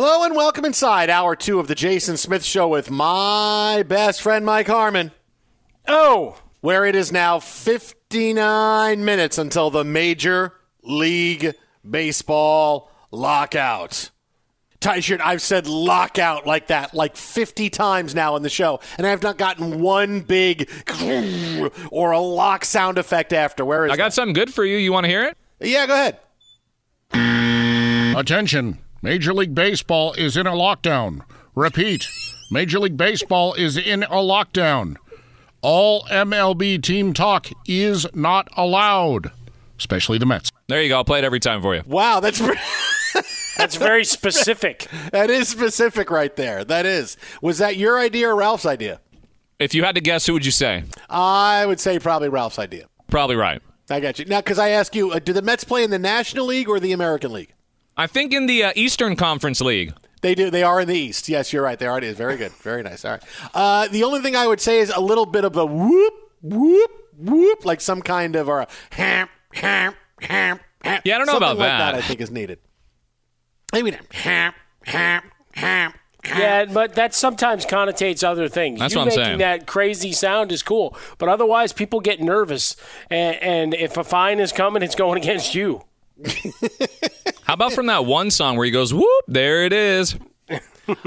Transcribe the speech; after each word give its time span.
Hello 0.00 0.22
and 0.22 0.36
welcome 0.36 0.64
inside 0.64 1.10
hour 1.10 1.34
two 1.34 1.58
of 1.58 1.66
the 1.66 1.74
Jason 1.74 2.16
Smith 2.16 2.44
Show 2.44 2.68
with 2.68 2.88
my 2.88 3.82
best 3.82 4.22
friend 4.22 4.46
Mike 4.46 4.68
Harmon. 4.68 5.10
Oh, 5.88 6.40
where 6.60 6.84
it 6.84 6.94
is 6.94 7.10
now 7.10 7.40
59 7.40 9.04
minutes 9.04 9.38
until 9.38 9.70
the 9.70 9.82
Major 9.82 10.52
League 10.84 11.52
Baseball 11.82 12.92
lockout. 13.10 14.10
Ty 14.78 15.00
shirt, 15.00 15.20
I've 15.20 15.42
said 15.42 15.66
lockout 15.66 16.46
like 16.46 16.68
that 16.68 16.94
like 16.94 17.16
50 17.16 17.68
times 17.68 18.14
now 18.14 18.36
in 18.36 18.44
the 18.44 18.48
show, 18.48 18.78
and 18.98 19.04
I 19.04 19.10
have 19.10 19.24
not 19.24 19.36
gotten 19.36 19.80
one 19.80 20.20
big 20.20 20.70
or 21.90 22.12
a 22.12 22.20
lock 22.20 22.64
sound 22.64 22.98
effect 22.98 23.32
after. 23.32 23.64
Where 23.64 23.84
is 23.84 23.90
I 23.90 23.96
got 23.96 24.14
something 24.14 24.32
good 24.32 24.54
for 24.54 24.64
you. 24.64 24.76
You 24.76 24.92
want 24.92 25.06
to 25.06 25.10
hear 25.10 25.24
it? 25.24 25.36
Yeah, 25.58 25.88
go 25.88 25.94
ahead. 25.94 26.20
Attention. 28.16 28.78
Major 29.02 29.32
League 29.32 29.54
Baseball 29.54 30.12
is 30.14 30.36
in 30.36 30.46
a 30.46 30.52
lockdown. 30.52 31.22
Repeat. 31.54 32.08
Major 32.50 32.80
League 32.80 32.96
Baseball 32.96 33.54
is 33.54 33.76
in 33.76 34.02
a 34.04 34.08
lockdown. 34.08 34.96
All 35.62 36.02
MLB 36.04 36.82
team 36.82 37.12
talk 37.12 37.48
is 37.66 38.06
not 38.14 38.48
allowed, 38.56 39.30
especially 39.78 40.18
the 40.18 40.26
Mets. 40.26 40.50
There 40.68 40.82
you 40.82 40.88
go. 40.88 40.96
I'll 40.96 41.04
play 41.04 41.18
it 41.18 41.24
every 41.24 41.40
time 41.40 41.62
for 41.62 41.74
you. 41.74 41.82
Wow, 41.86 42.20
that's 42.20 42.40
That's 43.56 43.74
very 43.74 44.04
specific. 44.04 44.86
that 45.10 45.30
is 45.30 45.48
specific 45.48 46.10
right 46.10 46.34
there. 46.36 46.64
That 46.64 46.86
is. 46.86 47.16
Was 47.42 47.58
that 47.58 47.76
your 47.76 47.98
idea 47.98 48.28
or 48.28 48.36
Ralph's 48.36 48.64
idea? 48.66 49.00
If 49.58 49.74
you 49.74 49.82
had 49.82 49.96
to 49.96 50.00
guess, 50.00 50.26
who 50.26 50.32
would 50.34 50.46
you 50.46 50.52
say? 50.52 50.84
I 51.10 51.66
would 51.66 51.80
say 51.80 51.98
probably 51.98 52.28
Ralph's 52.28 52.60
idea. 52.60 52.86
Probably 53.10 53.34
right. 53.34 53.60
I 53.90 53.98
got 53.98 54.20
you. 54.20 54.26
Now, 54.26 54.40
because 54.40 54.60
I 54.60 54.68
ask 54.68 54.94
you, 54.94 55.10
uh, 55.10 55.18
do 55.18 55.32
the 55.32 55.42
Mets 55.42 55.64
play 55.64 55.82
in 55.82 55.90
the 55.90 55.98
National 55.98 56.46
League 56.46 56.68
or 56.68 56.78
the 56.78 56.92
American 56.92 57.32
League? 57.32 57.52
I 57.98 58.06
think 58.06 58.32
in 58.32 58.46
the 58.46 58.62
uh, 58.64 58.72
Eastern 58.76 59.16
Conference 59.16 59.60
League. 59.60 59.92
They 60.22 60.34
do. 60.34 60.50
They 60.50 60.62
are 60.62 60.80
in 60.80 60.88
the 60.88 60.96
East. 60.96 61.28
Yes, 61.28 61.52
you're 61.52 61.62
right. 61.62 61.78
They 61.78 61.86
are. 61.86 61.98
It 61.98 62.04
is 62.04 62.16
very 62.16 62.36
good. 62.36 62.52
Very 62.52 62.82
nice. 62.82 63.04
All 63.04 63.12
right. 63.12 63.22
Uh, 63.54 63.88
the 63.88 64.04
only 64.04 64.20
thing 64.20 64.34
I 64.36 64.46
would 64.46 64.60
say 64.60 64.78
is 64.78 64.90
a 64.90 65.00
little 65.00 65.26
bit 65.26 65.44
of 65.44 65.56
a 65.56 65.66
whoop, 65.66 66.14
whoop, 66.40 66.90
whoop, 67.16 67.64
like 67.64 67.80
some 67.80 68.00
kind 68.02 68.36
of 68.36 68.48
or 68.48 68.60
a 68.60 68.68
ham, 68.90 69.28
ham, 69.52 69.94
ham, 70.20 70.60
ham. 70.82 71.02
Yeah, 71.04 71.16
I 71.16 71.18
don't 71.18 71.26
know 71.26 71.32
Something 71.34 71.50
about 71.50 71.58
like 71.58 71.78
that. 71.78 71.94
I 71.94 72.00
think 72.00 72.20
is 72.20 72.30
needed. 72.30 72.58
Maybe 73.72 73.90
that 73.90 74.12
ham, 74.12 74.54
ham, 74.84 75.22
ham. 75.54 75.92
Yeah, 76.24 76.66
but 76.66 76.94
that 76.94 77.14
sometimes 77.14 77.64
connotates 77.64 78.22
other 78.22 78.48
things. 78.48 78.80
That's 78.80 78.92
you 78.92 78.98
what 78.98 79.04
I'm 79.04 79.08
making 79.08 79.24
saying. 79.24 79.38
that 79.38 79.66
crazy 79.66 80.12
sound 80.12 80.52
is 80.52 80.62
cool, 80.62 80.96
but 81.16 81.28
otherwise 81.28 81.72
people 81.72 82.00
get 82.00 82.20
nervous, 82.20 82.76
and, 83.08 83.36
and 83.42 83.74
if 83.74 83.96
a 83.96 84.04
fine 84.04 84.40
is 84.40 84.52
coming, 84.52 84.82
it's 84.82 84.94
going 84.94 85.16
against 85.22 85.54
you. 85.54 85.84
How 87.44 87.54
about 87.54 87.72
from 87.72 87.86
that 87.86 88.04
one 88.04 88.30
song 88.30 88.56
where 88.56 88.64
he 88.66 88.70
goes, 88.70 88.92
whoop, 88.92 89.24
there 89.26 89.64
it 89.64 89.72
is? 89.72 90.16
uh, 90.50 90.58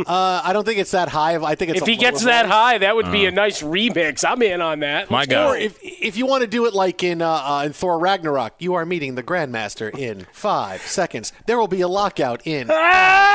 I 0.08 0.52
don't 0.54 0.63
think 0.66 0.78
it's 0.80 0.92
that 0.92 1.10
high. 1.10 1.36
I 1.44 1.56
think 1.56 1.72
it's 1.72 1.81
if 1.81 1.88
a 1.88 1.92
he 1.92 1.98
gets 1.98 2.22
lower 2.24 2.31
that 2.34 2.46
voice. 2.46 2.52
high, 2.54 2.78
that 2.80 2.96
would 2.96 3.12
be 3.12 3.25
a 3.25 3.31
nice 3.31 3.63
remix. 3.63 4.24
I'm 4.28 4.42
in 4.44 4.62
on 4.62 4.81
that. 4.81 5.10
My 5.10 5.25
God. 5.25 5.56
Or 5.56 5.58
if 5.58 5.80
if 5.81 6.18
you 6.18 6.28
want 6.28 6.42
to 6.42 6.48
do 6.48 6.66
it 6.68 6.74
like 6.75 7.04
in 7.04 7.22
uh, 7.22 7.30
uh, 7.31 7.63
in 7.66 7.74
Thor 7.74 7.98
Ragnarok, 7.98 8.54
you 8.60 8.75
are 8.75 8.86
meeting 8.86 9.16
the 9.16 9.24
Grandmaster 9.24 9.92
in 9.98 10.28
five 10.31 10.81
seconds. 10.84 11.34
There 11.48 11.58
will 11.58 11.68
be 11.68 11.81
a 11.81 11.88
lockout 11.88 12.46
in 12.46 12.68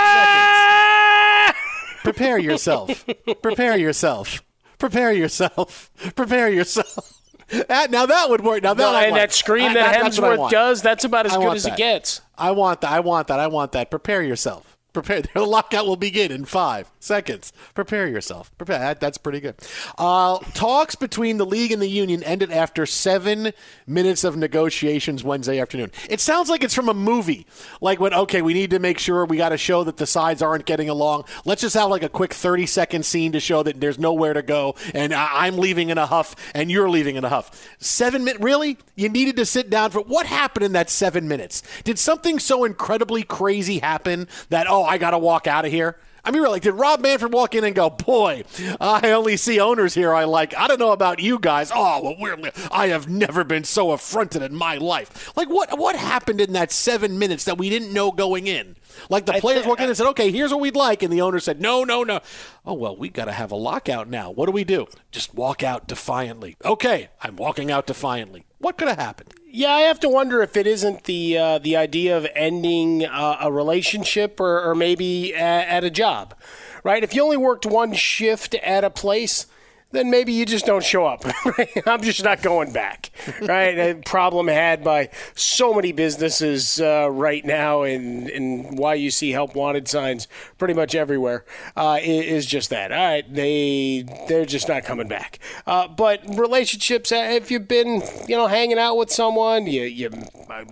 Ah! 0.07 1.55
Prepare 2.05 2.39
yourself. 2.39 3.05
Prepare 3.43 3.77
yourself. 3.77 4.45
Prepare 4.79 5.13
yourself. 5.13 5.91
Prepare 6.15 6.49
yourself. 6.51 7.16
That, 7.69 7.91
now 7.91 8.07
that 8.07 8.29
would 8.29 8.41
work. 8.43 8.63
Now 8.63 8.75
that 8.75 8.83
No, 8.83 8.97
and 8.99 9.13
want. 9.13 9.21
that 9.21 9.33
scream 9.33 9.73
That- 9.75 9.93
that, 9.93 10.03
that's 10.03 10.19
what 10.21 10.33
I 10.33 10.37
Hemsworth 10.37 10.51
does, 10.51 10.83
that's 10.83 11.05
about 11.05 11.27
as 11.27 11.33
I 11.33 11.39
good 11.39 11.57
as 11.57 11.63
that. 11.65 11.75
it 11.75 11.77
gets. 11.77 12.21
I 12.37 12.51
want 12.51 12.81
that. 12.81 12.91
I 12.93 13.01
want 13.01 13.29
that. 13.29 13.39
I 13.39 13.47
want 13.47 13.73
that. 13.73 13.91
Prepare 13.91 14.23
yourself. 14.23 14.76
Prepare. 14.97 15.23
The 15.37 15.45
lockout 15.45 15.87
will 15.87 15.97
begin 15.97 16.33
in 16.33 16.45
five 16.47 16.91
seconds. 16.99 17.53
Prepare 17.75 18.09
yourself. 18.09 18.51
Prepare. 18.57 18.79
That, 18.79 19.01
that's 19.01 19.19
pretty 19.19 19.41
good. 19.41 19.55
Uh, 19.99 20.39
talks 20.55 20.95
between 20.95 21.37
the 21.37 21.45
league 21.45 21.73
and 21.73 21.81
the 21.83 21.89
union 21.89 22.23
ended 22.23 22.51
after 22.51 22.87
seven 22.87 23.53
minutes 23.87 24.25
of 24.25 24.37
negotiations 24.37 25.23
Wednesday 25.23 25.61
afternoon. 25.61 25.93
It 26.09 26.21
sounds 26.21 26.49
like 26.49 26.65
it's 26.65 26.75
from 26.75 26.89
a 26.89 26.95
movie. 26.95 27.47
Like 27.83 28.01
when 28.01 28.15
okay, 28.15 28.41
we 28.41 28.55
need 28.55 28.71
to 28.71 28.79
make 28.79 28.99
sure 28.99 29.27
we 29.27 29.37
got 29.37 29.51
to 29.51 29.59
show 29.59 29.85
that 29.85 29.99
the 29.99 30.07
sides 30.07 30.41
aren't 30.41 30.65
getting 30.65 30.89
along. 30.89 31.25
Let's 31.45 31.61
just 31.61 31.75
have 31.75 31.91
like 31.91 32.03
a 32.03 32.09
quick 32.09 32.33
thirty 32.33 32.65
second 32.67 33.05
scene 33.05 33.33
to 33.33 33.41
show 33.41 33.63
that 33.63 33.79
there's 33.81 33.99
nowhere 33.99 34.33
to 34.33 34.43
go, 34.43 34.75
and 34.95 35.13
I- 35.13 35.47
I'm 35.47 35.59
leaving 35.59 35.91
in 35.91 35.99
a 35.99 36.07
huff, 36.07 36.35
and 36.55 36.71
you're 36.71 36.89
leaving 36.89 37.17
in 37.17 37.25
a 37.25 37.29
huff. 37.29 37.69
Seven 37.79 38.25
minutes. 38.25 38.43
Really? 38.43 38.79
You 38.95 39.11
needed 39.11 39.37
to 39.37 39.45
sit 39.45 39.69
down 39.69 39.91
for 39.91 40.01
what 40.01 40.25
happened 40.27 40.65
in 40.65 40.73
that 40.73 40.89
seven 40.89 41.29
minutes? 41.29 41.63
Did 41.85 41.99
something 41.99 42.39
so 42.39 42.65
incredibly 42.65 43.23
crazy 43.23 43.81
happen 43.81 44.29
that 44.49 44.67
oh, 44.69 44.86
I 44.87 44.99
got 44.99 45.11
to 45.11 45.19
walk 45.19 45.47
out 45.47 45.65
of 45.65 45.71
here? 45.71 45.97
I 46.27 46.33
mean, 46.33 46.43
really, 46.43 46.59
did 46.59 46.73
Rob 46.73 47.01
Manfred 47.01 47.33
walk 47.33 47.55
in 47.55 47.63
and 47.63 47.73
go, 47.73 47.89
"Boy, 47.89 48.43
I 48.81 49.13
only 49.13 49.37
see 49.37 49.61
owners 49.61 49.95
here 49.95 50.13
I 50.13 50.25
like. 50.25 50.57
I 50.57 50.67
don't 50.67 50.81
know 50.81 50.91
about 50.91 51.21
you 51.21 51.39
guys. 51.39 51.71
Oh, 51.73 52.03
well, 52.03 52.17
we're 52.19 52.51
I 52.73 52.89
have 52.89 53.09
never 53.09 53.45
been 53.45 53.63
so 53.63 53.93
affronted 53.93 54.43
in 54.43 54.53
my 54.53 54.77
life. 54.77 55.37
Like, 55.37 55.49
what 55.49 55.79
what 55.79 55.95
happened 55.95 56.41
in 56.41 56.53
that 56.55 56.73
seven 56.73 57.17
minutes 57.21 57.45
that 57.45 57.59
we 57.59 57.71
didn't 57.71 57.93
know 57.93 58.11
going 58.11 58.49
in? 58.49 58.75
Like 59.09 59.27
the 59.27 59.35
players 59.35 59.67
walked 59.67 59.81
in 59.81 59.89
and 59.89 59.97
said, 59.97 60.09
"Okay, 60.09 60.33
here's 60.33 60.51
what 60.51 60.61
we'd 60.61 60.75
like," 60.75 61.05
and 61.05 61.13
the 61.13 61.21
owner 61.21 61.39
said, 61.39 61.61
"No, 61.61 61.85
no, 61.85 62.03
no. 62.03 62.19
Oh 62.65 62.75
well, 62.75 62.97
we 62.97 63.09
got 63.09 63.27
to 63.27 63.33
have 63.33 63.53
a 63.53 63.57
lockout 63.57 64.09
now. 64.09 64.33
What 64.33 64.47
do 64.47 64.53
we 64.53 64.65
do? 64.65 64.89
Just 65.13 65.33
walk 65.33 65.63
out 65.63 65.87
defiantly. 65.87 66.57
Okay, 66.65 67.09
I'm 67.23 67.37
walking 67.37 67.71
out 67.71 67.87
defiantly. 67.87 68.46
What 68.59 68.79
could 68.79 68.89
have 68.89 68.99
happened? 68.99 69.35
Yeah, 69.47 69.73
I 69.73 69.81
have 69.83 70.01
to 70.01 70.09
wonder 70.09 70.43
if 70.43 70.57
it 70.57 70.67
isn't 70.67 71.05
the 71.05 71.39
uh, 71.39 71.59
the 71.59 71.77
idea 71.77 72.17
of 72.17 72.27
ending 72.35 73.05
uh, 73.05 73.39
a 73.41 73.53
relationship 73.53 74.41
or, 74.41 74.63
or 74.63 74.75
maybe 74.75 75.35
at, 75.35 75.69
at 75.69 75.85
a 75.85 75.91
job, 75.91 76.35
right? 76.83 77.03
If 77.03 77.15
you 77.15 77.23
only 77.23 77.37
worked 77.37 77.67
one 77.67 77.93
shift 77.93 78.55
at 78.57 78.85
a 78.85 78.91
place, 78.91 79.47
then 79.93 80.11
maybe 80.11 80.33
you 80.33 80.45
just 80.45 80.67
don't 80.67 80.85
show 80.85 81.07
up. 81.07 81.25
right? 81.59 81.71
I'm 81.87 82.03
just 82.03 82.23
not 82.25 82.43
going 82.43 82.73
back, 82.73 83.11
right? 83.41 83.79
A 83.79 83.95
problem 83.95 84.49
had 84.49 84.83
by 84.83 85.11
so 85.35 85.73
many 85.73 85.93
businesses 85.93 86.81
uh, 86.81 87.09
right 87.11 87.45
now, 87.45 87.83
and 87.83 88.29
and 88.29 88.79
why 88.79 88.95
you 88.95 89.11
see 89.11 89.31
help 89.31 89.55
wanted 89.55 89.89
signs 89.89 90.27
pretty 90.59 90.75
much 90.75 90.95
everywhere 90.95 91.45
uh, 91.77 91.99
is 92.03 92.47
just 92.47 92.71
that. 92.71 92.93
All 92.93 92.99
right, 92.99 93.35
they 93.35 94.05
they're 94.29 94.45
just 94.45 94.69
not 94.69 94.85
coming 94.85 95.09
back. 95.09 95.39
Uh, 95.67 95.89
but 95.89 96.21
relationships, 96.37 97.13
uh, 97.13 97.29
if 97.31 97.51
you've 97.51 97.69
been 97.69 98.03
you 98.29 98.37
know 98.37 98.49
hanging 98.49 98.79
out 98.79 98.97
with 98.97 99.11
someone, 99.11 99.67
you 99.67 99.83
you 99.83 100.11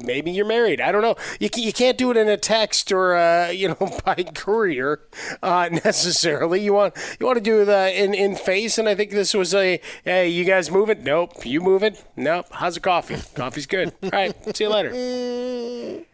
maybe 0.03 0.31
you're 0.31 0.45
married. 0.45 0.81
I 0.81 0.93
don't 0.93 1.03
know. 1.03 1.17
You 1.39 1.49
you 1.55 1.73
can't 1.73 1.97
do 1.97 2.11
it 2.11 2.17
in 2.17 2.29
a 2.29 2.37
text 2.37 2.91
or 2.91 3.15
uh, 3.15 3.49
you 3.51 3.69
know 3.69 3.99
by 4.05 4.17
courier 4.35 5.01
uh, 5.43 5.69
necessarily. 5.71 6.61
You 6.61 6.73
want 6.73 6.95
you 7.21 7.27
want 7.27 7.37
to 7.37 7.43
do 7.43 7.65
the 7.65 8.03
in 8.03 8.13
in 8.13 8.35
face, 8.35 8.77
and 8.77 8.89
I 8.89 8.95
think 8.95 9.04
this 9.11 9.35
was 9.35 9.55
a 9.55 9.81
hey, 10.05 10.29
you 10.29 10.45
guys 10.45 10.71
moving? 10.71 11.05
Nope. 11.05 11.45
You 11.45 11.61
moving? 11.61 11.97
Nope. 12.17 12.47
How's 12.51 12.75
the 12.75 12.81
coffee? 12.81 13.17
Coffee's 13.35 13.67
good. 13.67 13.93
All 14.03 14.11
right. 14.11 14.57
See 14.57 14.65
you 14.65 14.71
later. 14.71 16.05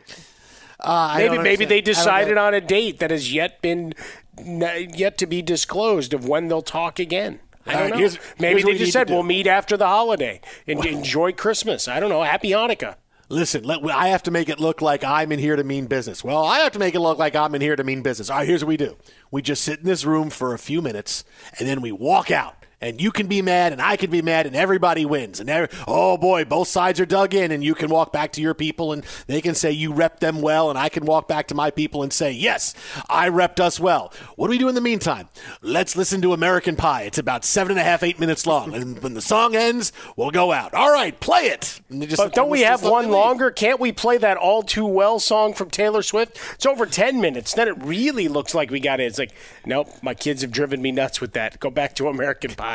Uh, 0.79 1.15
maybe 1.17 1.39
maybe 1.39 1.65
they 1.65 1.81
decided 1.81 2.39
on 2.39 2.55
a 2.55 2.61
date 2.61 3.01
that 3.01 3.11
has 3.11 3.33
yet 3.33 3.61
been 3.61 3.95
yet 4.39 5.19
to 5.19 5.27
be 5.27 5.43
disclosed 5.43 6.15
of 6.15 6.27
when 6.27 6.49
they'll 6.49 6.63
talk 6.63 6.99
again. 6.99 7.41
I 7.67 7.73
don't 7.73 7.83
right, 7.83 7.91
know. 7.91 7.99
here's- 7.99 8.19
maybe 8.39 8.63
here's 8.63 8.65
they 8.65 8.79
just 8.79 8.93
said 8.93 9.11
we'll 9.11 9.23
meet 9.23 9.47
after 9.47 9.77
the 9.77 9.87
holiday 9.87 10.41
and 10.67 10.85
enjoy 10.85 11.33
Christmas. 11.33 11.89
I 11.89 12.01
don't 12.01 12.09
know. 12.09 12.23
Happy 12.23 12.51
Hanukkah. 12.51 12.97
Listen, 13.29 13.63
let, 13.63 13.85
I 13.85 14.09
have 14.09 14.25
to 14.25 14.33
make 14.33 14.49
it 14.49 14.59
look 14.59 14.83
like 14.83 15.05
I'm 15.05 15.31
in 15.31 15.39
here 15.39 15.55
to 15.55 15.63
mean 15.63 15.87
business. 15.87 16.25
Well, 16.25 16.45
I 16.45 16.59
have 16.61 16.73
to 16.73 16.81
make 16.81 16.97
it 16.97 17.01
look 17.01 17.17
like 17.17 17.37
I'm 17.37 17.55
in 17.55 17.61
here 17.61 17.77
to 17.77 17.85
mean 17.85 18.03
business. 18.03 18.29
All 18.29 18.39
right, 18.39 18.49
here's 18.49 18.65
what 18.65 18.69
we 18.69 18.77
do 18.77 18.97
we 19.31 19.41
just 19.41 19.63
sit 19.63 19.79
in 19.79 19.85
this 19.85 20.05
room 20.05 20.31
for 20.31 20.53
a 20.53 20.59
few 20.59 20.83
minutes, 20.83 21.25
and 21.59 21.69
then 21.69 21.81
we 21.81 21.93
walk 21.93 22.33
out. 22.33 22.60
And 22.83 23.01
you 23.01 23.11
can 23.13 23.27
be 23.27 23.43
mad, 23.43 23.73
and 23.73 23.83
I 23.83 23.97
can 23.97 24.11
be 24.11 24.23
mad, 24.23 24.47
and 24.47 24.57
everybody 24.57 25.05
wins. 25.05 25.39
And 25.39 25.51
every, 25.51 25.69
oh 25.87 26.17
boy, 26.17 26.45
both 26.47 26.69
sides 26.69 26.99
are 26.99 27.05
dug 27.07 27.35
in, 27.35 27.51
and 27.53 27.63
you 27.63 27.75
can 27.75 27.91
walk 27.91 28.11
back 28.13 28.33
to 28.33 28.41
your 28.41 28.55
people, 28.55 28.93
and 28.95 29.05
they 29.27 29.43
can 29.43 29.55
say 29.55 29.71
you 29.71 29.93
rep 29.93 30.21
them 30.21 30.41
well, 30.41 30.71
and 30.71 30.79
I 30.79 30.89
can 30.89 31.05
walk 31.05 31.29
back 31.29 31.49
to 31.49 31.55
my 31.55 31.71
people 31.71 32.03
and 32.03 32.11
say 32.13 32.31
yes, 32.33 32.75
I 33.09 33.29
repped 33.29 33.61
us 33.61 33.79
well. 33.79 34.13
What 34.37 34.47
do 34.47 34.53
we 34.53 34.59
do 34.59 34.69
in 34.69 34.75
the 34.75 34.81
meantime? 34.81 35.29
Let's 35.61 35.95
listen 35.95 36.23
to 36.23 36.33
American 36.33 36.75
Pie. 36.75 37.03
It's 37.03 37.19
about 37.19 37.45
seven 37.45 37.73
and 37.73 37.81
a 37.81 37.85
half, 37.85 38.03
eight 38.03 38.19
minutes 38.19 38.47
long, 38.47 38.73
and 38.75 39.03
when 39.03 39.13
the 39.13 39.21
song 39.21 39.55
ends, 39.55 39.93
we'll 40.17 40.31
go 40.31 40.51
out. 40.51 40.73
All 40.73 40.91
right, 40.91 41.19
play 41.21 41.49
it. 41.49 41.81
And 41.91 42.03
just- 42.09 42.17
But 42.17 42.33
don't 42.33 42.49
we 42.49 42.63
have 42.63 42.83
one 42.83 43.05
me 43.07 43.11
leave. 43.11 43.21
longer? 43.21 43.51
Can't 43.51 43.79
we 43.79 43.93
play 43.93 44.17
that 44.17 44.39
all 44.39 44.63
too 44.63 44.87
well 44.87 45.19
song 45.19 45.53
from 45.53 45.69
Taylor 45.69 46.01
Swift? 46.03 46.39
It's 46.55 46.65
over 46.65 46.87
10 46.87 47.21
minutes. 47.21 47.53
Then 47.53 47.69
it 47.69 47.77
really 47.83 48.27
looks 48.29 48.55
like 48.55 48.71
we 48.71 48.81
got 48.81 49.01
it. 49.01 49.05
It's 49.05 49.19
like, 49.19 49.33
nope, 49.67 49.89
my 50.03 50.15
kids 50.15 50.41
have 50.41 50.51
driven 50.51 50.81
me 50.81 50.93
nuts 50.93 51.21
with 51.21 51.35
that. 51.35 51.61
Go 51.61 51.69
back 51.69 51.95
to 51.97 52.09
American 52.09 52.55
Pie. 52.55 52.70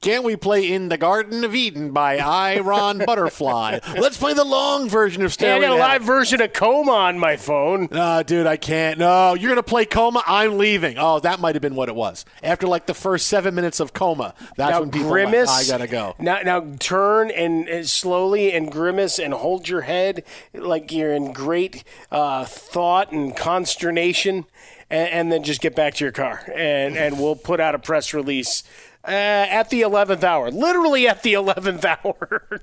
Can't 0.00 0.24
we 0.24 0.36
play 0.36 0.72
In 0.72 0.88
the 0.88 0.98
Garden 0.98 1.44
of 1.44 1.54
Eden 1.54 1.92
by 1.92 2.18
Iron 2.18 2.98
Butterfly? 3.06 3.80
Let's 3.98 4.16
play 4.16 4.34
the 4.34 4.44
long 4.44 4.88
version 4.88 5.22
of 5.22 5.36
Yeah, 5.40 5.56
I 5.56 5.60
got 5.60 5.72
a 5.72 5.76
live 5.76 6.02
version 6.02 6.40
of 6.40 6.52
Coma 6.52 6.92
on 6.92 7.18
my 7.18 7.36
phone. 7.36 7.88
No, 7.90 8.22
dude, 8.22 8.46
I 8.46 8.56
can't. 8.56 8.98
No, 8.98 9.34
you're 9.34 9.50
gonna 9.50 9.62
play 9.62 9.84
Coma. 9.84 10.22
I'm 10.26 10.58
leaving. 10.58 10.96
Oh, 10.98 11.20
that 11.20 11.40
might 11.40 11.54
have 11.54 11.62
been 11.62 11.74
what 11.74 11.88
it 11.88 11.94
was. 11.94 12.24
After 12.42 12.66
like 12.66 12.86
the 12.86 12.94
first 12.94 13.26
seven 13.26 13.54
minutes 13.54 13.80
of 13.80 13.92
Coma, 13.92 14.34
that's 14.56 14.72
now 14.72 14.80
when 14.80 14.90
people 14.90 15.10
grimace. 15.10 15.48
I 15.48 15.64
gotta 15.64 15.86
go. 15.86 16.14
Now, 16.18 16.40
now 16.42 16.64
turn 16.78 17.30
and, 17.30 17.68
and 17.68 17.88
slowly 17.88 18.52
and 18.52 18.70
grimace 18.70 19.18
and 19.18 19.34
hold 19.34 19.68
your 19.68 19.82
head 19.82 20.24
like 20.54 20.92
you're 20.92 21.14
in 21.14 21.32
great 21.32 21.84
uh, 22.10 22.44
thought 22.44 23.12
and 23.12 23.36
consternation, 23.36 24.46
and, 24.90 25.08
and 25.10 25.32
then 25.32 25.42
just 25.42 25.60
get 25.60 25.74
back 25.74 25.94
to 25.94 26.04
your 26.04 26.12
car, 26.12 26.42
and 26.54 26.96
and 26.96 27.18
we'll 27.18 27.36
put 27.36 27.60
out 27.60 27.74
a 27.74 27.78
press 27.78 28.14
release. 28.14 28.62
Uh, 29.08 29.46
at 29.48 29.70
the 29.70 29.80
11th 29.80 30.22
hour, 30.22 30.50
literally 30.50 31.08
at 31.08 31.22
the 31.22 31.32
11th 31.32 31.82
hour, 31.82 32.60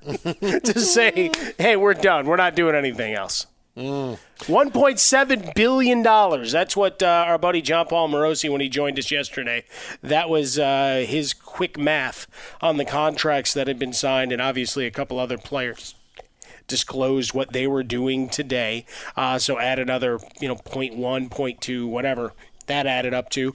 to 0.59 0.79
say, 0.79 1.31
hey, 1.57 1.75
we're 1.75 1.95
done. 1.95 2.27
We're 2.27 2.35
not 2.35 2.55
doing 2.55 2.75
anything 2.75 3.15
else. 3.15 3.47
$1.7 3.75 5.55
billion. 5.55 6.03
That's 6.03 6.77
what 6.77 7.01
uh, 7.03 7.25
our 7.27 7.39
buddy 7.39 7.61
Jon 7.61 7.87
Paul 7.87 8.09
Morosi, 8.09 8.49
when 8.49 8.61
he 8.61 8.69
joined 8.69 8.99
us 8.99 9.09
yesterday, 9.11 9.65
that 10.01 10.29
was 10.29 10.59
uh, 10.59 11.03
his 11.07 11.33
quick 11.33 11.77
math 11.77 12.27
on 12.61 12.77
the 12.77 12.85
contracts 12.85 13.53
that 13.53 13.67
had 13.67 13.79
been 13.79 13.93
signed, 13.93 14.31
and 14.31 14.41
obviously 14.41 14.85
a 14.85 14.91
couple 14.91 15.19
other 15.19 15.37
players 15.37 15.95
disclosed 16.67 17.33
what 17.33 17.53
they 17.53 17.67
were 17.67 17.83
doing 17.83 18.29
today. 18.29 18.85
Uh, 19.15 19.37
so 19.37 19.59
add 19.59 19.79
another, 19.79 20.19
you 20.39 20.47
know, 20.47 20.55
0.1, 20.55 21.29
0.2, 21.29 21.87
whatever. 21.87 22.33
That 22.67 22.87
added 22.87 23.13
up 23.13 23.29
to 23.31 23.53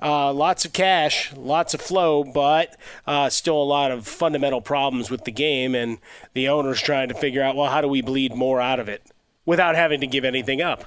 uh, 0.00 0.32
lots 0.32 0.64
of 0.64 0.72
cash, 0.72 1.32
lots 1.34 1.74
of 1.74 1.80
flow, 1.80 2.24
but 2.24 2.76
uh, 3.06 3.28
still 3.30 3.60
a 3.60 3.64
lot 3.64 3.90
of 3.90 4.06
fundamental 4.06 4.60
problems 4.60 5.10
with 5.10 5.24
the 5.24 5.32
game, 5.32 5.74
and 5.74 5.98
the 6.34 6.48
owners 6.48 6.80
trying 6.80 7.08
to 7.08 7.14
figure 7.14 7.42
out, 7.42 7.56
well, 7.56 7.70
how 7.70 7.80
do 7.80 7.88
we 7.88 8.02
bleed 8.02 8.34
more 8.34 8.60
out 8.60 8.80
of 8.80 8.88
it 8.88 9.02
without 9.44 9.74
having 9.74 10.00
to 10.00 10.06
give 10.06 10.24
anything 10.24 10.62
up? 10.62 10.84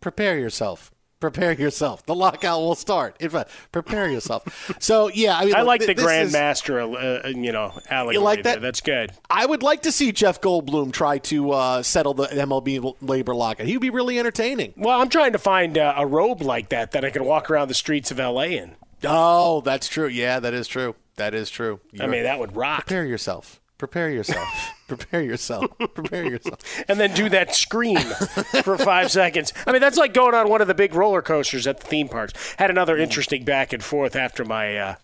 Prepare 0.00 0.38
yourself. 0.38 0.90
Prepare 1.26 1.54
yourself. 1.54 2.06
The 2.06 2.14
lockout 2.14 2.60
will 2.60 2.76
start. 2.76 3.16
In 3.20 3.30
fact, 3.30 3.50
prepare 3.72 4.08
yourself. 4.08 4.76
So 4.78 5.08
yeah, 5.08 5.36
I 5.36 5.44
mean, 5.44 5.56
I 5.56 5.62
like 5.62 5.80
th- 5.80 5.96
the 5.96 6.00
Grandmaster, 6.00 7.24
uh, 7.24 7.28
you 7.28 7.50
know, 7.50 7.72
allegory. 7.90 8.14
You 8.14 8.20
like 8.20 8.44
there. 8.44 8.54
that? 8.54 8.62
That's 8.62 8.80
good. 8.80 9.10
I 9.28 9.44
would 9.44 9.64
like 9.64 9.82
to 9.82 9.90
see 9.90 10.12
Jeff 10.12 10.40
Goldblum 10.40 10.92
try 10.92 11.18
to 11.18 11.50
uh, 11.50 11.82
settle 11.82 12.14
the 12.14 12.26
MLB 12.28 12.94
labor 13.00 13.34
lockout. 13.34 13.66
He 13.66 13.76
would 13.76 13.82
be 13.82 13.90
really 13.90 14.20
entertaining. 14.20 14.72
Well, 14.76 15.00
I'm 15.00 15.08
trying 15.08 15.32
to 15.32 15.38
find 15.38 15.76
uh, 15.76 15.94
a 15.96 16.06
robe 16.06 16.42
like 16.42 16.68
that 16.68 16.92
that 16.92 17.04
I 17.04 17.10
can 17.10 17.24
walk 17.24 17.50
around 17.50 17.66
the 17.66 17.74
streets 17.74 18.12
of 18.12 18.18
LA 18.18 18.42
in. 18.42 18.76
Oh, 19.02 19.62
that's 19.62 19.88
true. 19.88 20.06
Yeah, 20.06 20.38
that 20.38 20.54
is 20.54 20.68
true. 20.68 20.94
That 21.16 21.34
is 21.34 21.50
true. 21.50 21.80
I 21.98 22.06
mean, 22.06 22.22
that 22.22 22.38
would 22.38 22.54
rock. 22.54 22.86
Prepare 22.86 23.04
yourself. 23.04 23.60
Prepare 23.78 24.10
yourself. 24.10 24.48
Prepare 24.86 25.22
yourself. 25.22 25.66
Prepare 25.94 26.24
yourself. 26.24 26.60
and 26.88 27.00
then 27.00 27.12
do 27.12 27.28
that 27.28 27.54
scream 27.54 27.98
for 28.62 28.78
five 28.78 29.10
seconds. 29.10 29.52
I 29.66 29.72
mean, 29.72 29.80
that's 29.80 29.96
like 29.96 30.14
going 30.14 30.34
on 30.34 30.48
one 30.48 30.60
of 30.60 30.68
the 30.68 30.74
big 30.74 30.94
roller 30.94 31.22
coasters 31.22 31.66
at 31.66 31.80
the 31.80 31.86
theme 31.86 32.08
parks. 32.08 32.54
Had 32.58 32.70
another 32.70 32.96
interesting 32.96 33.44
back 33.44 33.72
and 33.72 33.82
forth 33.82 34.14
after 34.14 34.44
my 34.44 34.76
uh, 34.76 34.94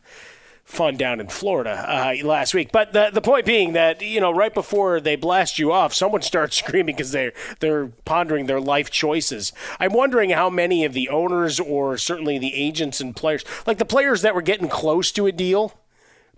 fun 0.64 0.96
down 0.96 1.20
in 1.20 1.26
Florida 1.26 1.84
uh, 1.88 2.24
last 2.24 2.54
week. 2.54 2.70
But 2.72 2.92
the 2.92 3.10
the 3.12 3.20
point 3.20 3.44
being 3.44 3.72
that 3.72 4.00
you 4.02 4.20
know 4.20 4.30
right 4.30 4.54
before 4.54 5.00
they 5.00 5.16
blast 5.16 5.58
you 5.58 5.72
off, 5.72 5.92
someone 5.92 6.22
starts 6.32 6.56
screaming 6.56 6.96
because 6.96 7.12
they're 7.12 7.32
they're 7.60 7.88
pondering 8.04 8.46
their 8.46 8.60
life 8.60 8.90
choices. 8.90 9.52
I'm 9.80 9.92
wondering 9.92 10.30
how 10.30 10.48
many 10.48 10.84
of 10.84 10.92
the 10.92 11.08
owners 11.08 11.60
or 11.60 11.98
certainly 11.98 12.38
the 12.38 12.54
agents 12.54 13.00
and 13.00 13.14
players, 13.14 13.44
like 13.66 13.78
the 13.78 13.84
players 13.84 14.22
that 14.22 14.34
were 14.34 14.42
getting 14.42 14.68
close 14.68 15.12
to 15.12 15.26
a 15.26 15.32
deal 15.32 15.74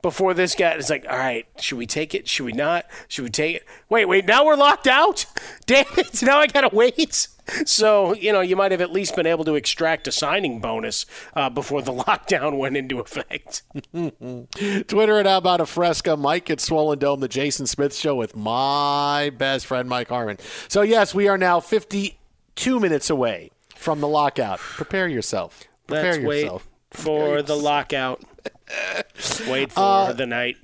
before 0.04 0.34
this 0.34 0.54
guy 0.54 0.72
it's 0.72 0.90
like 0.90 1.06
all 1.08 1.16
right 1.16 1.46
should 1.58 1.78
we 1.78 1.86
take 1.86 2.14
it 2.14 2.28
should 2.28 2.44
we 2.44 2.52
not 2.52 2.84
should 3.08 3.24
we 3.24 3.30
take 3.30 3.56
it 3.56 3.64
wait 3.88 4.04
wait 4.04 4.26
now 4.26 4.44
we're 4.44 4.54
locked 4.54 4.86
out 4.86 5.24
damn 5.66 5.86
it 5.96 6.22
now 6.22 6.38
i 6.38 6.46
gotta 6.46 6.68
wait 6.76 7.26
so 7.64 8.14
you 8.14 8.30
know 8.30 8.42
you 8.42 8.54
might 8.54 8.70
have 8.70 8.82
at 8.82 8.92
least 8.92 9.16
been 9.16 9.24
able 9.24 9.46
to 9.46 9.54
extract 9.54 10.06
a 10.06 10.12
signing 10.12 10.60
bonus 10.60 11.06
uh, 11.34 11.48
before 11.48 11.80
the 11.80 11.92
lockdown 12.04 12.58
went 12.58 12.76
into 12.76 13.00
effect 13.00 13.62
Twitter 14.88 15.18
at 15.18 15.24
How 15.24 15.38
About 15.38 15.62
a 15.62 15.66
Fresca, 15.66 16.18
Mike 16.18 16.50
at 16.50 16.60
Swollen 16.60 16.98
Dome, 16.98 17.20
the 17.20 17.28
Jason 17.28 17.66
Smith 17.66 17.94
Show 17.94 18.14
with 18.14 18.36
my 18.36 19.30
best 19.38 19.64
friend 19.64 19.88
Mike 19.88 20.08
Harmon. 20.08 20.36
So 20.68 20.82
yes, 20.82 21.14
we 21.14 21.28
are 21.28 21.38
now 21.38 21.60
52 21.60 22.78
minutes 22.78 23.08
away 23.08 23.50
from 23.74 24.00
the 24.00 24.08
lockout. 24.08 24.58
Prepare 24.58 25.08
yourself. 25.08 25.64
Prepare 25.86 26.12
let's 26.12 26.24
wait 26.24 26.40
yourself. 26.42 26.68
For 26.94 27.42
the 27.42 27.56
lockout 27.56 28.22
wait 29.48 29.72
for 29.72 29.80
Uh, 29.80 30.12
the 30.12 30.26
night 30.26 30.56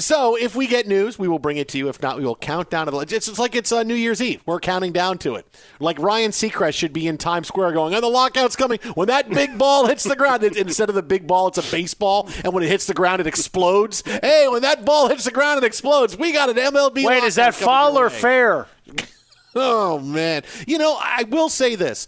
So 0.00 0.36
if 0.36 0.54
we 0.54 0.68
get 0.68 0.86
news, 0.86 1.18
we 1.18 1.26
will 1.26 1.40
bring 1.40 1.56
it 1.56 1.66
to 1.70 1.78
you. 1.78 1.88
If 1.88 2.00
not, 2.00 2.18
we 2.18 2.24
will 2.24 2.36
count 2.36 2.70
down 2.70 2.86
to 2.86 2.92
the. 2.92 2.98
It's, 2.98 3.26
it's 3.26 3.38
like 3.38 3.56
it's 3.56 3.72
uh, 3.72 3.82
New 3.82 3.96
Year's 3.96 4.22
Eve. 4.22 4.40
We're 4.46 4.60
counting 4.60 4.92
down 4.92 5.18
to 5.18 5.34
it. 5.34 5.44
Like 5.80 5.98
Ryan 5.98 6.30
Seacrest 6.30 6.74
should 6.74 6.92
be 6.92 7.08
in 7.08 7.18
Times 7.18 7.48
Square 7.48 7.72
going, 7.72 7.92
"Oh, 7.96 8.00
the 8.00 8.06
lockout's 8.06 8.54
coming." 8.54 8.78
When 8.94 9.08
that 9.08 9.28
big 9.28 9.58
ball 9.58 9.88
hits 9.88 10.04
the 10.04 10.14
ground, 10.14 10.44
it, 10.44 10.56
instead 10.56 10.88
of 10.88 10.94
the 10.94 11.02
big 11.02 11.26
ball, 11.26 11.48
it's 11.48 11.58
a 11.58 11.68
baseball, 11.72 12.28
and 12.44 12.54
when 12.54 12.62
it 12.62 12.68
hits 12.68 12.86
the 12.86 12.94
ground, 12.94 13.20
it 13.20 13.26
explodes. 13.26 14.04
Hey, 14.06 14.46
when 14.48 14.62
that 14.62 14.84
ball 14.84 15.08
hits 15.08 15.24
the 15.24 15.32
ground, 15.32 15.64
it 15.64 15.66
explodes. 15.66 16.16
We 16.16 16.32
got 16.32 16.48
an 16.48 16.54
MLB. 16.56 17.04
wait 17.04 17.24
is 17.24 17.34
that 17.34 17.56
foul 17.56 17.98
or 17.98 18.08
fair 18.08 18.68
Oh 19.56 19.98
man. 19.98 20.42
You 20.68 20.78
know, 20.78 20.96
I 21.00 21.24
will 21.24 21.48
say 21.48 21.74
this. 21.74 22.06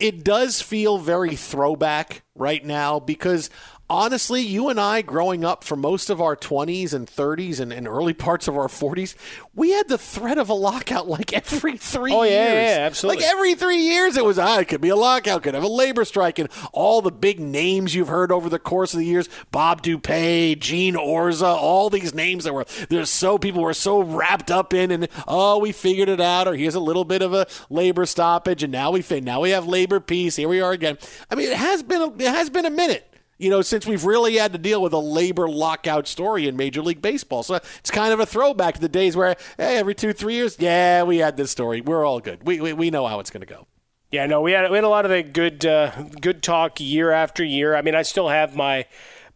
It 0.00 0.24
does 0.24 0.62
feel 0.62 0.98
very 0.98 1.36
throwback 1.36 2.22
right 2.34 2.64
now 2.64 2.98
because 3.00 3.50
honestly, 3.90 4.40
you 4.40 4.68
and 4.68 4.80
I 4.80 5.02
growing 5.02 5.44
up 5.44 5.64
for 5.64 5.76
most 5.76 6.08
of 6.08 6.20
our 6.20 6.36
20s 6.36 6.94
and 6.94 7.06
30s 7.06 7.60
and, 7.60 7.72
and 7.72 7.86
early 7.88 8.14
parts 8.14 8.48
of 8.48 8.56
our 8.56 8.68
40s, 8.68 9.14
we 9.54 9.72
had 9.72 9.88
the 9.88 9.98
threat 9.98 10.38
of 10.38 10.48
a 10.48 10.54
lockout 10.54 11.08
like 11.08 11.32
every 11.32 11.76
3 11.76 12.12
Oh, 12.14 12.22
years. 12.22 12.32
yeah, 12.32 12.52
yeah, 12.78 12.86
absolutely. 12.86 13.22
Like 13.24 13.32
every 13.32 13.54
3 13.54 13.76
years 13.76 14.16
it 14.16 14.24
was 14.24 14.38
ah, 14.38 14.60
it 14.60 14.68
could 14.68 14.80
be 14.80 14.88
a 14.88 14.96
lockout, 14.96 15.42
could 15.42 15.54
have 15.54 15.64
a 15.64 15.68
labor 15.68 16.04
strike 16.04 16.38
and 16.38 16.48
all 16.72 17.02
the 17.02 17.10
big 17.10 17.40
names 17.40 17.94
you've 17.94 18.08
heard 18.08 18.30
over 18.30 18.48
the 18.48 18.58
course 18.60 18.94
of 18.94 19.00
the 19.00 19.06
years, 19.06 19.28
Bob 19.50 19.82
DuPuy, 19.82 20.58
Gene 20.58 20.94
Orza, 20.94 21.42
all 21.54 21.90
these 21.90 22.14
names 22.14 22.44
that 22.44 22.54
were 22.54 22.64
there's 22.88 23.10
so 23.10 23.36
people 23.36 23.62
were 23.62 23.74
so 23.74 24.00
wrapped 24.00 24.50
up 24.50 24.72
in 24.72 24.90
and 24.92 25.08
oh, 25.26 25.58
we 25.58 25.72
figured 25.72 26.08
it 26.08 26.20
out 26.20 26.46
or 26.46 26.54
here's 26.54 26.76
a 26.76 26.80
little 26.80 27.04
bit 27.04 27.22
of 27.22 27.34
a 27.34 27.46
labor 27.68 28.06
stoppage 28.06 28.62
and 28.62 28.72
now 28.72 28.92
we 28.92 29.04
now 29.20 29.40
we 29.40 29.50
have 29.50 29.66
labor 29.66 29.98
peace. 29.98 30.36
Here 30.36 30.48
we 30.48 30.60
are 30.60 30.70
again. 30.72 30.96
I 31.30 31.34
mean, 31.34 31.48
it 31.48 31.56
has 31.56 31.82
been 31.82 32.00
a, 32.00 32.12
it 32.14 32.28
has 32.28 32.48
been 32.50 32.66
a 32.66 32.70
minute 32.70 33.09
you 33.40 33.48
know, 33.48 33.62
since 33.62 33.86
we've 33.86 34.04
really 34.04 34.36
had 34.36 34.52
to 34.52 34.58
deal 34.58 34.82
with 34.82 34.92
a 34.92 34.98
labor 34.98 35.48
lockout 35.48 36.06
story 36.06 36.46
in 36.46 36.56
Major 36.56 36.82
League 36.82 37.00
Baseball. 37.00 37.42
So 37.42 37.54
it's 37.54 37.90
kind 37.90 38.12
of 38.12 38.20
a 38.20 38.26
throwback 38.26 38.74
to 38.74 38.80
the 38.80 38.88
days 38.88 39.16
where, 39.16 39.34
hey, 39.56 39.78
every 39.78 39.94
two, 39.94 40.12
three 40.12 40.34
years, 40.34 40.56
yeah, 40.58 41.02
we 41.02 41.18
had 41.18 41.36
this 41.36 41.50
story. 41.50 41.80
We're 41.80 42.04
all 42.04 42.20
good. 42.20 42.46
We, 42.46 42.60
we, 42.60 42.72
we 42.74 42.90
know 42.90 43.06
how 43.06 43.18
it's 43.18 43.30
going 43.30 43.40
to 43.40 43.46
go. 43.46 43.66
Yeah, 44.10 44.26
no, 44.26 44.40
we 44.40 44.52
had 44.52 44.68
we 44.70 44.76
had 44.76 44.82
a 44.82 44.88
lot 44.88 45.04
of 45.04 45.12
the 45.12 45.22
good 45.22 45.64
uh, 45.64 45.92
good 46.20 46.42
talk 46.42 46.80
year 46.80 47.12
after 47.12 47.44
year. 47.44 47.76
I 47.76 47.82
mean, 47.82 47.94
I 47.94 48.02
still 48.02 48.28
have 48.28 48.56
my 48.56 48.86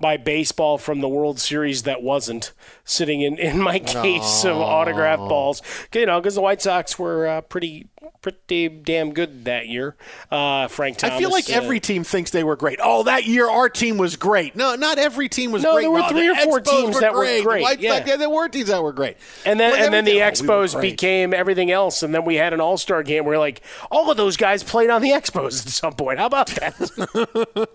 my 0.05 0.19
baseball 0.19 0.77
from 0.77 1.01
the 1.01 1.09
World 1.09 1.41
Series 1.41 1.85
that 1.85 2.03
wasn't 2.03 2.53
sitting 2.85 3.23
in, 3.23 3.39
in 3.39 3.59
my 3.59 3.79
case 4.03 4.45
of 4.45 4.59
autograph 4.59 5.19
balls. 5.19 5.63
You 5.95 6.05
know, 6.05 6.21
because 6.21 6.35
the 6.35 6.43
White 6.43 6.61
Sox 6.61 6.99
were 6.99 7.27
uh, 7.27 7.41
pretty 7.41 7.89
pretty 8.21 8.69
damn 8.69 9.13
good 9.13 9.45
that 9.47 9.67
year. 9.67 9.95
Uh, 10.31 10.67
Frank 10.69 10.97
Thomas. 10.99 11.17
I 11.17 11.19
feel 11.19 11.31
like 11.31 11.49
uh, 11.49 11.55
every 11.55 11.79
team 11.81 12.05
thinks 12.05 12.31
they 12.31 12.45
were 12.45 12.57
great. 12.57 12.79
Oh, 12.83 13.03
that 13.05 13.25
year 13.27 13.49
our 13.49 13.69
team 13.71 13.97
was 13.99 14.17
great. 14.17 14.55
No, 14.57 14.75
not 14.75 14.99
every 14.99 15.29
team 15.29 15.53
was 15.53 15.63
No, 15.63 15.73
great. 15.73 15.83
there 15.83 15.91
were 15.91 15.99
No, 16.01 16.09
three 16.09 16.27
the 16.27 16.33
or 16.33 16.45
four 16.45 16.61
Expos 16.61 16.71
teams 16.71 17.01
that 17.01 17.13
were 17.13 17.21
great. 17.21 17.39
The 17.39 17.45
great, 17.45 17.63
White 17.63 17.81
yeah. 17.81 17.97
Sox- 17.99 18.09
yeah, 18.09 18.17
there 18.17 18.31
were 18.31 18.49
teams 18.49 18.69
that 18.69 18.83
were 18.83 18.93
great. 18.93 19.17
And 19.47 19.59
then 19.59 19.73
and 19.75 19.93
then 19.95 20.05
the 20.05 20.21
everything- 20.21 20.51
oh, 20.51 20.61
we 20.61 20.67
Expos 20.69 20.81
became 20.81 21.33
everything 21.33 21.71
else, 21.71 22.03
and 22.03 22.15
then 22.15 22.25
we 22.27 22.35
had 22.35 22.53
an 22.53 22.61
All 22.61 22.77
Star 22.77 23.03
game 23.03 23.25
where 23.25 23.39
like 23.39 23.63
all 23.91 24.11
of 24.11 24.17
those 24.19 24.37
guys 24.37 24.63
played 24.63 24.91
on 24.91 25.01
the 25.01 25.11
Expos 25.11 25.65
at 25.67 25.73
some 25.73 25.95
point. 25.95 26.19
How 26.19 26.27
about 26.27 26.49
that? 26.49 26.75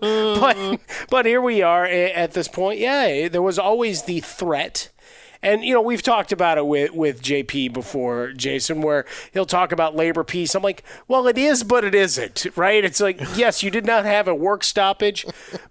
but 0.00 0.80
but 1.10 1.26
here 1.26 1.40
we 1.40 1.62
are 1.62 1.86
at 2.20 2.32
this 2.32 2.48
point. 2.48 2.78
Yeah, 2.78 3.06
eh, 3.08 3.28
there 3.28 3.42
was 3.42 3.58
always 3.58 4.02
the 4.02 4.20
threat. 4.20 4.90
And 5.42 5.64
you 5.64 5.72
know 5.72 5.80
we've 5.80 6.02
talked 6.02 6.32
about 6.32 6.58
it 6.58 6.66
with 6.66 6.92
with 6.92 7.22
JP 7.22 7.72
before, 7.72 8.32
Jason, 8.32 8.82
where 8.82 9.06
he'll 9.32 9.46
talk 9.46 9.72
about 9.72 9.96
labor 9.96 10.22
peace. 10.22 10.54
I'm 10.54 10.62
like, 10.62 10.84
well, 11.08 11.26
it 11.26 11.38
is, 11.38 11.64
but 11.64 11.82
it 11.82 11.94
isn't, 11.94 12.46
right? 12.56 12.84
It's 12.84 13.00
like, 13.00 13.18
yes, 13.36 13.62
you 13.62 13.70
did 13.70 13.86
not 13.86 14.04
have 14.04 14.28
a 14.28 14.34
work 14.34 14.62
stoppage, 14.62 15.24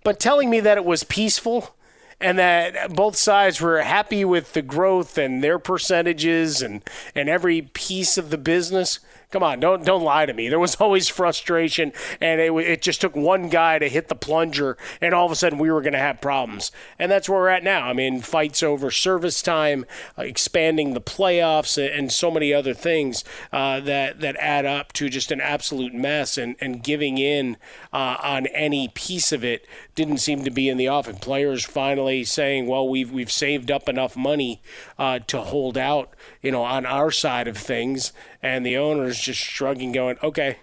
but 0.03 0.20
telling 0.20 0.50
me 0.50 0.60
that 0.62 0.77
it 0.77 0.86
was 0.86 1.03
peaceful 1.03 1.75
and 2.20 2.38
that 2.39 2.94
both 2.96 3.15
sides 3.15 3.62
were 3.62 3.82
happy 3.82 4.25
with 4.25 4.53
the 4.53 4.62
growth 4.62 5.18
and 5.18 5.44
their 5.44 5.60
percentages 5.60 6.62
and, 6.62 6.84
and 7.15 7.29
every 7.29 7.62
piece 7.62 8.18
of 8.18 8.29
the 8.29 8.38
business. 8.38 9.00
Come 9.31 9.43
on, 9.43 9.59
don't 9.59 9.86
don't 9.86 10.01
lie 10.01 10.25
to 10.25 10.33
me. 10.33 10.50
There 10.50 10.59
was 10.59 10.75
always 10.79 11.07
frustration, 11.07 11.93
and 12.19 12.41
it, 12.41 12.51
it 12.51 12.81
just 12.81 13.00
took 13.00 13.15
one 13.15 13.48
guy 13.50 13.77
to 13.77 13.88
hit 13.88 14.07
the 14.07 14.15
plunger, 14.15 14.75
and 15.01 15.13
all 15.13 15.27
of 15.27 15.31
a 15.31 15.36
sudden 15.36 15.59
we 15.59 15.69
were 15.69 15.81
going 15.81 15.93
to 15.93 16.00
have 16.00 16.19
problems. 16.19 16.71
And 16.98 17.12
that's 17.12 17.29
where 17.29 17.39
we're 17.39 17.50
at 17.50 17.63
now. 17.63 17.88
I 17.88 17.93
mean, 17.93 18.21
fights 18.21 18.63
over 18.63 18.89
service 18.89 19.43
time, 19.43 19.86
uh, 20.17 20.24
expanding 20.24 20.95
the 20.95 21.01
playoffs, 21.01 21.77
and, 21.77 21.93
and 21.93 22.12
so 22.12 22.31
many 22.31 22.51
other 22.51 22.74
things 22.74 23.24
uh, 23.53 23.79
that 23.81 24.19
that 24.19 24.36
add 24.38 24.65
up 24.65 24.93
to 24.93 25.09
just 25.09 25.31
an 25.31 25.41
absolute 25.41 25.93
mess. 25.93 26.38
And, 26.38 26.55
and 26.59 26.83
giving 26.83 27.17
in 27.17 27.57
uh, 27.93 28.17
on 28.24 28.48
any 28.48 28.88
piece 28.88 29.31
of 29.31 29.43
it 29.43 29.65
didn't 30.00 30.20
seem 30.20 30.46
to 30.46 30.50
be 30.50 30.70
in 30.70 30.77
the 30.77 30.88
offing. 30.88 31.18
Players 31.18 31.65
finally 31.65 32.24
saying, 32.24 32.68
"Well, 32.68 32.88
we've 32.88 33.12
we've 33.12 33.29
saved 33.29 33.70
up 33.70 33.89
enough 33.89 34.15
money 34.15 34.62
uh, 34.98 35.20
to 35.27 35.41
hold 35.41 35.77
out, 35.77 36.13
you 36.41 36.51
know, 36.51 36.63
on 36.63 36.86
our 36.86 37.12
side 37.12 37.50
of 37.50 37.58
things," 37.58 38.13
and 38.41 38.65
the 38.65 38.77
owners 38.77 39.20
just 39.20 39.41
shrugging, 39.41 39.91
going, 39.91 40.18
"Okay, 40.24 40.60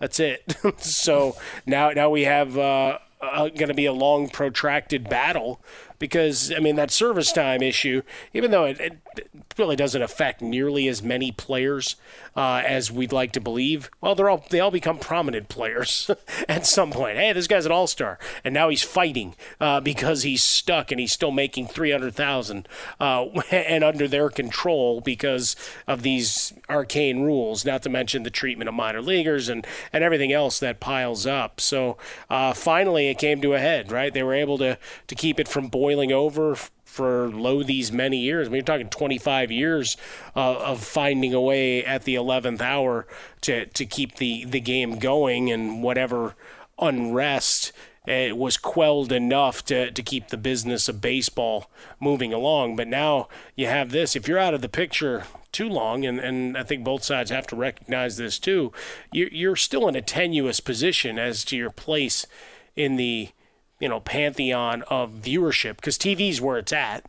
that's 0.00 0.18
it." 0.18 0.56
so 0.78 1.36
now 1.66 1.90
now 1.90 2.10
we 2.10 2.24
have 2.24 2.58
uh, 2.58 2.98
uh, 3.20 3.48
going 3.50 3.68
to 3.68 3.74
be 3.74 3.86
a 3.86 3.92
long, 3.92 4.28
protracted 4.28 5.08
battle 5.08 5.60
because 6.00 6.52
I 6.52 6.58
mean 6.58 6.74
that 6.74 6.90
service 6.90 7.30
time 7.30 7.62
issue, 7.62 8.02
even 8.34 8.50
though 8.50 8.64
it, 8.64 8.80
it 8.80 8.98
really 9.56 9.76
doesn't 9.76 10.02
affect 10.02 10.42
nearly 10.42 10.88
as 10.88 11.02
many 11.02 11.30
players 11.30 11.94
uh, 12.34 12.62
as 12.66 12.90
we'd 12.90 13.12
like 13.12 13.32
to 13.32 13.40
believe. 13.40 13.90
Well, 14.00 14.16
they're 14.16 14.30
all 14.30 14.44
they 14.50 14.58
all 14.58 14.72
become 14.72 14.98
prominent 14.98 15.48
players 15.48 16.10
at 16.48 16.66
some 16.66 16.90
point. 16.90 17.18
Hey, 17.18 17.32
this 17.32 17.46
guy's 17.46 17.66
an 17.66 17.72
all 17.72 17.86
star, 17.86 18.18
and 18.42 18.52
now 18.52 18.70
he's 18.70 18.82
fighting 18.82 19.36
uh, 19.60 19.80
because 19.80 20.24
he's 20.24 20.42
stuck 20.42 20.90
and 20.90 20.98
he's 20.98 21.12
still 21.12 21.30
making 21.30 21.68
three 21.68 21.92
hundred 21.92 22.14
thousand 22.14 22.66
uh, 22.98 23.26
and 23.52 23.84
under 23.84 24.08
their 24.08 24.30
control 24.30 25.00
because 25.00 25.54
of 25.86 26.02
these 26.02 26.52
arcane 26.68 27.22
rules. 27.22 27.64
Not 27.64 27.82
to 27.82 27.90
mention 27.90 28.24
the 28.24 28.30
treatment 28.30 28.68
of 28.68 28.74
minor 28.74 29.02
leaguers 29.02 29.48
and 29.48 29.66
and 29.92 30.02
everything 30.02 30.32
else 30.32 30.58
that 30.60 30.80
piles 30.80 31.26
up. 31.26 31.60
So 31.60 31.98
uh, 32.30 32.54
finally, 32.54 33.08
it 33.08 33.18
came 33.18 33.42
to 33.42 33.54
a 33.54 33.60
head. 33.60 33.92
Right, 33.92 34.12
they 34.12 34.22
were 34.22 34.34
able 34.34 34.56
to 34.58 34.78
to 35.06 35.14
keep 35.14 35.38
it 35.38 35.46
from 35.46 35.68
boiling 35.68 35.89
over 36.12 36.54
for 36.84 37.28
lo 37.28 37.62
these 37.62 37.92
many 37.92 38.18
years. 38.18 38.48
I 38.48 38.50
mean, 38.50 38.56
you're 38.56 38.64
talking 38.64 38.88
25 38.88 39.50
years 39.50 39.96
uh, 40.34 40.58
of 40.58 40.82
finding 40.82 41.34
a 41.34 41.40
way 41.40 41.84
at 41.84 42.04
the 42.04 42.16
11th 42.16 42.60
hour 42.60 43.06
to 43.42 43.66
to 43.66 43.86
keep 43.86 44.16
the 44.16 44.44
the 44.44 44.60
game 44.60 44.98
going 44.98 45.50
and 45.50 45.82
whatever 45.82 46.34
unrest 46.78 47.72
it 48.06 48.36
was 48.36 48.56
quelled 48.56 49.12
enough 49.12 49.64
to, 49.66 49.90
to 49.90 50.02
keep 50.02 50.28
the 50.28 50.36
business 50.36 50.88
of 50.88 51.00
baseball 51.00 51.70
moving 52.00 52.32
along. 52.32 52.76
But 52.76 52.88
now 52.88 53.28
you 53.54 53.66
have 53.66 53.90
this. 53.90 54.16
If 54.16 54.26
you're 54.26 54.38
out 54.38 54.54
of 54.54 54.62
the 54.62 54.68
picture 54.68 55.24
too 55.52 55.68
long, 55.68 56.04
and, 56.06 56.18
and 56.18 56.56
I 56.56 56.62
think 56.62 56.82
both 56.82 57.04
sides 57.04 57.30
have 57.30 57.46
to 57.48 57.56
recognize 57.56 58.16
this 58.16 58.38
too, 58.38 58.72
you're, 59.12 59.28
you're 59.28 59.56
still 59.56 59.86
in 59.86 59.96
a 59.96 60.02
tenuous 60.02 60.60
position 60.60 61.18
as 61.18 61.44
to 61.46 61.56
your 61.56 61.70
place 61.70 62.26
in 62.74 62.96
the 62.96 63.30
you 63.80 63.88
know 63.88 64.00
pantheon 64.00 64.82
of 64.88 65.10
viewership 65.12 65.76
because 65.76 65.98
TV's 65.98 66.40
where 66.40 66.58
it's 66.58 66.72
at 66.72 67.04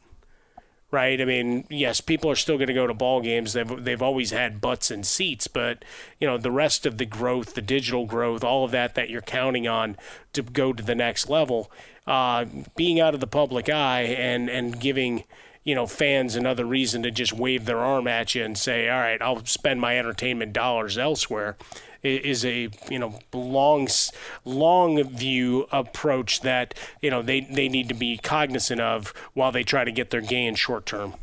right? 0.92 1.22
I 1.22 1.26
mean, 1.26 1.66
yes, 1.70 2.02
people 2.02 2.30
are 2.30 2.36
still 2.36 2.58
going 2.58 2.68
to 2.68 2.74
go 2.74 2.86
to 2.86 2.94
ball 2.94 3.22
games. 3.22 3.54
They've 3.54 3.84
they've 3.84 4.02
always 4.02 4.32
had 4.32 4.62
butts 4.62 4.92
and 4.92 5.06
seats, 5.06 5.48
but 5.48 5.84
you 6.20 6.28
know, 6.28 6.38
the 6.38 6.52
rest 6.52 6.86
of 6.86 6.98
the 6.98 7.06
growth, 7.06 7.54
the 7.56 7.62
digital 7.62 8.06
growth, 8.06 8.44
all 8.44 8.66
of 8.66 8.72
that 8.72 8.96
that 8.96 9.10
you're 9.10 9.22
counting 9.22 9.68
on 9.68 9.98
to 10.34 10.44
go 10.44 10.74
to 10.74 10.84
the 10.84 10.96
next 10.96 11.30
level, 11.30 11.72
uh, 12.06 12.46
being 12.76 13.00
out 13.00 13.14
of 13.14 13.22
the 13.22 13.28
public 13.28 13.70
eye 13.70 14.02
and 14.02 14.50
and 14.50 14.80
giving 14.80 15.24
you 15.64 15.76
know, 15.76 15.86
fans 15.86 16.36
another 16.36 16.66
reason 16.66 17.04
to 17.04 17.12
just 17.12 17.34
wave 17.34 17.66
their 17.66 17.80
arm 17.80 18.08
at 18.08 18.36
you 18.36 18.44
and 18.44 18.58
say, 18.58 18.90
"All 18.90 19.00
right, 19.00 19.22
I'll 19.22 19.46
spend 19.46 19.80
my 19.82 19.98
entertainment 19.98 20.54
dollars 20.54 20.98
elsewhere." 20.98 21.58
Is 22.04 22.44
a 22.44 22.70
you 22.90 22.98
know 22.98 23.20
long 23.32 23.88
long 24.44 25.04
view 25.04 25.68
approach 25.72 26.42
that 26.42 26.74
you 27.00 27.12
know 27.12 27.22
they, 27.22 27.42
they 27.42 27.70
need 27.70 27.90
to 27.90 27.94
be 27.94 28.18
cognizant 28.18 28.82
of 28.82 29.14
while 29.36 29.52
they 29.52 29.64
try 29.64 29.84
to 29.84 29.92
get 29.92 30.10
their 30.10 30.22
gain 30.22 30.56
short 30.56 30.88
term. 30.88 31.14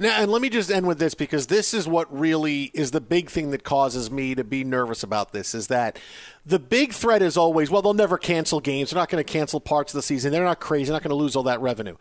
Now, 0.00 0.20
and 0.20 0.30
let 0.30 0.42
me 0.42 0.48
just 0.48 0.70
end 0.70 0.86
with 0.86 0.98
this 0.98 1.14
because 1.14 1.46
this 1.46 1.72
is 1.72 1.86
what 1.86 2.12
really 2.16 2.64
is 2.74 2.90
the 2.90 3.00
big 3.00 3.30
thing 3.30 3.52
that 3.52 3.62
causes 3.62 4.10
me 4.10 4.34
to 4.34 4.42
be 4.42 4.64
nervous 4.64 5.02
about 5.02 5.32
this 5.32 5.54
is 5.54 5.68
that 5.68 5.98
the 6.44 6.58
big 6.58 6.92
threat 6.92 7.22
is 7.22 7.36
always, 7.36 7.70
well, 7.70 7.82
they'll 7.82 7.94
never 7.94 8.18
cancel 8.18 8.60
games. 8.60 8.90
They're 8.90 8.98
not 8.98 9.08
going 9.08 9.24
to 9.24 9.32
cancel 9.32 9.60
parts 9.60 9.92
of 9.92 9.98
the 9.98 10.02
season. 10.02 10.32
They're 10.32 10.44
not 10.44 10.60
crazy. 10.60 10.86
They're 10.86 10.94
not 10.94 11.02
going 11.02 11.10
to 11.10 11.16
lose 11.16 11.36
all 11.36 11.44
that 11.44 11.60
revenue. 11.60 11.96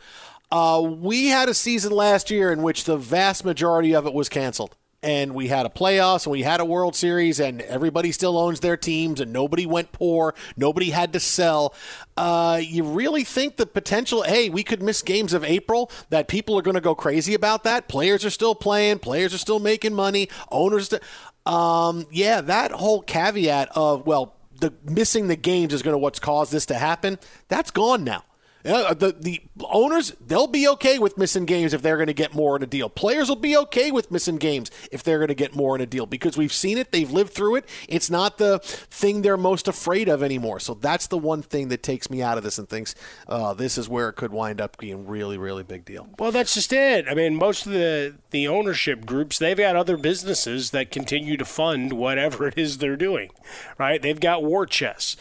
Uh, 0.52 0.82
we 0.82 1.28
had 1.28 1.50
a 1.50 1.54
season 1.54 1.92
last 1.92 2.32
year 2.32 2.52
in 2.52 2.62
which 2.62 2.86
the 2.86 2.98
vast 2.98 3.44
majority 3.44 3.94
of 3.94 4.06
it 4.06 4.14
was 4.14 4.30
canceled 4.30 4.76
and 5.04 5.36
we 5.36 5.48
had 5.48 5.66
a 5.66 5.70
playoffs 5.70 6.26
and 6.26 6.32
we 6.32 6.42
had 6.42 6.60
a 6.60 6.66
World 6.66 6.96
Series 6.96 7.40
and 7.40 7.62
everybody 7.62 8.12
still 8.12 8.38
owns 8.38 8.60
their 8.60 8.78
teams 8.78 9.20
and 9.20 9.32
nobody 9.32 9.66
went 9.66 9.92
poor, 9.92 10.34
nobody 10.56 10.90
had 10.90 11.14
to 11.14 11.20
sell. 11.20 11.74
Uh, 12.16 12.60
you 12.62 12.84
really 12.84 13.24
think 13.24 13.58
the 13.58 13.66
potential, 13.66 14.24
hey, 14.24 14.50
we 14.50 14.64
could 14.64 14.82
miss 14.82 15.02
games 15.02 15.34
of 15.34 15.44
April, 15.44 15.92
that 16.10 16.28
people 16.28 16.58
are 16.58 16.64
going 16.64 16.76
to 16.76 16.82
go 16.82 16.96
crazy 16.96 17.34
about 17.34 17.64
that? 17.64 17.88
Players 17.88 18.26
are 18.26 18.30
still 18.30 18.56
playing, 18.56 19.00
players 19.00 19.34
are 19.34 19.40
still 19.40 19.60
making 19.60 19.94
money, 19.94 20.30
owners. 20.52 20.90
St- 20.90 21.02
um, 21.46 22.06
yeah, 22.12 22.42
that 22.42 22.72
whole 22.72 23.02
caveat 23.02 23.70
of, 23.76 24.06
well, 24.06 24.36
the 24.60 24.74
missing 24.84 25.28
the 25.28 25.36
games 25.36 25.74
is 25.74 25.84
going 25.84 25.94
to 25.94 26.00
what's 26.00 26.20
caused 26.20 26.52
this 26.52 26.66
to 26.66 26.74
happen. 26.74 27.20
That's 27.48 27.70
gone 27.72 28.04
now. 28.04 28.24
Uh, 28.68 28.94
the 28.94 29.16
the 29.18 29.42
owners 29.64 30.14
they'll 30.26 30.48
be 30.48 30.68
okay 30.68 31.00
with 31.00 31.18
missing 31.18 31.46
games 31.46 31.74
if 31.74 31.82
they're 31.82 31.96
going 31.96 32.08
to 32.08 32.14
get 32.14 32.34
more 32.34 32.58
in 32.58 32.64
a 32.64 32.68
deal. 32.68 32.90
Players 32.90 33.30
will 33.30 33.38
be 33.38 33.56
okay 33.56 33.92
with 33.92 34.12
missing 34.12 34.38
games 34.38 34.70
if 34.92 35.04
they're 35.04 35.20
going 35.20 35.30
to 35.30 35.36
get 35.36 35.56
more 35.56 35.76
in 35.76 35.82
a 35.82 35.86
deal 35.86 36.06
because 36.06 36.36
we've 36.36 36.52
seen 36.52 36.78
it, 36.78 36.92
they've 36.92 37.10
lived 37.10 37.34
through 37.34 37.56
it. 37.56 37.66
It's 37.88 38.10
not 38.10 38.38
the 38.38 38.60
thing 38.60 39.22
they're 39.22 39.38
most 39.38 39.68
afraid 39.68 40.10
of 40.10 40.22
anymore. 40.22 40.60
So 40.60 40.74
that's 40.74 41.08
the 41.08 41.18
one 41.18 41.42
thing 41.42 41.70
that 41.70 41.82
takes 41.82 42.10
me 42.10 42.22
out 42.22 42.38
of 42.38 42.44
this 42.44 42.58
and 42.58 42.68
thinks 42.68 42.94
uh, 43.28 43.54
this 43.54 43.78
is 43.78 43.88
where 43.88 44.10
it 44.10 44.14
could 44.14 44.32
wind 44.34 44.60
up 44.60 44.78
being 44.78 45.08
really 45.08 45.38
really 45.38 45.64
big 45.64 45.86
deal. 45.86 46.10
Well, 46.20 46.32
that's 46.32 46.54
just 46.54 46.74
it. 46.74 47.08
I 47.08 47.14
mean, 47.14 47.36
most 47.36 47.66
of 47.66 47.72
the 47.72 48.16
the 48.32 48.48
ownership 48.48 49.06
groups 49.06 49.40
they've 49.40 49.58
got 49.58 49.76
other 49.76 49.96
businesses 49.96 50.72
that 50.72 50.92
continue 50.92 51.38
to 51.38 51.46
fund 51.46 51.94
whatever 51.94 52.48
it 52.48 52.58
is 52.58 52.80
they're 52.80 52.98
doing, 52.98 53.30
right? 53.78 54.02
They've 54.02 54.20
got 54.20 54.44
war 54.44 54.66
chests 54.66 55.16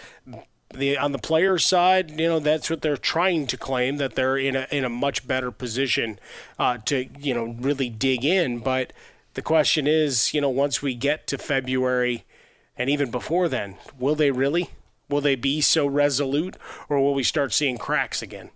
the 0.79 0.97
on 0.97 1.13
the 1.13 1.19
player 1.19 1.59
side, 1.59 2.11
you 2.19 2.29
know, 2.29 2.39
that's 2.39 2.71
what 2.71 2.83
they're 2.83 2.97
trying 2.97 3.47
to 3.49 3.57
claim 3.57 3.97
that 3.97 4.15
they're 4.15 4.37
in 4.37 4.57
a 4.57 4.67
in 4.71 4.85
a 4.85 4.89
much 4.89 5.27
better 5.27 5.51
position 5.51 6.19
uh, 6.59 6.79
to 6.87 7.07
you 7.19 7.35
know 7.35 7.57
really 7.61 7.89
dig 7.89 8.25
in. 8.25 8.61
But 8.61 8.93
the 9.35 9.43
question 9.43 9.87
is, 9.87 10.33
you 10.33 10.41
know, 10.41 10.51
once 10.51 10.83
we 10.83 10.95
get 10.95 11.27
to 11.29 11.39
February, 11.39 12.25
and 12.77 12.89
even 12.89 13.11
before 13.11 13.49
then, 13.49 13.77
will 13.99 14.15
they 14.15 14.31
really? 14.31 14.71
Will 15.09 15.21
they 15.21 15.37
be 15.37 15.61
so 15.61 15.87
resolute, 15.87 16.57
or 16.89 17.01
will 17.01 17.15
we 17.15 17.23
start 17.23 17.53
seeing 17.53 17.79
cracks 17.79 18.23
again? 18.23 18.51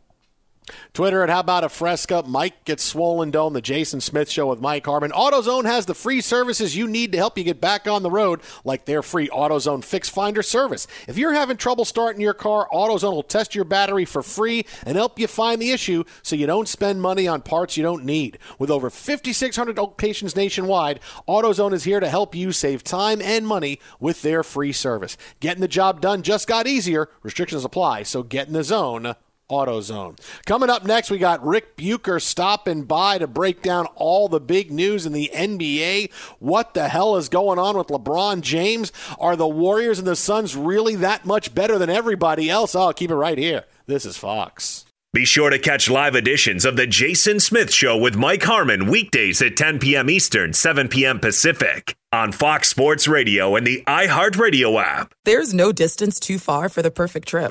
Twitter 0.92 1.22
at 1.22 1.28
How 1.30 1.40
About 1.40 1.64
a 1.64 1.68
Fresca. 1.68 2.22
Mike 2.26 2.64
gets 2.64 2.82
swollen 2.82 3.30
dome. 3.30 3.52
The 3.52 3.60
Jason 3.60 4.00
Smith 4.00 4.30
Show 4.30 4.48
with 4.48 4.60
Mike 4.60 4.86
Harmon. 4.86 5.10
AutoZone 5.10 5.64
has 5.64 5.86
the 5.86 5.94
free 5.94 6.20
services 6.20 6.76
you 6.76 6.86
need 6.86 7.12
to 7.12 7.18
help 7.18 7.38
you 7.38 7.44
get 7.44 7.60
back 7.60 7.86
on 7.86 8.02
the 8.02 8.10
road, 8.10 8.40
like 8.64 8.84
their 8.84 9.02
free 9.02 9.28
AutoZone 9.28 9.84
Fix 9.84 10.08
Finder 10.08 10.42
service. 10.42 10.86
If 11.08 11.18
you're 11.18 11.32
having 11.32 11.56
trouble 11.56 11.84
starting 11.84 12.20
your 12.20 12.34
car, 12.34 12.68
AutoZone 12.72 13.12
will 13.12 13.22
test 13.22 13.54
your 13.54 13.64
battery 13.64 14.04
for 14.04 14.22
free 14.22 14.66
and 14.84 14.96
help 14.96 15.18
you 15.18 15.26
find 15.26 15.60
the 15.60 15.72
issue 15.72 16.04
so 16.22 16.36
you 16.36 16.46
don't 16.46 16.68
spend 16.68 17.00
money 17.00 17.26
on 17.26 17.42
parts 17.42 17.76
you 17.76 17.82
don't 17.82 18.04
need. 18.04 18.38
With 18.58 18.70
over 18.70 18.90
5,600 18.90 19.78
locations 19.78 20.36
nationwide, 20.36 21.00
AutoZone 21.28 21.72
is 21.72 21.84
here 21.84 22.00
to 22.00 22.08
help 22.08 22.34
you 22.34 22.52
save 22.52 22.84
time 22.84 23.20
and 23.22 23.46
money 23.46 23.80
with 23.98 24.22
their 24.22 24.42
free 24.42 24.72
service. 24.72 25.16
Getting 25.40 25.60
the 25.60 25.68
job 25.68 26.00
done 26.00 26.22
just 26.22 26.48
got 26.48 26.66
easier. 26.66 27.08
Restrictions 27.22 27.64
apply, 27.64 28.02
so 28.04 28.22
get 28.22 28.46
in 28.46 28.52
the 28.52 28.64
zone 28.64 29.14
AutoZone. 29.50 30.18
Coming 30.46 30.70
up 30.70 30.84
next, 30.84 31.10
we 31.10 31.18
got 31.18 31.44
Ric 31.44 31.76
Bucher 31.76 32.20
stopping 32.20 32.84
by 32.84 33.18
to 33.18 33.26
break 33.26 33.62
down 33.62 33.86
all 33.94 34.28
the 34.28 34.40
big 34.40 34.70
news 34.70 35.06
in 35.06 35.12
the 35.12 35.30
NBA. 35.34 36.12
What 36.38 36.74
the 36.74 36.88
hell 36.88 37.16
is 37.16 37.28
going 37.28 37.58
on 37.58 37.76
with 37.76 37.88
LeBron 37.88 38.40
James? 38.40 38.92
Are 39.18 39.36
the 39.36 39.48
Warriors 39.48 39.98
and 39.98 40.08
the 40.08 40.16
Suns 40.16 40.56
really 40.56 40.96
that 40.96 41.26
much 41.26 41.54
better 41.54 41.78
than 41.78 41.90
everybody 41.90 42.48
else? 42.48 42.74
I'll 42.74 42.92
keep 42.92 43.10
it 43.10 43.16
right 43.16 43.38
here. 43.38 43.64
This 43.86 44.06
is 44.06 44.16
Fox. 44.16 44.86
Be 45.12 45.24
sure 45.24 45.50
to 45.50 45.58
catch 45.58 45.90
live 45.90 46.14
editions 46.14 46.64
of 46.64 46.76
The 46.76 46.86
Jason 46.86 47.40
Smith 47.40 47.72
Show 47.74 47.96
with 47.96 48.14
Mike 48.14 48.44
Harmon 48.44 48.86
weekdays 48.86 49.42
at 49.42 49.56
10 49.56 49.80
p.m. 49.80 50.08
Eastern, 50.08 50.52
7 50.52 50.86
p.m. 50.86 51.18
Pacific 51.18 51.96
on 52.12 52.30
Fox 52.30 52.68
Sports 52.68 53.08
Radio 53.08 53.56
and 53.56 53.66
the 53.66 53.82
iHeartRadio 53.88 54.80
app. 54.80 55.12
There's 55.24 55.52
no 55.52 55.72
distance 55.72 56.20
too 56.20 56.38
far 56.38 56.68
for 56.68 56.80
the 56.80 56.92
perfect 56.92 57.26
trip. 57.26 57.50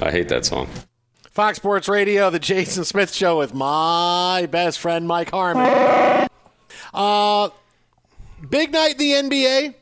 I 0.00 0.10
hate 0.10 0.28
that 0.28 0.44
song. 0.44 0.68
Fox 1.30 1.56
Sports 1.56 1.88
Radio, 1.88 2.28
the 2.30 2.38
Jason 2.38 2.84
Smith 2.84 3.12
Show 3.12 3.38
with 3.38 3.54
my 3.54 4.46
best 4.50 4.78
friend 4.78 5.06
Mike 5.08 5.30
Harmon. 5.30 6.28
Uh, 6.92 7.48
big 8.50 8.72
night 8.72 9.00
in 9.00 9.28
the 9.28 9.36
NBA. 9.36 9.74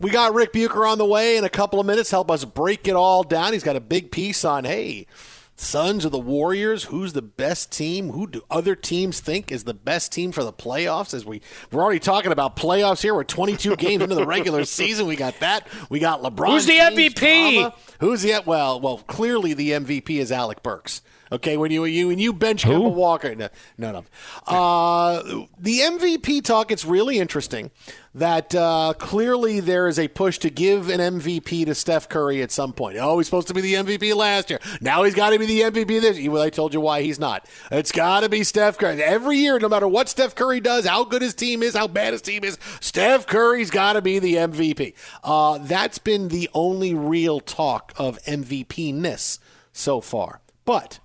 We 0.00 0.10
got 0.10 0.34
Ric 0.34 0.52
Bucher 0.52 0.86
on 0.86 0.98
the 0.98 1.04
way 1.04 1.36
in 1.36 1.44
a 1.44 1.48
couple 1.48 1.80
of 1.80 1.86
minutes. 1.86 2.10
Help 2.10 2.30
us 2.30 2.44
break 2.44 2.88
it 2.88 2.94
all 2.94 3.22
down. 3.22 3.52
He's 3.52 3.62
got 3.62 3.76
a 3.76 3.80
big 3.80 4.10
piece 4.10 4.44
on 4.44 4.64
hey, 4.64 5.06
Suns 5.60 6.06
or 6.06 6.08
the 6.08 6.18
Warriors? 6.18 6.84
Who's 6.84 7.14
the 7.14 7.22
best 7.22 7.72
team? 7.72 8.10
Who 8.10 8.28
do 8.28 8.42
other 8.48 8.76
teams 8.76 9.18
think 9.18 9.50
is 9.50 9.64
the 9.64 9.74
best 9.74 10.12
team 10.12 10.30
for 10.30 10.44
the 10.44 10.52
playoffs? 10.52 11.12
As 11.12 11.26
we 11.26 11.42
we're 11.72 11.82
already 11.82 11.98
talking 11.98 12.30
about 12.30 12.56
playoffs 12.56 13.02
here. 13.02 13.12
We're 13.14 13.24
22 13.24 13.74
games 13.76 14.02
into 14.02 14.14
the 14.14 14.24
regular 14.24 14.64
season. 14.64 15.06
We 15.06 15.16
got 15.16 15.40
that. 15.40 15.66
We 15.90 15.98
got 15.98 16.22
LeBron. 16.22 16.48
Who's 16.48 16.66
the 16.66 16.78
James 16.78 17.14
MVP? 17.14 17.54
drama. 17.54 17.74
Who's 18.00 18.22
the 18.22 18.40
well? 18.46 18.80
Well, 18.80 18.98
clearly 18.98 19.52
the 19.52 19.72
MVP 19.72 20.10
is 20.10 20.30
Alec 20.30 20.62
Burks. 20.62 21.02
Okay, 21.30 21.56
when 21.56 21.70
you 21.70 21.84
you 21.84 22.08
when 22.08 22.18
you 22.18 22.32
bench 22.32 22.64
Kemba 22.64 22.92
Walker, 22.92 23.34
no, 23.34 23.48
no, 23.76 23.92
no. 23.92 24.04
Uh, 24.46 25.22
the 25.58 25.80
MVP 25.80 26.42
talk. 26.44 26.70
It's 26.70 26.84
really 26.84 27.18
interesting 27.18 27.70
that 28.14 28.54
uh, 28.54 28.94
clearly 28.98 29.60
there 29.60 29.86
is 29.86 29.98
a 29.98 30.08
push 30.08 30.38
to 30.38 30.50
give 30.50 30.88
an 30.88 31.00
MVP 31.00 31.66
to 31.66 31.74
Steph 31.74 32.08
Curry 32.08 32.42
at 32.42 32.50
some 32.50 32.72
point. 32.72 32.96
Oh, 32.98 33.18
he's 33.18 33.26
supposed 33.26 33.48
to 33.48 33.54
be 33.54 33.60
the 33.60 33.74
MVP 33.74 34.14
last 34.14 34.50
year. 34.50 34.58
Now 34.80 35.04
he's 35.04 35.14
got 35.14 35.30
to 35.30 35.38
be 35.38 35.46
the 35.46 35.60
MVP 35.62 36.00
this 36.00 36.18
year. 36.18 36.30
Well, 36.30 36.42
I 36.42 36.50
told 36.50 36.74
you 36.74 36.80
why 36.80 37.02
he's 37.02 37.18
not. 37.18 37.46
It's 37.70 37.92
got 37.92 38.20
to 38.20 38.28
be 38.28 38.44
Steph 38.44 38.78
Curry. 38.78 39.02
Every 39.02 39.36
year, 39.36 39.58
no 39.58 39.68
matter 39.68 39.88
what 39.88 40.08
Steph 40.08 40.34
Curry 40.34 40.60
does, 40.60 40.86
how 40.86 41.04
good 41.04 41.22
his 41.22 41.34
team 41.34 41.62
is, 41.62 41.74
how 41.74 41.88
bad 41.88 42.12
his 42.12 42.22
team 42.22 42.44
is, 42.44 42.58
Steph 42.80 43.26
Curry's 43.26 43.70
got 43.70 43.94
to 43.94 44.02
be 44.02 44.18
the 44.18 44.34
MVP. 44.34 44.94
Uh, 45.22 45.58
that's 45.58 45.98
been 45.98 46.28
the 46.28 46.48
only 46.54 46.94
real 46.94 47.40
talk 47.40 47.92
of 47.96 48.18
MVP 48.22 48.94
ness 48.94 49.38
so 49.72 50.00
far. 50.00 50.40
But 50.64 50.98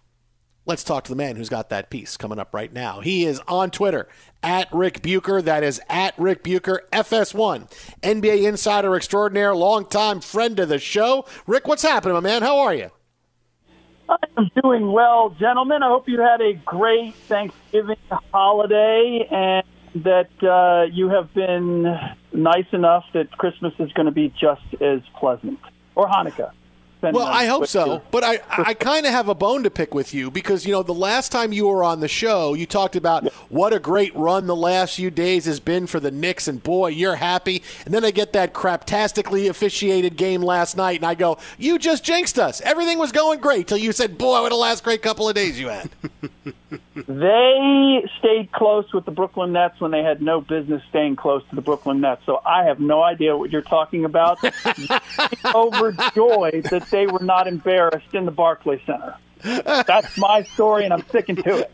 let's 0.65 0.83
talk 0.83 1.03
to 1.05 1.11
the 1.11 1.15
man 1.15 1.35
who's 1.35 1.49
got 1.49 1.69
that 1.69 1.89
piece 1.89 2.17
coming 2.17 2.39
up 2.39 2.53
right 2.53 2.71
now. 2.71 3.01
He 3.01 3.25
is 3.25 3.41
on 3.47 3.71
Twitter 3.71 4.07
at 4.41 4.67
Ric 4.71 5.01
Bucher. 5.01 5.41
That 5.41 5.63
is 5.63 5.81
at 5.89 6.13
Ric 6.17 6.43
Bucher, 6.43 6.83
FS1, 6.91 7.71
NBA 8.01 8.47
insider 8.47 8.95
extraordinaire, 8.95 9.55
longtime 9.55 10.21
friend 10.21 10.59
of 10.59 10.69
the 10.69 10.79
show. 10.79 11.25
Ric, 11.47 11.67
what's 11.67 11.83
happening, 11.83 12.13
my 12.13 12.19
man? 12.19 12.41
How 12.41 12.59
are 12.59 12.73
you? 12.73 12.91
I'm 14.09 14.51
doing 14.61 14.91
well, 14.91 15.35
gentlemen. 15.39 15.81
I 15.81 15.87
hope 15.87 16.07
you 16.07 16.19
had 16.19 16.41
a 16.41 16.53
great 16.65 17.15
Thanksgiving 17.15 17.97
holiday 18.31 19.27
and 19.31 19.63
that 20.03 20.29
uh, 20.43 20.89
you 20.91 21.09
have 21.09 21.33
been 21.33 21.83
nice 22.33 22.65
enough 22.71 23.05
that 23.13 23.31
Christmas 23.37 23.73
is 23.79 23.91
going 23.93 24.07
to 24.07 24.11
be 24.11 24.33
just 24.39 24.61
as 24.81 25.01
pleasant. 25.19 25.59
Or 25.95 26.07
Hanukkah. 26.07 26.51
Well, 27.11 27.27
I 27.27 27.45
hope 27.45 27.67
so, 27.67 28.01
but 28.11 28.23
I, 28.23 28.39
I 28.49 28.73
kind 28.73 29.05
of 29.05 29.11
have 29.11 29.27
a 29.27 29.35
bone 29.35 29.63
to 29.63 29.69
pick 29.69 29.93
with 29.93 30.13
you 30.13 30.31
because 30.31 30.65
you 30.65 30.71
know 30.71 30.83
the 30.83 30.93
last 30.93 31.31
time 31.31 31.51
you 31.51 31.67
were 31.67 31.83
on 31.83 31.99
the 31.99 32.07
show, 32.07 32.53
you 32.53 32.65
talked 32.65 32.95
about 32.95 33.31
what 33.49 33.73
a 33.73 33.79
great 33.79 34.15
run 34.15 34.47
the 34.47 34.55
last 34.55 34.95
few 34.95 35.11
days 35.11 35.45
has 35.45 35.59
been 35.59 35.87
for 35.87 35.99
the 35.99 36.11
Knicks, 36.11 36.47
and 36.47 36.63
boy, 36.63 36.87
you're 36.89 37.15
happy. 37.15 37.61
And 37.85 37.93
then 37.93 38.05
I 38.05 38.11
get 38.11 38.33
that 38.33 38.53
craptastically 38.53 39.49
officiated 39.49 40.15
game 40.15 40.41
last 40.41 40.77
night, 40.77 40.99
and 40.99 41.05
I 41.05 41.15
go, 41.15 41.37
"You 41.57 41.77
just 41.77 42.03
jinxed 42.03 42.39
us. 42.39 42.61
Everything 42.61 42.99
was 42.99 43.11
going 43.11 43.39
great 43.39 43.67
till 43.67 43.77
you 43.77 43.91
said, 43.91 44.17
boy, 44.17 44.41
what 44.41 44.51
a 44.51 44.55
last 44.55 44.83
great 44.83 45.01
couple 45.01 45.27
of 45.27 45.35
days 45.35 45.59
you 45.59 45.67
had." 45.67 45.89
They 46.95 48.03
stayed 48.19 48.51
close 48.51 48.91
with 48.93 49.05
the 49.05 49.11
Brooklyn 49.11 49.51
Nets 49.51 49.79
when 49.79 49.91
they 49.91 50.03
had 50.03 50.21
no 50.21 50.41
business 50.41 50.81
staying 50.89 51.15
close 51.15 51.43
to 51.49 51.55
the 51.55 51.61
Brooklyn 51.61 52.01
Nets. 52.01 52.21
So 52.25 52.39
I 52.45 52.65
have 52.65 52.79
no 52.79 53.01
idea 53.01 53.35
what 53.35 53.51
you're 53.51 53.61
talking 53.61 54.05
about. 54.05 54.37
Overjoyed 55.55 56.65
that 56.65 56.87
they 56.93 57.07
were 57.07 57.23
not 57.23 57.47
embarrassed 57.47 58.13
in 58.13 58.23
the 58.23 58.31
Barclays 58.31 58.79
Center. 58.85 59.15
That's 59.43 60.17
my 60.17 60.43
story, 60.43 60.85
and 60.85 60.93
I'm 60.93 61.03
sticking 61.09 61.35
to 61.37 61.57
it. 61.57 61.71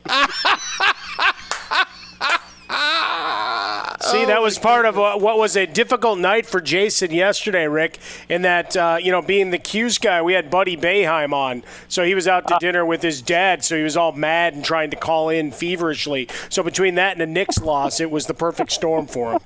See, 4.01 4.25
that 4.25 4.41
was 4.41 4.57
part 4.57 4.85
of 4.85 4.97
uh, 4.97 5.17
what 5.17 5.37
was 5.37 5.55
a 5.55 5.67
difficult 5.67 6.17
night 6.17 6.47
for 6.47 6.61
Jason 6.61 7.11
yesterday, 7.11 7.67
Ric. 7.67 7.99
In 8.27 8.41
that, 8.43 8.75
uh, 8.75 8.97
you 8.99 9.11
know, 9.11 9.21
being 9.21 9.51
the 9.51 9.59
'Cuse 9.59 9.99
guy, 9.99 10.21
we 10.21 10.33
had 10.33 10.49
Buddy 10.49 10.75
Boeheim 10.77 11.33
on, 11.33 11.63
so 11.87 12.03
he 12.03 12.15
was 12.15 12.27
out 12.27 12.47
to 12.47 12.57
dinner 12.59 12.85
with 12.85 13.03
his 13.03 13.21
dad, 13.21 13.63
so 13.63 13.75
he 13.75 13.83
was 13.83 13.97
all 13.97 14.13
mad 14.13 14.53
and 14.53 14.65
trying 14.65 14.89
to 14.89 14.95
call 14.95 15.29
in 15.29 15.51
feverishly. 15.51 16.27
So 16.47 16.63
between 16.63 16.95
that 16.95 17.11
and 17.11 17.21
the 17.21 17.27
Knicks 17.27 17.59
loss, 17.59 17.99
it 17.99 18.09
was 18.09 18.25
the 18.25 18.33
perfect 18.33 18.71
storm 18.71 19.05
for 19.05 19.33
him. 19.33 19.41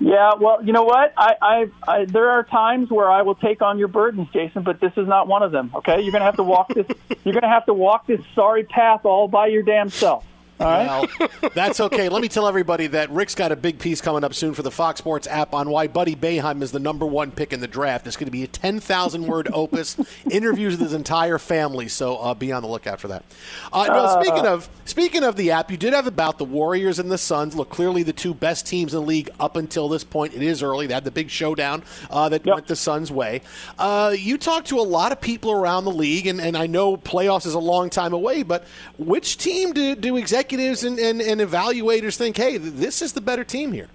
Yeah, 0.00 0.32
well, 0.40 0.64
you 0.64 0.72
know 0.72 0.84
what? 0.84 1.12
I, 1.16 1.34
I, 1.40 1.70
I, 1.86 2.04
there 2.04 2.30
are 2.30 2.44
times 2.44 2.90
where 2.90 3.10
I 3.10 3.22
will 3.22 3.34
take 3.34 3.62
on 3.62 3.78
your 3.78 3.88
burdens, 3.88 4.28
Jason, 4.32 4.62
but 4.62 4.80
this 4.80 4.92
is 4.96 5.06
not 5.06 5.28
one 5.28 5.42
of 5.42 5.52
them. 5.52 5.70
Okay, 5.74 6.00
you're 6.00 6.12
gonna 6.12 6.24
have 6.24 6.36
to 6.36 6.42
walk 6.42 6.68
this. 6.74 6.86
you're 7.24 7.34
gonna 7.34 7.52
have 7.52 7.66
to 7.66 7.74
walk 7.74 8.06
this 8.06 8.20
sorry 8.34 8.64
path 8.64 9.04
all 9.04 9.28
by 9.28 9.46
your 9.48 9.62
damn 9.62 9.88
self. 9.88 10.24
All 10.60 10.66
right. 10.66 11.08
Well, 11.20 11.50
that's 11.52 11.80
okay. 11.80 12.08
Let 12.08 12.22
me 12.22 12.28
tell 12.28 12.46
everybody 12.46 12.86
that 12.88 13.10
Ric's 13.10 13.34
got 13.34 13.50
a 13.50 13.56
big 13.56 13.80
piece 13.80 14.00
coming 14.00 14.22
up 14.22 14.34
soon 14.34 14.54
for 14.54 14.62
the 14.62 14.70
Fox 14.70 14.98
Sports 14.98 15.26
app 15.26 15.52
on 15.52 15.68
why 15.68 15.88
Buddy 15.88 16.14
Boeheim 16.14 16.62
is 16.62 16.70
the 16.70 16.78
number 16.78 17.04
one 17.04 17.32
pick 17.32 17.52
in 17.52 17.58
the 17.60 17.66
draft. 17.66 18.06
It's 18.06 18.16
going 18.16 18.26
to 18.26 18.30
be 18.32 18.44
a 18.44 18.46
10,000 18.46 19.26
word 19.26 19.48
opus, 19.52 19.96
interviews 20.30 20.74
with 20.74 20.80
his 20.82 20.92
entire 20.92 21.38
family. 21.38 21.88
So 21.88 22.16
uh, 22.18 22.34
be 22.34 22.52
on 22.52 22.62
the 22.62 22.68
lookout 22.68 23.00
for 23.00 23.08
that. 23.08 23.24
Uh, 23.72 23.86
no, 23.88 23.94
Uh, 23.94 24.22
speaking 24.22 24.46
of 24.46 24.68
speaking 24.84 25.24
of 25.24 25.34
the 25.34 25.50
app, 25.50 25.72
you 25.72 25.76
did 25.76 25.92
have 25.92 26.06
about 26.06 26.38
the 26.38 26.44
Warriors 26.44 27.00
and 27.00 27.10
the 27.10 27.18
Suns. 27.18 27.56
Look, 27.56 27.70
clearly 27.70 28.04
the 28.04 28.12
two 28.12 28.32
best 28.32 28.64
teams 28.64 28.94
in 28.94 29.00
the 29.00 29.06
league 29.06 29.30
up 29.40 29.56
until 29.56 29.88
this 29.88 30.04
point. 30.04 30.34
It 30.34 30.42
is 30.42 30.62
early. 30.62 30.86
They 30.86 30.94
had 30.94 31.04
the 31.04 31.10
big 31.10 31.30
showdown 31.30 31.82
uh, 32.10 32.28
that 32.28 32.44
went 32.46 32.68
the 32.68 32.76
Suns' 32.76 33.10
way. 33.10 33.42
Uh, 33.76 34.14
you 34.16 34.38
talked 34.38 34.68
to 34.68 34.78
a 34.78 34.82
lot 34.82 35.10
of 35.10 35.20
people 35.20 35.50
around 35.50 35.84
the 35.84 35.90
league, 35.90 36.28
and, 36.28 36.40
and 36.40 36.56
I 36.56 36.68
know 36.68 36.96
playoffs 36.96 37.44
is 37.44 37.54
a 37.54 37.58
long 37.58 37.90
time 37.90 38.12
away, 38.12 38.44
but 38.44 38.64
which 38.98 39.36
team 39.36 39.72
do, 39.72 39.96
do 39.96 40.16
executives 40.16 40.43
and, 40.52 40.98
and, 40.98 41.20
and 41.20 41.40
evaluators 41.40 42.16
think, 42.16 42.36
hey, 42.36 42.56
this 42.56 43.02
is 43.02 43.12
the 43.12 43.20
better 43.20 43.44
team 43.44 43.72
here? 43.72 43.88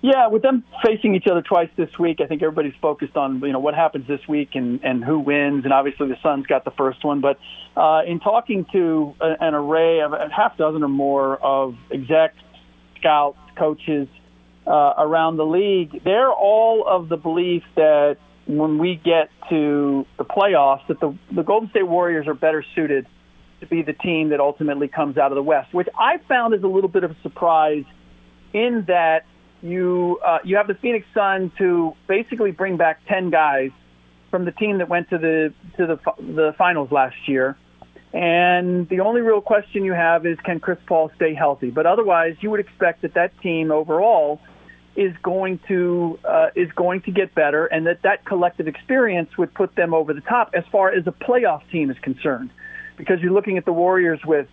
Yeah, 0.00 0.28
with 0.28 0.42
them 0.42 0.62
facing 0.84 1.16
each 1.16 1.26
other 1.28 1.42
twice 1.42 1.70
this 1.76 1.90
week, 1.98 2.20
I 2.20 2.26
think 2.26 2.42
everybody's 2.42 2.76
focused 2.80 3.16
on 3.16 3.40
you 3.40 3.52
know 3.52 3.58
what 3.58 3.74
happens 3.74 4.06
this 4.06 4.20
week 4.28 4.50
and 4.54 4.80
and 4.84 5.02
who 5.02 5.18
wins, 5.18 5.64
and 5.64 5.72
obviously 5.72 6.08
the 6.08 6.16
Suns 6.22 6.46
got 6.46 6.64
the 6.64 6.70
first 6.70 7.04
one. 7.04 7.20
But 7.20 7.38
uh, 7.76 8.02
in 8.06 8.20
talking 8.20 8.64
to 8.72 9.14
a, 9.20 9.34
an 9.40 9.54
array 9.54 10.00
of 10.00 10.12
a 10.12 10.28
half 10.30 10.56
dozen 10.56 10.84
or 10.84 10.88
more 10.88 11.36
of 11.36 11.74
execs, 11.90 12.36
scouts, 13.00 13.38
coaches 13.56 14.06
uh, 14.66 14.94
around 14.98 15.36
the 15.36 15.46
league, 15.46 16.04
they're 16.04 16.32
all 16.32 16.86
of 16.86 17.08
the 17.08 17.16
belief 17.16 17.64
that 17.74 18.18
when 18.46 18.78
we 18.78 18.94
get 18.94 19.30
to 19.50 20.06
the 20.16 20.24
playoffs, 20.24 20.86
that 20.86 21.00
the 21.00 21.16
the 21.32 21.42
Golden 21.42 21.70
State 21.70 21.88
Warriors 21.88 22.28
are 22.28 22.34
better 22.34 22.64
suited 22.76 23.06
to 23.60 23.66
be 23.66 23.82
the 23.82 23.92
team 23.92 24.28
that 24.30 24.40
ultimately 24.40 24.88
comes 24.88 25.18
out 25.18 25.32
of 25.32 25.36
the 25.36 25.42
West, 25.42 25.74
which 25.74 25.88
I 25.98 26.18
found 26.28 26.54
is 26.54 26.62
a 26.62 26.68
little 26.68 26.88
bit 26.88 27.04
of 27.04 27.10
a 27.12 27.16
surprise 27.22 27.84
in 28.52 28.84
that 28.86 29.24
you 29.62 30.20
uh, 30.24 30.38
you 30.44 30.56
have 30.56 30.68
the 30.68 30.74
Phoenix 30.74 31.06
Suns 31.12 31.50
who 31.58 31.94
basically 32.06 32.52
bring 32.52 32.76
back 32.76 33.00
ten 33.08 33.30
guys 33.30 33.70
from 34.30 34.44
the 34.44 34.52
team 34.52 34.78
that 34.78 34.88
went 34.88 35.10
to 35.10 35.18
the 35.18 35.52
to 35.76 35.86
the 35.86 35.98
the 36.20 36.54
finals 36.56 36.92
last 36.92 37.16
year, 37.26 37.56
And 38.12 38.88
the 38.88 39.00
only 39.00 39.20
real 39.20 39.40
question 39.40 39.84
you 39.84 39.92
have 39.92 40.24
is 40.24 40.38
can 40.44 40.60
Chris 40.60 40.78
Paul 40.86 41.10
stay 41.16 41.34
healthy? 41.34 41.70
But 41.70 41.86
otherwise, 41.86 42.36
you 42.40 42.50
would 42.50 42.60
expect 42.60 43.02
that 43.02 43.14
that 43.14 43.38
team 43.40 43.70
overall 43.70 44.40
is 44.96 45.12
going 45.22 45.60
to 45.68 46.18
uh, 46.24 46.48
is 46.56 46.70
going 46.72 47.02
to 47.02 47.10
get 47.10 47.34
better, 47.34 47.66
and 47.66 47.86
that 47.86 48.02
that 48.02 48.24
collective 48.24 48.66
experience 48.66 49.36
would 49.36 49.52
put 49.52 49.74
them 49.76 49.92
over 49.92 50.14
the 50.14 50.22
top 50.22 50.50
as 50.54 50.64
far 50.72 50.90
as 50.90 51.06
a 51.06 51.12
playoff 51.12 51.62
team 51.70 51.90
is 51.90 51.98
concerned. 52.00 52.50
Because 52.98 53.20
you're 53.20 53.32
looking 53.32 53.56
at 53.56 53.64
the 53.64 53.72
Warriors 53.72 54.20
with 54.26 54.48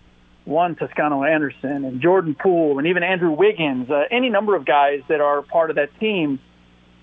Juan 0.46 0.76
Toscano 0.76 1.24
Anderson 1.24 1.84
and 1.84 2.02
Jordan 2.02 2.36
Poole 2.40 2.78
and 2.78 2.88
even 2.88 3.04
Andrew 3.04 3.32
Wiggins, 3.32 3.90
uh, 3.90 4.04
any 4.12 4.30
number 4.30 4.56
of 4.56 4.66
guys 4.66 5.02
that 5.10 5.20
are 5.20 5.42
part 5.42 5.72
of 5.72 5.76
that 5.78 5.90
team 6.00 6.40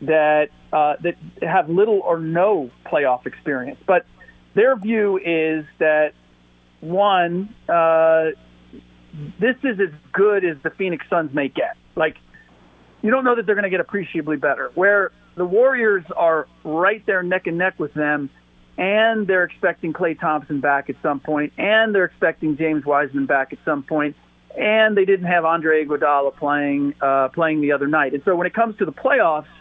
that 0.02 0.48
uh, 0.72 0.94
that 1.02 1.16
have 1.42 1.68
little 1.68 2.00
or 2.00 2.18
no 2.18 2.70
playoff 2.86 3.26
experience. 3.26 3.78
But 3.86 4.06
their 4.54 4.76
view 4.76 5.18
is 5.18 5.64
that 5.78 6.12
one, 6.80 7.54
uh, 7.68 8.30
this 9.38 9.56
is 9.62 9.78
as 9.80 9.92
good 10.12 10.44
as 10.44 10.56
the 10.62 10.70
Phoenix 10.70 11.04
Suns 11.10 11.34
may 11.34 11.48
get. 11.48 11.76
Like, 11.94 12.16
you 13.02 13.10
don't 13.10 13.24
know 13.24 13.34
that 13.36 13.46
they're 13.46 13.54
going 13.54 13.64
to 13.64 13.70
get 13.70 13.80
appreciably 13.80 14.36
better. 14.36 14.70
Where 14.74 15.12
the 15.36 15.44
Warriors 15.44 16.04
are 16.16 16.46
right 16.64 17.04
there 17.06 17.22
neck 17.22 17.46
and 17.46 17.58
neck 17.58 17.78
with 17.78 17.94
them, 17.94 18.30
and 18.82 19.26
they're 19.26 19.44
expecting 19.44 19.92
Klay 19.92 20.18
Thompson 20.18 20.60
back 20.60 20.90
at 20.90 20.96
some 21.02 21.20
point, 21.20 21.52
and 21.56 21.94
they're 21.94 22.04
expecting 22.04 22.56
James 22.56 22.84
Wiseman 22.84 23.26
back 23.26 23.52
at 23.52 23.58
some 23.64 23.82
point, 23.82 24.16
and 24.58 24.96
they 24.96 25.04
didn't 25.04 25.26
have 25.26 25.44
Andre 25.44 25.84
Iguodala 25.84 26.36
playing 26.36 26.94
uh, 27.00 27.28
playing 27.28 27.60
the 27.60 27.72
other 27.72 27.86
night. 27.86 28.12
And 28.12 28.22
so 28.24 28.34
when 28.34 28.46
it 28.46 28.54
comes 28.54 28.76
to 28.78 28.84
the 28.84 28.92
playoffs, 28.92 29.52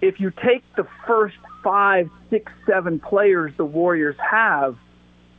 if 0.00 0.18
you 0.20 0.30
take 0.30 0.64
the 0.76 0.86
first 1.06 1.36
five, 1.62 2.08
six, 2.30 2.50
seven 2.66 2.98
players 2.98 3.52
the 3.56 3.64
Warriors 3.64 4.16
have– 4.18 4.76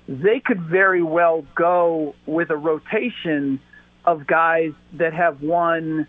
they 0.08 0.42
could 0.44 0.62
very 0.62 1.02
well 1.02 1.46
go 1.56 2.16
with 2.26 2.50
a 2.50 2.58
rotation 2.58 3.60
of 4.04 4.28
guys 4.28 4.72
that 4.94 5.14
have 5.14 5.42
won 5.42 6.08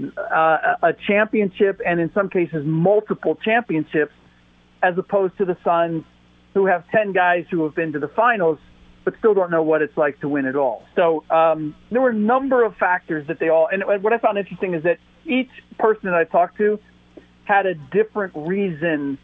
uh, 0.00 0.58
a 0.82 0.92
championship 1.06 1.80
and 1.86 2.00
in 2.00 2.12
some 2.12 2.28
cases 2.28 2.64
multiple 2.66 3.36
championships 3.36 4.12
as 4.82 4.98
opposed 4.98 5.36
to 5.38 5.44
the 5.44 5.56
Suns 5.62 6.04
who 6.56 6.64
have 6.64 6.88
10 6.88 7.12
guys 7.12 7.44
who 7.50 7.64
have 7.64 7.74
been 7.74 7.92
to 7.92 7.98
the 7.98 8.08
finals 8.08 8.58
but 9.04 9.14
still 9.18 9.34
don't 9.34 9.50
know 9.50 9.62
what 9.62 9.82
it's 9.82 9.96
like 9.96 10.18
to 10.20 10.28
win 10.28 10.46
at 10.46 10.56
all. 10.56 10.82
So 10.96 11.22
um, 11.30 11.76
there 11.92 12.00
were 12.00 12.10
a 12.10 12.14
number 12.14 12.64
of 12.64 12.74
factors 12.76 13.26
that 13.28 13.38
they 13.38 13.50
all, 13.50 13.68
and 13.70 13.84
what 14.02 14.12
I 14.12 14.18
found 14.18 14.36
interesting 14.36 14.74
is 14.74 14.82
that 14.82 14.98
each 15.26 15.50
person 15.78 16.06
that 16.06 16.14
I 16.14 16.24
talked 16.24 16.56
to 16.56 16.80
had 17.44 17.66
a 17.66 17.74
different 17.74 18.32
reason 18.34 19.18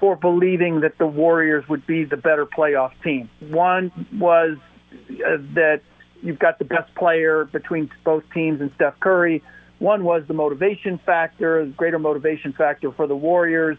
for 0.00 0.16
believing 0.16 0.80
that 0.80 0.96
the 0.98 1.06
Warriors 1.06 1.68
would 1.68 1.84
be 1.84 2.04
the 2.04 2.16
better 2.16 2.46
playoff 2.46 2.92
team. 3.02 3.28
One 3.40 3.90
was 4.18 4.56
uh, 4.94 5.36
that 5.54 5.82
you've 6.22 6.38
got 6.38 6.58
the 6.58 6.64
best 6.64 6.94
player 6.94 7.44
between 7.44 7.90
both 8.04 8.22
teams 8.32 8.60
and 8.60 8.70
Steph 8.76 8.98
Curry. 9.00 9.42
One 9.80 10.04
was 10.04 10.22
the 10.28 10.34
motivation 10.34 11.00
factor, 11.04 11.66
greater 11.76 11.98
motivation 11.98 12.54
factor 12.54 12.92
for 12.92 13.06
the 13.08 13.16
Warriors, 13.16 13.76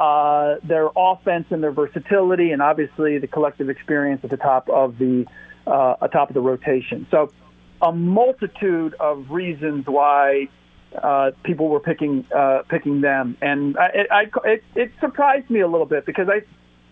uh, 0.00 0.56
their 0.64 0.88
offense 0.96 1.46
and 1.50 1.62
their 1.62 1.72
versatility, 1.72 2.50
and 2.50 2.60
obviously 2.60 3.18
the 3.18 3.26
collective 3.26 3.68
experience 3.68 4.20
at 4.24 4.30
the 4.30 4.36
top 4.36 4.68
of 4.68 4.98
the 4.98 5.24
uh, 5.66 5.96
atop 6.02 6.30
of 6.30 6.34
the 6.34 6.40
rotation. 6.40 7.06
So, 7.10 7.32
a 7.80 7.92
multitude 7.92 8.94
of 8.98 9.30
reasons 9.30 9.86
why 9.86 10.48
uh, 11.00 11.32
people 11.42 11.68
were 11.68 11.80
picking 11.80 12.26
uh, 12.34 12.62
picking 12.68 13.00
them, 13.00 13.36
and 13.40 13.76
I, 13.76 14.06
I, 14.10 14.22
it, 14.44 14.64
it 14.74 14.92
surprised 15.00 15.50
me 15.50 15.60
a 15.60 15.68
little 15.68 15.86
bit 15.86 16.06
because 16.06 16.28
I 16.28 16.40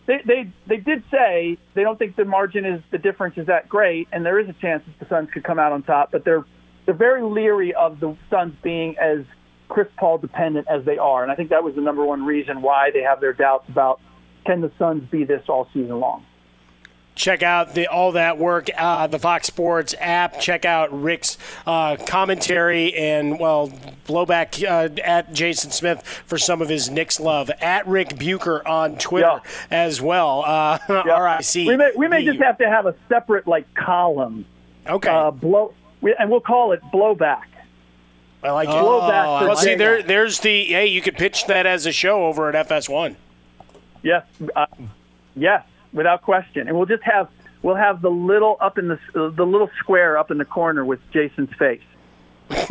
they, 0.06 0.20
they 0.26 0.52
they 0.66 0.76
did 0.78 1.04
say 1.10 1.58
they 1.74 1.82
don't 1.82 1.98
think 1.98 2.16
the 2.16 2.24
margin 2.24 2.64
is 2.64 2.82
the 2.90 2.98
difference 2.98 3.36
is 3.36 3.46
that 3.46 3.68
great, 3.68 4.08
and 4.12 4.24
there 4.26 4.38
is 4.38 4.48
a 4.48 4.54
chance 4.54 4.82
that 4.86 4.98
the 4.98 5.14
Suns 5.14 5.28
could 5.32 5.44
come 5.44 5.58
out 5.58 5.72
on 5.72 5.82
top, 5.82 6.10
but 6.10 6.24
they're 6.24 6.44
they're 6.84 6.94
very 6.94 7.22
leery 7.22 7.74
of 7.74 8.00
the 8.00 8.16
Suns 8.30 8.54
being 8.62 8.96
as 8.98 9.24
Chris 9.72 9.88
Paul 9.96 10.18
dependent 10.18 10.68
as 10.68 10.84
they 10.84 10.98
are, 10.98 11.22
and 11.22 11.32
I 11.32 11.34
think 11.34 11.50
that 11.50 11.64
was 11.64 11.74
the 11.74 11.80
number 11.80 12.04
one 12.04 12.24
reason 12.24 12.60
why 12.62 12.90
they 12.90 13.02
have 13.02 13.20
their 13.20 13.32
doubts 13.32 13.68
about 13.68 14.00
can 14.44 14.60
the 14.60 14.72
Suns 14.78 15.08
be 15.10 15.24
this 15.24 15.48
all 15.48 15.68
season 15.72 15.98
long 15.98 16.24
check 17.14 17.42
out 17.42 17.74
the 17.74 17.86
all 17.86 18.12
that 18.12 18.38
work, 18.38 18.68
uh, 18.76 19.06
the 19.06 19.18
Fox 19.18 19.46
Sports 19.46 19.94
app. 20.00 20.40
Check 20.40 20.64
out 20.64 21.02
Ric's 21.02 21.38
uh, 21.66 21.96
commentary 21.96 22.94
and 22.94 23.38
well 23.38 23.68
blowback 24.06 24.62
uh, 24.64 25.00
at 25.02 25.32
Jason 25.32 25.70
Smith 25.70 26.02
for 26.02 26.38
some 26.38 26.62
of 26.62 26.68
his 26.68 26.90
Knicks 26.90 27.20
love 27.20 27.50
at 27.60 27.86
Ric 27.86 28.18
Bucher 28.18 28.66
on 28.66 28.96
Twitter 28.96 29.40
yeah. 29.42 29.50
as 29.70 30.00
well. 30.00 30.42
Uh, 30.44 30.78
yeah. 30.88 31.36
RIC. 31.36 31.54
We 31.54 31.76
may 31.76 31.92
we 31.96 32.08
may 32.08 32.24
just 32.24 32.40
have 32.40 32.58
to 32.58 32.68
have 32.68 32.86
a 32.86 32.94
separate 33.08 33.46
like 33.46 33.72
column. 33.74 34.44
Okay. 34.86 35.10
Uh, 35.10 35.30
blow 35.30 35.74
and 36.18 36.30
we'll 36.30 36.40
call 36.40 36.72
it 36.72 36.80
blowback. 36.92 37.42
I 38.42 38.50
like 38.50 38.68
it. 38.68 38.72
Blowback. 38.72 39.46
Well, 39.46 39.56
see, 39.56 39.74
there, 39.74 40.02
there's 40.02 40.40
the 40.40 40.64
hey. 40.64 40.86
You 40.86 41.00
could 41.00 41.16
pitch 41.16 41.46
that 41.46 41.66
as 41.66 41.86
a 41.86 41.92
show 41.92 42.26
over 42.26 42.48
at 42.52 42.68
FS1. 42.68 43.16
Yes. 44.02 44.24
Uh, 44.56 44.66
yes 45.36 45.64
without 45.92 46.22
question. 46.22 46.68
And 46.68 46.76
we'll 46.76 46.86
just 46.86 47.02
have 47.04 47.28
we'll 47.62 47.76
have 47.76 48.02
the 48.02 48.10
little 48.10 48.56
up 48.60 48.78
in 48.78 48.88
the 48.88 48.98
the 49.14 49.46
little 49.46 49.70
square 49.78 50.18
up 50.18 50.30
in 50.30 50.38
the 50.38 50.44
corner 50.44 50.84
with 50.84 51.00
Jason's 51.12 51.52
face. 51.54 51.82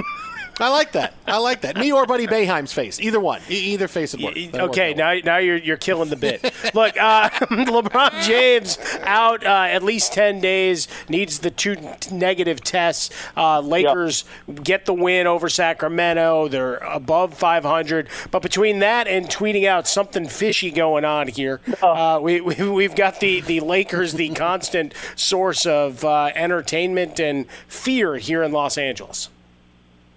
I 0.62 0.70
like 0.70 0.92
that. 0.92 1.16
I 1.26 1.38
like 1.38 1.62
that. 1.62 1.76
Me 1.76 1.92
or 1.92 2.06
Buddy 2.06 2.28
Boeheim's 2.28 2.72
face. 2.72 3.00
Either 3.00 3.20
one. 3.20 3.42
E- 3.50 3.74
either 3.74 3.88
face 3.88 4.14
would 4.14 4.24
work. 4.24 4.36
That 4.36 4.62
okay, 4.62 4.94
now 4.94 5.14
now 5.24 5.38
you're 5.38 5.58
you're 5.58 5.78
killing 5.78 6.10
the 6.10 6.16
bit. 6.16 6.44
Look, 6.76 6.96
uh, 6.98 7.30
LeBron 7.50 8.22
James 8.24 8.78
out 9.02 9.46
uh, 9.46 9.68
at 9.70 9.82
least 9.82 10.14
ten 10.14 10.40
days. 10.40 10.88
Needs 11.10 11.40
the 11.40 11.50
two 11.50 11.78
negative 12.12 12.62
tests. 12.62 13.10
Uh, 13.36 13.60
Lakers 13.60 14.24
yep. 14.48 14.64
get 14.64 14.86
the 14.86 14.94
win 14.94 15.26
over 15.26 15.50
Sacramento. 15.50 16.48
They're 16.48 16.78
above 16.78 17.34
500. 17.34 18.08
But 18.30 18.42
between 18.42 18.80
that 18.80 19.08
and 19.08 19.28
tweeting 19.28 19.68
out 19.68 19.88
something 19.88 20.28
fishy 20.28 20.72
going 20.72 21.06
on 21.06 21.28
here, 21.28 21.62
uh, 21.82 22.20
we, 22.22 22.42
we 22.42 22.84
have 22.84 22.96
got 22.96 23.20
the 23.20 23.42
the 23.42 23.60
Lakers, 23.62 24.14
the 24.14 24.30
constant 24.30 24.94
source 25.16 25.66
of 25.66 26.06
uh, 26.06 26.32
entertainment 26.36 27.20
and 27.20 27.50
fear 27.68 28.18
here 28.18 28.44
in 28.44 28.52
Los 28.52 28.78
Angeles. 28.78 29.30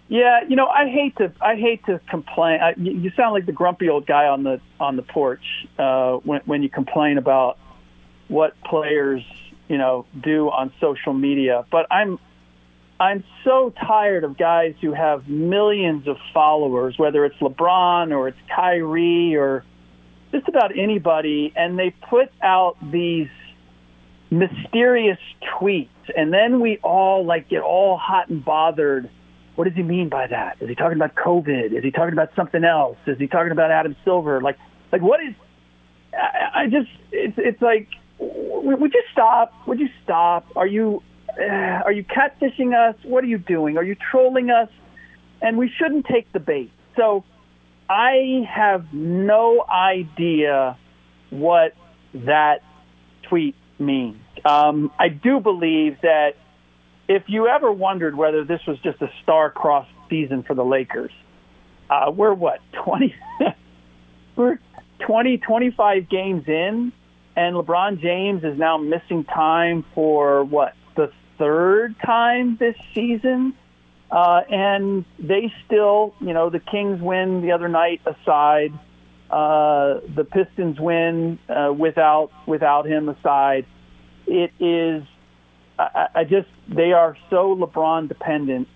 Yeah, 0.08 0.40
you 0.46 0.56
know, 0.56 0.66
I 0.66 0.88
hate 0.88 1.16
to 1.16 1.32
I 1.40 1.56
hate 1.56 1.84
to 1.86 1.98
complain. 2.10 2.60
I, 2.60 2.74
you 2.76 3.10
sound 3.16 3.32
like 3.32 3.46
the 3.46 3.52
grumpy 3.52 3.88
old 3.88 4.06
guy 4.06 4.26
on 4.26 4.42
the 4.42 4.60
on 4.78 4.96
the 4.96 5.02
porch 5.02 5.44
uh, 5.78 6.16
when 6.16 6.42
when 6.44 6.62
you 6.62 6.68
complain 6.68 7.16
about 7.16 7.58
what 8.28 8.54
players 8.64 9.22
you 9.68 9.78
know 9.78 10.04
do 10.22 10.50
on 10.50 10.72
social 10.78 11.14
media. 11.14 11.64
But 11.70 11.86
I'm 11.90 12.18
I'm 13.00 13.24
so 13.44 13.70
tired 13.70 14.24
of 14.24 14.36
guys 14.36 14.74
who 14.82 14.92
have 14.92 15.26
millions 15.26 16.06
of 16.06 16.16
followers, 16.34 16.98
whether 16.98 17.24
it's 17.24 17.36
LeBron 17.36 18.14
or 18.14 18.28
it's 18.28 18.38
Kyrie 18.54 19.36
or 19.36 19.64
just 20.32 20.48
about 20.48 20.76
anybody, 20.76 21.52
and 21.56 21.78
they 21.78 21.90
put 21.90 22.30
out 22.42 22.76
these 22.92 23.28
mysterious 24.30 25.18
tweets, 25.52 25.88
and 26.14 26.32
then 26.32 26.60
we 26.60 26.78
all 26.78 27.24
like 27.24 27.48
get 27.48 27.62
all 27.62 27.96
hot 27.96 28.28
and 28.28 28.44
bothered 28.44 29.08
what 29.56 29.64
does 29.64 29.74
he 29.74 29.82
mean 29.82 30.08
by 30.08 30.26
that? 30.26 30.56
Is 30.60 30.68
he 30.68 30.74
talking 30.74 30.96
about 30.96 31.14
COVID? 31.14 31.76
Is 31.76 31.84
he 31.84 31.90
talking 31.90 32.12
about 32.12 32.30
something 32.34 32.64
else? 32.64 32.96
Is 33.06 33.18
he 33.18 33.26
talking 33.26 33.52
about 33.52 33.70
Adam 33.70 33.96
Silver? 34.04 34.40
Like, 34.40 34.58
like 34.92 35.02
what 35.02 35.20
is? 35.20 35.34
I, 36.12 36.62
I 36.62 36.66
just, 36.66 36.90
it's, 37.12 37.34
it's 37.38 37.62
like, 37.62 37.88
would 38.18 38.92
you 38.92 39.02
stop? 39.12 39.52
Would 39.66 39.80
you 39.80 39.88
stop? 40.02 40.46
Are 40.56 40.66
you, 40.66 41.02
uh, 41.38 41.44
are 41.44 41.92
you 41.92 42.04
catfishing 42.04 42.74
us? 42.74 42.96
What 43.04 43.24
are 43.24 43.28
you 43.28 43.38
doing? 43.38 43.76
Are 43.76 43.84
you 43.84 43.96
trolling 44.10 44.50
us? 44.50 44.68
And 45.40 45.58
we 45.58 45.70
shouldn't 45.78 46.06
take 46.06 46.32
the 46.32 46.40
bait. 46.40 46.72
So, 46.96 47.24
I 47.88 48.48
have 48.48 48.94
no 48.94 49.62
idea 49.68 50.78
what 51.30 51.74
that 52.14 52.62
tweet 53.28 53.54
means. 53.78 54.20
Um, 54.44 54.90
I 54.98 55.08
do 55.08 55.40
believe 55.40 55.98
that 56.02 56.34
if 57.08 57.24
you 57.26 57.48
ever 57.48 57.70
wondered 57.70 58.16
whether 58.16 58.44
this 58.44 58.60
was 58.66 58.78
just 58.80 59.00
a 59.02 59.10
star-crossed 59.22 59.90
season 60.08 60.42
for 60.42 60.54
the 60.54 60.64
Lakers, 60.64 61.12
uh, 61.90 62.10
we're 62.10 62.34
what 62.34 62.60
20 62.84 63.14
we're 64.36 64.58
20 65.00 65.38
25 65.38 66.08
games 66.08 66.44
in 66.46 66.92
and 67.36 67.56
LeBron 67.56 68.00
James 68.00 68.44
is 68.44 68.58
now 68.58 68.78
missing 68.78 69.24
time 69.24 69.84
for 69.94 70.44
what 70.44 70.74
the 70.96 71.12
third 71.38 71.96
time 72.04 72.56
this 72.58 72.76
season? 72.94 73.54
Uh, 74.10 74.42
and 74.48 75.04
they 75.18 75.52
still 75.66 76.14
you 76.20 76.32
know 76.32 76.50
the 76.50 76.60
Kings 76.60 77.00
win 77.00 77.42
the 77.42 77.52
other 77.52 77.68
night 77.68 78.00
aside. 78.06 78.72
Uh, 79.30 80.00
the 80.14 80.24
Pistons 80.30 80.78
win 80.78 81.38
uh, 81.48 81.72
without 81.72 82.30
without 82.46 82.86
him 82.86 83.08
aside. 83.08 83.66
It 84.26 84.52
is 84.60 85.02
I, 85.78 86.08
I 86.14 86.24
just 86.24 86.48
they 86.68 86.92
are 86.92 87.16
so 87.30 87.56
LeBron 87.56 88.08
dependent 88.08 88.68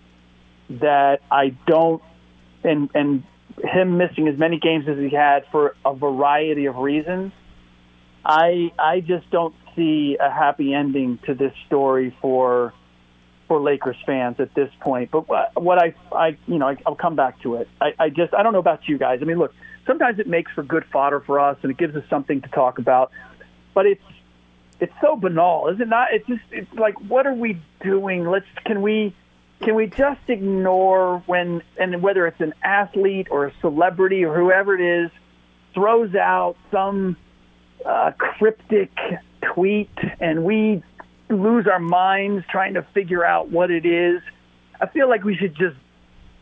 that 0.71 1.21
I 1.31 1.57
don't 1.67 2.03
and 2.65 2.91
and 2.95 3.25
him 3.63 3.97
missing 3.97 4.29
as 4.29 4.39
many 4.39 4.59
games 4.59 4.87
as 4.89 4.99
he 4.99 5.11
had 5.11 5.45
for 5.51 5.75
a 5.85 5.95
variety 5.95 6.67
of 6.67 6.77
reasons. 6.77 7.33
I 8.25 8.73
I 8.79 9.01
just 9.01 9.31
don't 9.31 9.55
see 9.77 10.17
a 10.21 10.31
happy 10.31 10.75
ending 10.75 11.19
to 11.27 11.35
this 11.35 11.53
story 11.67 12.17
for 12.21 12.75
for 13.47 13.61
Lakers 13.61 13.97
fans 14.05 14.39
at 14.41 14.55
this 14.55 14.71
point. 14.81 15.11
But 15.11 15.29
what, 15.29 15.61
what 15.61 15.79
I 15.79 15.95
I 16.13 16.37
you 16.47 16.59
know 16.59 16.69
I, 16.69 16.77
I'll 16.87 16.97
come 16.97 17.17
back 17.17 17.41
to 17.43 17.57
it. 17.57 17.69
I, 17.81 17.95
I 17.99 18.09
just 18.11 18.35
I 18.35 18.43
don't 18.43 18.53
know 18.53 18.59
about 18.59 18.89
you 18.89 18.99
guys. 18.99 19.21
I 19.23 19.25
mean, 19.25 19.39
look, 19.39 19.55
sometimes 19.87 20.19
it 20.19 20.27
makes 20.27 20.53
for 20.53 20.63
good 20.63 20.85
fodder 20.93 21.21
for 21.21 21.41
us, 21.41 21.57
and 21.63 21.71
it 21.71 21.79
gives 21.79 21.97
us 21.97 22.05
something 22.11 22.43
to 22.43 22.49
talk 22.49 22.79
about. 22.79 23.11
But 23.75 23.87
it's 23.87 24.03
it's 24.81 24.93
so 25.01 25.17
banal, 25.17 25.69
is 25.69 25.81
it 25.81 25.89
not? 25.89 26.09
It's 26.13 26.27
just 26.27 26.43
it's 26.51 26.73
like 26.75 27.01
what 27.01 27.27
are 27.27 27.35
we 27.35 27.61
doing? 27.83 28.27
Let's 28.27 28.47
can 28.65 28.83
we 28.83 29.15
can 29.63 29.75
we 29.75 29.87
just 29.87 30.21
ignore 30.29 31.23
when 31.27 31.63
and 31.79 32.03
whether 32.03 32.27
it's 32.27 32.41
an 32.41 32.55
athlete 32.63 33.29
or 33.31 33.47
a 33.47 33.53
celebrity 33.61 34.25
or 34.25 34.35
whoever 34.37 34.75
it 34.75 35.05
is 35.05 35.11
throws 35.75 36.15
out 36.15 36.57
some 36.71 37.17
uh, 37.85 38.13
cryptic 38.17 38.91
tweet 39.55 39.91
and 40.21 40.45
we 40.45 40.83
lose 41.29 41.67
our 41.67 41.81
minds 41.81 42.45
trying 42.51 42.75
to 42.75 42.83
figure 42.95 43.25
out 43.25 43.51
what 43.51 43.71
it 43.71 43.85
is. 43.85 44.23
I 44.81 44.87
feel 44.87 45.09
like 45.09 45.25
we 45.25 45.37
should 45.37 45.57
just 45.57 45.77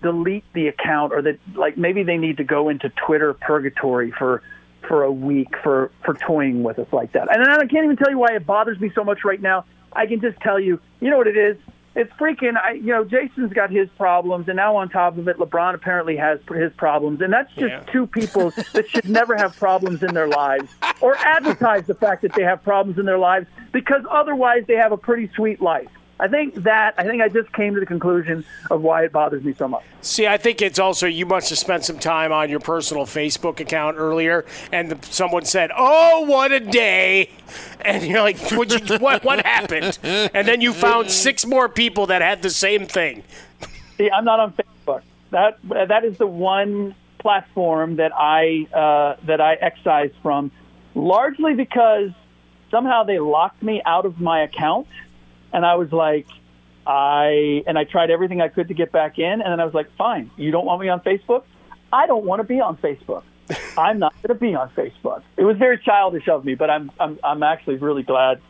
delete 0.03 0.45
the 0.53 0.69
account 0.69 1.13
or 1.13 1.23
that 1.23 1.39
like 1.55 1.79
maybe 1.79 2.03
they 2.03 2.19
need 2.19 2.37
to 2.37 2.45
go 2.45 2.69
into 2.69 2.91
Twitter 3.07 3.33
purgatory 3.35 4.13
for 4.13 4.43
for 4.87 5.03
a 5.03 5.13
week 5.13 5.49
for 5.63 5.91
for 6.05 6.15
toying 6.15 6.63
with 6.63 6.79
us 6.79 6.89
like 6.93 7.13
that. 7.13 7.35
And 7.35 7.43
I 7.43 7.59
can't 7.67 7.85
even 7.85 7.97
tell 7.97 8.11
you 8.11 8.19
why 8.19 8.35
it 8.35 8.47
bothers 8.47 8.79
me 8.81 8.91
so 8.95 9.05
much 9.05 9.25
right 9.25 9.41
now. 9.41 9.65
I 9.93 10.07
can 10.07 10.21
just 10.21 10.39
tell 10.41 10.61
you, 10.61 10.81
you 11.01 11.11
know 11.11 11.17
what 11.19 11.27
it 11.27 11.37
is? 11.37 11.57
It's 11.95 12.13
freaking. 12.21 12.57
I, 12.63 12.73
you 12.73 12.89
know, 12.93 13.05
Jason's 13.05 13.55
got 13.55 13.71
his 13.71 13.89
problems, 13.97 14.49
and 14.49 14.57
now 14.57 14.77
on 14.77 14.91
top 14.91 15.17
of 15.17 15.29
it, 15.29 15.39
LeBron 15.39 15.75
apparently 15.75 16.17
has 16.19 16.39
his 16.55 16.71
problems, 16.75 17.23
and 17.23 17.33
that's 17.33 17.49
just 17.55 17.71
Yeah. 17.73 17.81
two 17.91 18.07
people 18.07 18.51
that 18.75 18.87
should 18.91 19.09
never 19.09 19.35
have 19.35 19.57
problems 19.57 20.03
in 20.03 20.13
their 20.13 20.29
lives, 20.29 20.69
or 21.01 21.17
advertise 21.17 21.87
the 21.87 21.95
fact 21.95 22.21
that 22.21 22.35
they 22.35 22.43
have 22.43 22.63
problems 22.63 22.99
in 22.99 23.07
their 23.07 23.17
lives, 23.17 23.47
because 23.73 24.03
otherwise 24.11 24.65
they 24.69 24.75
have 24.75 24.93
a 24.93 24.99
pretty 24.99 25.31
sweet 25.35 25.63
life. 25.63 25.89
I 26.19 26.29
think 26.29 26.55
that 26.63 26.95
I 26.97 27.05
think 27.05 27.21
I 27.21 27.29
just 27.29 27.53
came 27.53 27.75
to 27.75 27.81
the 27.81 27.87
conclusion 27.87 28.45
of 28.71 28.81
why 28.81 29.05
it 29.05 29.13
bothers 29.13 29.45
me 29.45 29.53
so 29.53 29.69
much. 29.69 29.85
See, 30.01 30.27
I 30.27 30.39
think 30.39 30.63
it's 30.63 30.79
also 30.79 31.07
you 31.07 31.27
must 31.27 31.51
have 31.51 31.59
spent 31.59 31.85
some 31.85 31.99
time 31.99 32.33
on 32.33 32.49
your 32.49 32.61
personal 32.61 33.05
Facebook 33.05 33.61
account 33.61 33.99
earlier, 33.99 34.47
and 34.73 34.91
the, 34.91 35.07
someone 35.11 35.45
said, 35.45 35.71
"Oh, 35.77 36.23
what 36.23 36.53
a 36.53 36.61
day!" 36.61 37.31
And 37.83 38.03
you're 38.03 38.23
like, 38.23 38.39
what, 38.53 38.71
you, 38.73 38.99
"What? 38.99 39.25
What 39.25 39.45
happened?" 39.45 39.99
And 40.03 40.49
then 40.49 40.63
you 40.63 40.73
found 40.73 41.11
six 41.11 41.45
more 41.45 41.69
people 41.69 42.07
that 42.07 42.23
had 42.23 42.41
the 42.41 42.51
same 42.51 42.87
thing. 42.87 43.23
See, 43.99 44.11
I'm 44.11 44.25
not 44.25 44.41
on 44.41 44.55
Facebook. 44.55 45.03
That 45.33 45.59
that 45.89 46.05
is 46.05 46.17
the 46.17 46.27
one 46.27 46.95
platform 47.19 47.97
that 47.97 48.13
I 48.15 48.67
uh, 48.73 49.21
that 49.27 49.43
I 49.43 49.55
excise 49.55 50.13
from, 50.23 50.51
largely 50.95 51.53
because 51.55 52.11
somehow 52.71 53.05
they 53.05 53.19
locked 53.19 53.63
me 53.63 53.83
out 53.85 54.07
of 54.07 54.21
my 54.21 54.43
account, 54.43 54.87
and 55.53 55.65
I 55.65 55.75
was 55.77 55.93
like, 55.93 56.27
I 56.87 57.65
and 57.67 57.79
I 57.79 57.85
tried 57.85 58.11
everything 58.11 58.41
I 58.41 58.49
could 58.49 58.69
to 58.69 58.75
get 58.75 58.93
back 58.93 59.19
in, 59.19 59.41
and 59.41 59.43
then 59.43 59.61
I 59.61 59.65
was 59.65 59.75
like, 59.75 59.95
fine, 59.97 60.31
you 60.37 60.51
don't 60.51 60.67
want 60.67 60.81
me 60.81 60.89
on 60.89 61.01
Facebook, 61.01 61.45
I 61.93 62.07
don't 62.07 62.25
want 62.25 62.41
to 62.41 62.45
be 62.45 62.61
on 62.61 62.77
Facebook. 62.77 63.23
I'm 63.79 63.99
not 63.99 64.13
going 64.23 64.37
to 64.37 64.41
be 64.41 64.55
on 64.55 64.71
Facebook. 64.71 65.23
It 65.37 65.45
was 65.45 65.57
very 65.57 65.79
childish 65.79 66.29
of 66.29 66.45
me, 66.45 66.55
but 66.55 66.71
I'm 66.71 66.91
I'm 66.99 67.19
I'm 67.23 67.43
actually 67.43 67.77
really 67.77 68.03
glad, 68.03 68.41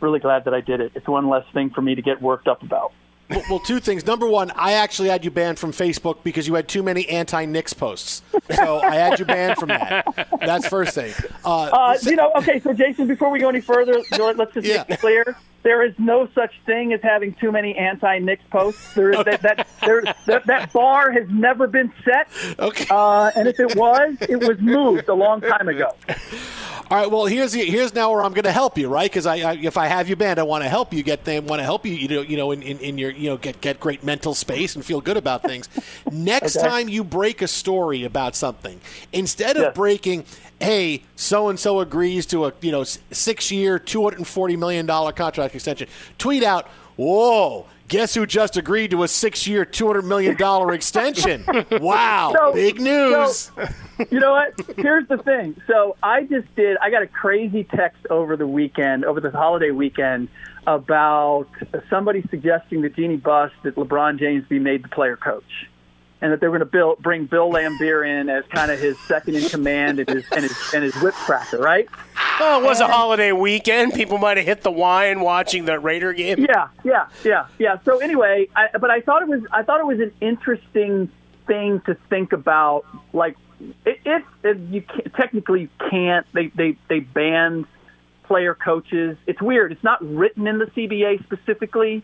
really 0.00 0.20
glad 0.20 0.44
that 0.44 0.54
I 0.54 0.60
did 0.60 0.80
it. 0.80 0.92
It's 0.94 1.08
one 1.08 1.28
less 1.28 1.44
thing 1.52 1.70
for 1.70 1.82
me 1.82 1.94
to 1.94 2.02
get 2.02 2.22
worked 2.22 2.48
up 2.48 2.62
about. 2.62 2.92
Well, 3.30 3.42
well, 3.48 3.58
two 3.60 3.78
things. 3.80 4.04
Number 4.06 4.26
one, 4.26 4.50
I 4.56 4.72
actually 4.72 5.08
had 5.08 5.24
you 5.24 5.30
banned 5.30 5.58
from 5.58 5.72
Facebook 5.72 6.18
because 6.24 6.48
you 6.48 6.54
had 6.54 6.66
too 6.68 6.82
many 6.82 7.08
anti-Knicks 7.08 7.72
posts. 7.72 8.22
So 8.54 8.80
I 8.80 8.96
had 8.96 9.18
you 9.18 9.24
banned 9.24 9.56
from 9.58 9.68
that. 9.68 10.04
That's 10.40 10.66
first 10.66 10.94
thing. 10.94 11.12
Uh, 11.44 11.62
Uh, 11.72 11.96
you 12.02 12.16
know, 12.16 12.32
okay, 12.36 12.58
so 12.60 12.72
Jason, 12.72 13.06
before 13.06 13.30
we 13.30 13.38
go 13.38 13.48
any 13.48 13.60
further, 13.60 14.02
let's 14.10 14.52
just 14.54 14.66
Yeah. 14.66 14.78
make 14.78 14.90
it 14.90 15.00
clear. 15.00 15.36
There 15.62 15.84
is 15.84 15.92
no 15.98 16.26
such 16.34 16.52
thing 16.64 16.92
as 16.94 17.00
having 17.02 17.34
too 17.34 17.52
many 17.52 17.76
anti-Knicks 17.76 18.44
posts. 18.50 18.94
There 18.94 19.10
is 19.10 19.24
that 19.26 19.42
that, 19.42 19.68
there, 19.84 20.02
that 20.26 20.46
that 20.46 20.72
bar 20.72 21.10
has 21.12 21.28
never 21.28 21.66
been 21.66 21.92
set. 22.02 22.28
Okay. 22.58 22.86
Uh, 22.90 23.30
and 23.36 23.46
if 23.46 23.60
it 23.60 23.76
was, 23.76 24.16
it 24.22 24.40
was 24.40 24.58
moved 24.58 25.08
a 25.08 25.14
long 25.14 25.42
time 25.42 25.68
ago. 25.68 25.94
All 26.88 26.98
right. 26.98 27.10
Well, 27.10 27.26
here's 27.26 27.52
the, 27.52 27.64
here's 27.64 27.94
now 27.94 28.10
where 28.10 28.22
I'm 28.22 28.32
going 28.32 28.44
to 28.44 28.52
help 28.52 28.76
you, 28.78 28.88
right? 28.88 29.10
Because 29.10 29.26
I, 29.26 29.36
I, 29.38 29.54
if 29.54 29.76
I 29.76 29.86
have 29.86 30.08
you 30.08 30.16
banned, 30.16 30.38
I 30.38 30.42
want 30.42 30.64
to 30.64 30.68
help 30.68 30.92
you 30.92 31.02
get 31.02 31.24
them. 31.24 31.46
Want 31.46 31.60
to 31.60 31.64
help 31.64 31.84
you, 31.86 31.92
you 31.92 32.08
know, 32.08 32.22
you 32.22 32.36
know, 32.36 32.50
in, 32.50 32.62
in, 32.62 32.78
in 32.78 32.98
your, 32.98 33.10
you 33.10 33.28
know, 33.30 33.36
get 33.36 33.60
get 33.60 33.78
great 33.78 34.02
mental 34.02 34.34
space 34.34 34.74
and 34.74 34.84
feel 34.84 35.00
good 35.00 35.16
about 35.16 35.44
things. 35.44 35.68
Next 36.10 36.56
Okay. 36.56 36.66
time 36.66 36.88
you 36.88 37.04
break 37.04 37.42
a 37.42 37.48
story 37.48 38.04
about 38.04 38.34
something, 38.34 38.80
instead 39.12 39.56
of 39.56 39.72
breaking, 39.72 40.24
hey, 40.60 41.02
so 41.16 41.48
and 41.48 41.58
so 41.60 41.80
agrees 41.80 42.26
to 42.26 42.46
a 42.46 42.52
you 42.60 42.72
know 42.72 42.82
six 42.84 43.50
year, 43.52 43.78
two 43.78 44.02
hundred 44.02 44.18
and 44.18 44.26
forty 44.26 44.56
million 44.56 44.86
dollar 44.86 45.12
contract 45.12 45.54
extension, 45.54 45.88
tweet 46.18 46.42
out, 46.42 46.66
whoa. 46.96 47.66
Guess 47.90 48.14
who 48.14 48.24
just 48.24 48.56
agreed 48.56 48.92
to 48.92 49.02
a 49.02 49.08
six-year, 49.08 49.64
two 49.64 49.88
hundred 49.88 50.04
million 50.04 50.36
dollar 50.36 50.72
extension? 50.72 51.44
Wow, 51.72 52.32
So- 52.36 52.52
big 52.52 52.80
news! 52.80 53.50
so, 53.56 53.68
you 54.10 54.20
know 54.20 54.30
what? 54.32 54.54
Here's 54.76 55.06
the 55.08 55.18
thing. 55.18 55.60
So 55.66 55.96
I 56.02 56.22
just 56.22 56.54
did. 56.54 56.76
I 56.80 56.90
got 56.90 57.02
a 57.02 57.06
crazy 57.08 57.64
text 57.64 58.06
over 58.08 58.36
the 58.36 58.46
weekend, 58.46 59.04
over 59.04 59.20
the 59.20 59.30
holiday 59.32 59.72
weekend, 59.72 60.28
about 60.68 61.48
somebody 61.90 62.22
suggesting 62.30 62.82
that 62.82 62.94
Jeanie 62.94 63.16
Buss 63.16 63.50
that 63.64 63.74
LeBron 63.74 64.18
James 64.20 64.44
be 64.48 64.58
made 64.60 64.84
the 64.84 64.88
player 64.88 65.16
coach, 65.16 65.68
and 66.20 66.32
that 66.32 66.40
they 66.40 66.48
were 66.48 66.58
going 66.58 66.66
to 66.66 66.70
build, 66.70 66.98
bring 66.98 67.26
Bill 67.26 67.50
Laimbeer 67.50 68.06
in 68.06 68.28
as 68.28 68.44
kind 68.46 68.70
of 68.70 68.78
his 68.78 68.98
second 69.00 69.36
in 69.36 69.48
command 69.48 70.00
and 70.00 70.08
his 70.08 70.24
and 70.32 70.42
his 70.42 70.74
and 70.74 70.84
his 70.84 70.94
whip 70.96 71.14
cracker, 71.14 71.58
right? 71.58 71.88
Well, 72.38 72.60
it 72.60 72.64
was 72.64 72.80
a 72.80 72.88
holiday 72.88 73.32
weekend. 73.32 73.94
People 73.94 74.18
might 74.18 74.36
have 74.36 74.46
hit 74.46 74.62
the 74.62 74.70
wine 74.70 75.20
watching 75.20 75.64
the 75.66 75.78
Raider 75.78 76.12
game. 76.12 76.38
Yeah, 76.38 76.68
yeah, 76.84 77.06
yeah, 77.24 77.46
yeah. 77.58 77.78
So 77.84 77.98
anyway, 77.98 78.48
I, 78.56 78.68
but 78.78 78.90
I 78.90 79.00
thought 79.00 79.22
it 79.22 79.28
was 79.28 79.42
I 79.52 79.62
thought 79.62 79.80
it 79.80 79.86
was 79.86 80.00
an 80.00 80.12
interesting 80.20 81.10
thing 81.46 81.80
to 81.86 81.96
think 82.08 82.32
about. 82.32 82.86
Like, 83.12 83.36
if, 83.84 84.22
if 84.42 84.58
you 84.70 84.82
can, 84.82 85.10
technically 85.12 85.68
can't, 85.90 86.26
they 86.32 86.48
they 86.48 86.76
they 86.88 87.00
banned 87.00 87.66
player 88.24 88.54
coaches. 88.54 89.16
It's 89.26 89.42
weird. 89.42 89.72
It's 89.72 89.84
not 89.84 90.02
written 90.02 90.46
in 90.46 90.58
the 90.58 90.66
CBA 90.66 91.24
specifically, 91.24 92.02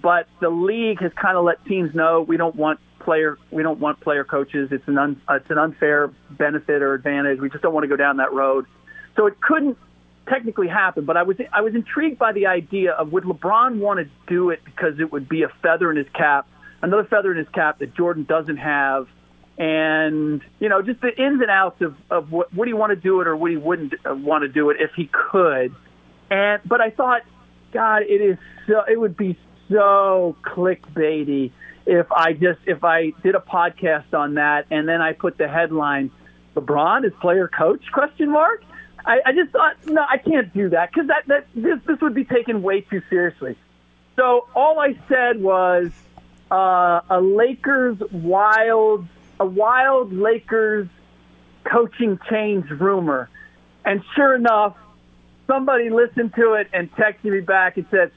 but 0.00 0.28
the 0.40 0.48
league 0.48 1.00
has 1.00 1.12
kind 1.14 1.36
of 1.36 1.44
let 1.44 1.64
teams 1.66 1.94
know 1.94 2.22
we 2.22 2.36
don't 2.36 2.54
want 2.54 2.80
player 3.04 3.38
we 3.50 3.62
don't 3.62 3.80
want 3.80 4.00
player 4.00 4.24
coaches. 4.24 4.70
It's 4.72 4.86
an 4.88 4.98
un, 4.98 5.20
it's 5.30 5.50
an 5.50 5.58
unfair 5.58 6.10
benefit 6.30 6.82
or 6.82 6.94
advantage. 6.94 7.40
We 7.40 7.50
just 7.50 7.62
don't 7.62 7.74
want 7.74 7.84
to 7.84 7.88
go 7.88 7.96
down 7.96 8.16
that 8.16 8.32
road. 8.32 8.66
So 9.16 9.26
it 9.26 9.40
couldn't 9.40 9.78
technically 10.28 10.68
happen, 10.68 11.04
but 11.04 11.16
I 11.16 11.22
was 11.22 11.36
I 11.52 11.60
was 11.60 11.74
intrigued 11.74 12.18
by 12.18 12.32
the 12.32 12.46
idea 12.46 12.92
of 12.92 13.12
would 13.12 13.24
LeBron 13.24 13.78
want 13.78 14.00
to 14.00 14.08
do 14.26 14.50
it 14.50 14.64
because 14.64 14.98
it 14.98 15.12
would 15.12 15.28
be 15.28 15.42
a 15.42 15.48
feather 15.62 15.90
in 15.90 15.96
his 15.96 16.08
cap, 16.14 16.46
another 16.82 17.04
feather 17.04 17.30
in 17.32 17.38
his 17.38 17.48
cap 17.48 17.78
that 17.80 17.94
Jordan 17.94 18.24
doesn't 18.24 18.56
have, 18.56 19.06
and 19.58 20.40
you 20.60 20.68
know 20.68 20.82
just 20.82 21.00
the 21.00 21.08
ins 21.08 21.40
and 21.40 21.50
outs 21.50 21.80
of 21.82 21.96
of 22.10 22.32
what 22.32 22.52
would 22.54 22.68
he 22.68 22.74
want 22.74 22.90
to 22.90 22.96
do 22.96 23.20
it 23.20 23.26
or 23.26 23.36
would 23.36 23.50
he 23.50 23.56
wouldn't 23.56 23.94
uh, 24.04 24.14
want 24.14 24.42
to 24.42 24.48
do 24.48 24.70
it 24.70 24.78
if 24.80 24.90
he 24.96 25.10
could, 25.12 25.74
and 26.30 26.62
but 26.64 26.80
I 26.80 26.90
thought, 26.90 27.22
God, 27.72 28.02
it 28.02 28.20
is 28.20 28.38
so 28.66 28.82
it 28.90 28.98
would 28.98 29.16
be 29.16 29.38
so 29.70 30.36
clickbaity 30.42 31.52
if 31.86 32.10
I 32.12 32.32
just 32.32 32.60
if 32.66 32.84
I 32.84 33.12
did 33.22 33.34
a 33.34 33.40
podcast 33.40 34.14
on 34.14 34.34
that 34.34 34.66
and 34.70 34.88
then 34.88 35.00
I 35.00 35.12
put 35.12 35.38
the 35.38 35.48
headline 35.48 36.10
LeBron 36.54 37.04
is 37.04 37.12
player 37.20 37.48
coach 37.48 37.82
question 37.92 38.30
mark? 38.30 38.62
I, 39.04 39.20
I 39.26 39.32
just 39.32 39.50
thought 39.50 39.76
no 39.86 40.04
I 40.08 40.18
can't 40.18 40.52
do 40.54 40.70
that 40.70 40.90
because 40.92 41.08
that, 41.08 41.24
that 41.26 41.46
this 41.54 41.78
this 41.86 42.00
would 42.00 42.14
be 42.14 42.24
taken 42.24 42.62
way 42.62 42.80
too 42.82 43.02
seriously. 43.10 43.56
So 44.16 44.46
all 44.54 44.78
I 44.78 44.98
said 45.08 45.42
was 45.42 45.90
uh, 46.50 47.00
a 47.10 47.20
Lakers 47.20 47.98
wild 48.12 49.06
a 49.40 49.46
wild 49.46 50.12
Lakers 50.12 50.88
coaching 51.64 52.18
change 52.30 52.70
rumor. 52.70 53.28
And 53.84 54.02
sure 54.14 54.34
enough 54.34 54.76
somebody 55.46 55.90
listened 55.90 56.32
to 56.36 56.54
it 56.54 56.68
and 56.72 56.90
texted 56.92 57.24
me 57.24 57.40
back 57.40 57.76
and 57.76 57.86
said 57.90 58.10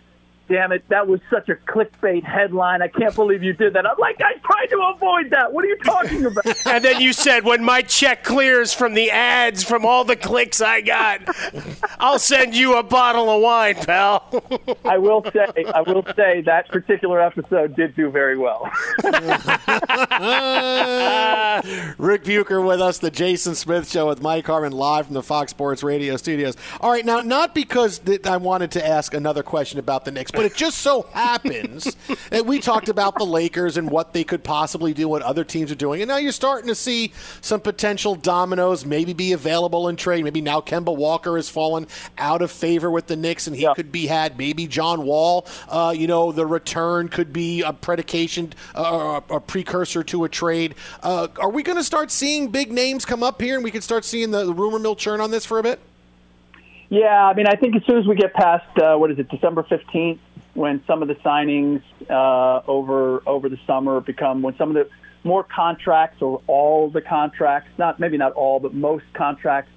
damn 0.47 0.71
it, 0.71 0.87
that 0.89 1.07
was 1.07 1.19
such 1.29 1.49
a 1.49 1.55
clickbait 1.55 2.23
headline. 2.23 2.81
I 2.81 2.87
can't 2.87 3.15
believe 3.15 3.43
you 3.43 3.53
did 3.53 3.73
that. 3.73 3.85
I'm 3.85 3.97
like, 3.99 4.17
I 4.19 4.33
tried 4.39 4.67
to 4.67 4.93
avoid 4.95 5.29
that. 5.31 5.51
What 5.51 5.65
are 5.65 5.67
you 5.67 5.77
talking 5.77 6.25
about? 6.25 6.45
And 6.67 6.83
then 6.83 7.01
you 7.01 7.13
said, 7.13 7.43
when 7.43 7.63
my 7.63 7.81
check 7.81 8.23
clears 8.23 8.73
from 8.73 8.93
the 8.93 9.09
ads, 9.09 9.63
from 9.63 9.85
all 9.85 10.03
the 10.03 10.15
clicks 10.15 10.61
I 10.61 10.81
got, 10.81 11.21
I'll 11.99 12.19
send 12.19 12.55
you 12.55 12.77
a 12.77 12.83
bottle 12.83 13.29
of 13.29 13.41
wine, 13.41 13.75
pal. 13.75 14.43
I 14.85 14.97
will 14.97 15.23
say, 15.31 15.47
I 15.73 15.81
will 15.81 16.03
say 16.15 16.41
that 16.41 16.67
particular 16.69 17.21
episode 17.21 17.75
did 17.75 17.95
do 17.95 18.09
very 18.11 18.37
well. 18.37 18.69
Ric 21.97 22.23
Bucher 22.23 22.61
with 22.61 22.81
us, 22.81 22.99
the 22.99 23.11
Jason 23.11 23.55
Smith 23.55 23.89
Show 23.89 24.07
with 24.07 24.21
Mike 24.21 24.45
Harmon 24.45 24.73
live 24.73 25.05
from 25.05 25.15
the 25.15 25.23
Fox 25.23 25.51
Sports 25.51 25.83
Radio 25.83 26.17
studios. 26.17 26.55
All 26.81 26.91
right, 26.91 27.05
now, 27.05 27.21
not 27.21 27.55
because 27.55 27.99
th- 27.99 28.25
I 28.25 28.37
wanted 28.37 28.71
to 28.71 28.85
ask 28.85 29.13
another 29.13 29.43
question 29.43 29.79
about 29.79 30.05
the 30.05 30.11
Knicks, 30.11 30.31
But 30.37 30.45
it 30.45 30.55
just 30.55 30.77
so 30.77 31.01
happens 31.13 31.97
that 32.29 32.45
we 32.45 32.59
talked 32.59 32.89
about 32.89 33.17
the 33.17 33.25
Lakers 33.25 33.75
and 33.75 33.89
what 33.89 34.13
they 34.13 34.23
could 34.23 34.43
possibly 34.43 34.93
do, 34.93 35.09
what 35.09 35.23
other 35.23 35.43
teams 35.43 35.71
are 35.71 35.75
doing, 35.75 36.01
and 36.01 36.07
now 36.07 36.17
you're 36.17 36.31
starting 36.31 36.67
to 36.67 36.75
see 36.75 37.11
some 37.41 37.59
potential 37.59 38.15
dominoes 38.15 38.85
maybe 38.85 39.13
be 39.13 39.33
available 39.33 39.89
in 39.89 39.95
trade. 39.95 40.23
Maybe 40.23 40.41
now 40.41 40.61
Kemba 40.61 40.95
Walker 40.95 41.35
has 41.37 41.49
fallen 41.49 41.87
out 42.17 42.41
of 42.41 42.51
favor 42.51 42.91
with 42.91 43.07
the 43.07 43.15
Knicks, 43.15 43.47
and 43.47 43.55
he 43.55 43.67
could 43.73 43.91
be 43.91 44.05
had. 44.05 44.37
Maybe 44.37 44.67
John 44.67 45.03
Wall, 45.03 45.47
uh, 45.69 45.93
you 45.97 46.05
know, 46.05 46.31
the 46.31 46.45
return 46.45 47.09
could 47.09 47.33
be 47.33 47.63
a 47.63 47.73
predication 47.73 48.53
uh, 48.75 49.21
or 49.27 49.37
a 49.37 49.41
precursor 49.41 50.03
to 50.03 50.23
a 50.23 50.29
trade. 50.29 50.75
Uh, 51.01 51.27
are 51.39 51.49
we 51.49 51.63
going 51.63 51.77
to 51.77 51.83
start 51.83 52.11
seeing 52.11 52.49
big 52.49 52.71
names 52.71 53.05
come 53.05 53.23
up 53.23 53.41
here, 53.41 53.55
and 53.55 53.63
we 53.63 53.71
can 53.71 53.81
start 53.81 54.05
seeing 54.05 54.29
the, 54.29 54.45
the 54.45 54.53
rumor 54.53 54.77
mill 54.77 54.95
churn 54.95 55.19
on 55.19 55.31
this 55.31 55.45
for 55.45 55.57
a 55.57 55.63
bit? 55.63 55.79
Yeah, 56.89 57.25
I 57.25 57.33
mean, 57.33 57.47
I 57.47 57.55
think 57.55 57.75
as 57.75 57.83
soon 57.85 57.97
as 57.97 58.05
we 58.05 58.15
get 58.15 58.33
past 58.33 58.77
uh, 58.77 58.95
what 58.95 59.11
is 59.11 59.19
it, 59.19 59.27
December 59.29 59.63
fifteenth, 59.63 60.21
when 60.57 60.83
some 60.87 60.99
of 61.03 61.07
the 61.07 61.17
signings 61.29 61.81
uh, 62.09 62.61
over 62.67 63.21
over 63.27 63.47
the 63.47 63.59
summer 63.69 64.01
become 64.01 64.37
when 64.41 64.55
some 64.57 64.69
of 64.71 64.75
the 64.79 64.89
more 65.23 65.43
contracts 65.43 66.19
or 66.21 66.41
all 66.47 66.89
the 66.89 67.01
contracts, 67.01 67.69
not 67.77 67.99
maybe 67.99 68.17
not 68.17 68.31
all, 68.33 68.59
but 68.59 68.73
most 68.73 69.05
contracts 69.13 69.71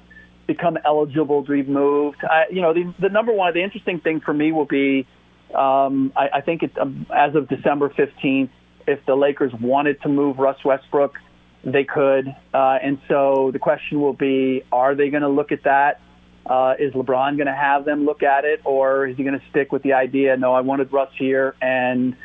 become 0.47 0.77
eligible 0.85 1.45
to 1.45 1.53
be 1.53 1.63
moved. 1.63 2.21
I, 2.25 2.45
you 2.51 2.63
know, 2.63 2.73
the, 2.73 2.95
the 2.99 3.09
number 3.09 3.33
one, 3.33 3.53
the 3.53 3.63
interesting 3.63 4.01
thing 4.01 4.21
for 4.21 4.35
me 4.43 4.53
will 4.53 4.71
be, 4.83 5.07
um, 5.55 6.13
I, 6.17 6.39
I 6.39 6.41
think 6.41 6.63
it's 6.63 6.77
um, 6.81 7.07
as 7.15 7.35
of 7.35 7.49
December 7.49 7.93
fifteenth, 8.03 8.51
if 8.87 9.05
the 9.07 9.15
Lakers 9.15 9.53
wanted 9.61 10.01
to 10.03 10.09
move 10.09 10.39
Russ 10.39 10.61
Westbrook, 10.65 11.15
they 11.63 11.85
could, 11.85 12.27
uh, 12.55 12.79
and 12.83 12.99
so 13.07 13.51
the 13.53 13.59
question 13.59 14.01
will 14.01 14.19
be, 14.31 14.63
are 14.73 14.95
they 14.95 15.11
going 15.11 15.23
to 15.23 15.29
look 15.29 15.53
at 15.53 15.65
that? 15.65 16.01
Uh, 16.47 16.75
is 16.79 16.93
LeBron 16.95 17.37
going 17.37 17.47
to 17.47 17.55
have 17.55 17.85
them 17.85 18.05
look 18.07 18.23
at 18.23 18.45
it, 18.45 18.61
or 18.65 19.07
is 19.07 19.17
he 19.17 19.23
going 19.23 19.39
to 19.39 19.45
stick 19.51 19.73
with 19.73 19.83
the 19.83 19.93
idea? 19.93 20.37
No, 20.37 20.55
I 20.55 20.63
wanted 20.63 20.93
Russ 20.93 21.11
here, 21.17 21.55
and 21.61 22.17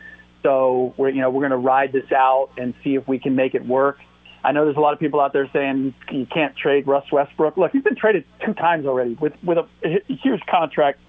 so 0.41 0.93
we're 0.97 1.09
you 1.09 1.21
know 1.21 1.29
we're 1.29 1.41
going 1.41 1.51
to 1.51 1.57
ride 1.57 1.91
this 1.91 2.11
out 2.11 2.49
and 2.57 2.73
see 2.83 2.95
if 2.95 3.07
we 3.07 3.19
can 3.19 3.35
make 3.35 3.55
it 3.55 3.65
work. 3.65 3.99
I 4.43 4.51
know 4.51 4.63
there's 4.65 4.77
a 4.77 4.81
lot 4.81 4.93
of 4.93 4.99
people 4.99 5.19
out 5.19 5.33
there 5.33 5.49
saying 5.51 5.95
you 6.11 6.27
can't 6.27 6.55
trade 6.55 6.87
Russ 6.87 7.11
Westbrook. 7.11 7.57
Look, 7.57 7.71
he's 7.71 7.81
been 7.81 7.95
traded 7.95 8.25
two 8.45 8.53
times 8.53 8.85
already 8.85 9.15
with 9.15 9.33
with 9.43 9.57
a, 9.57 9.67
a 9.83 10.13
huge 10.23 10.41
contract. 10.49 10.99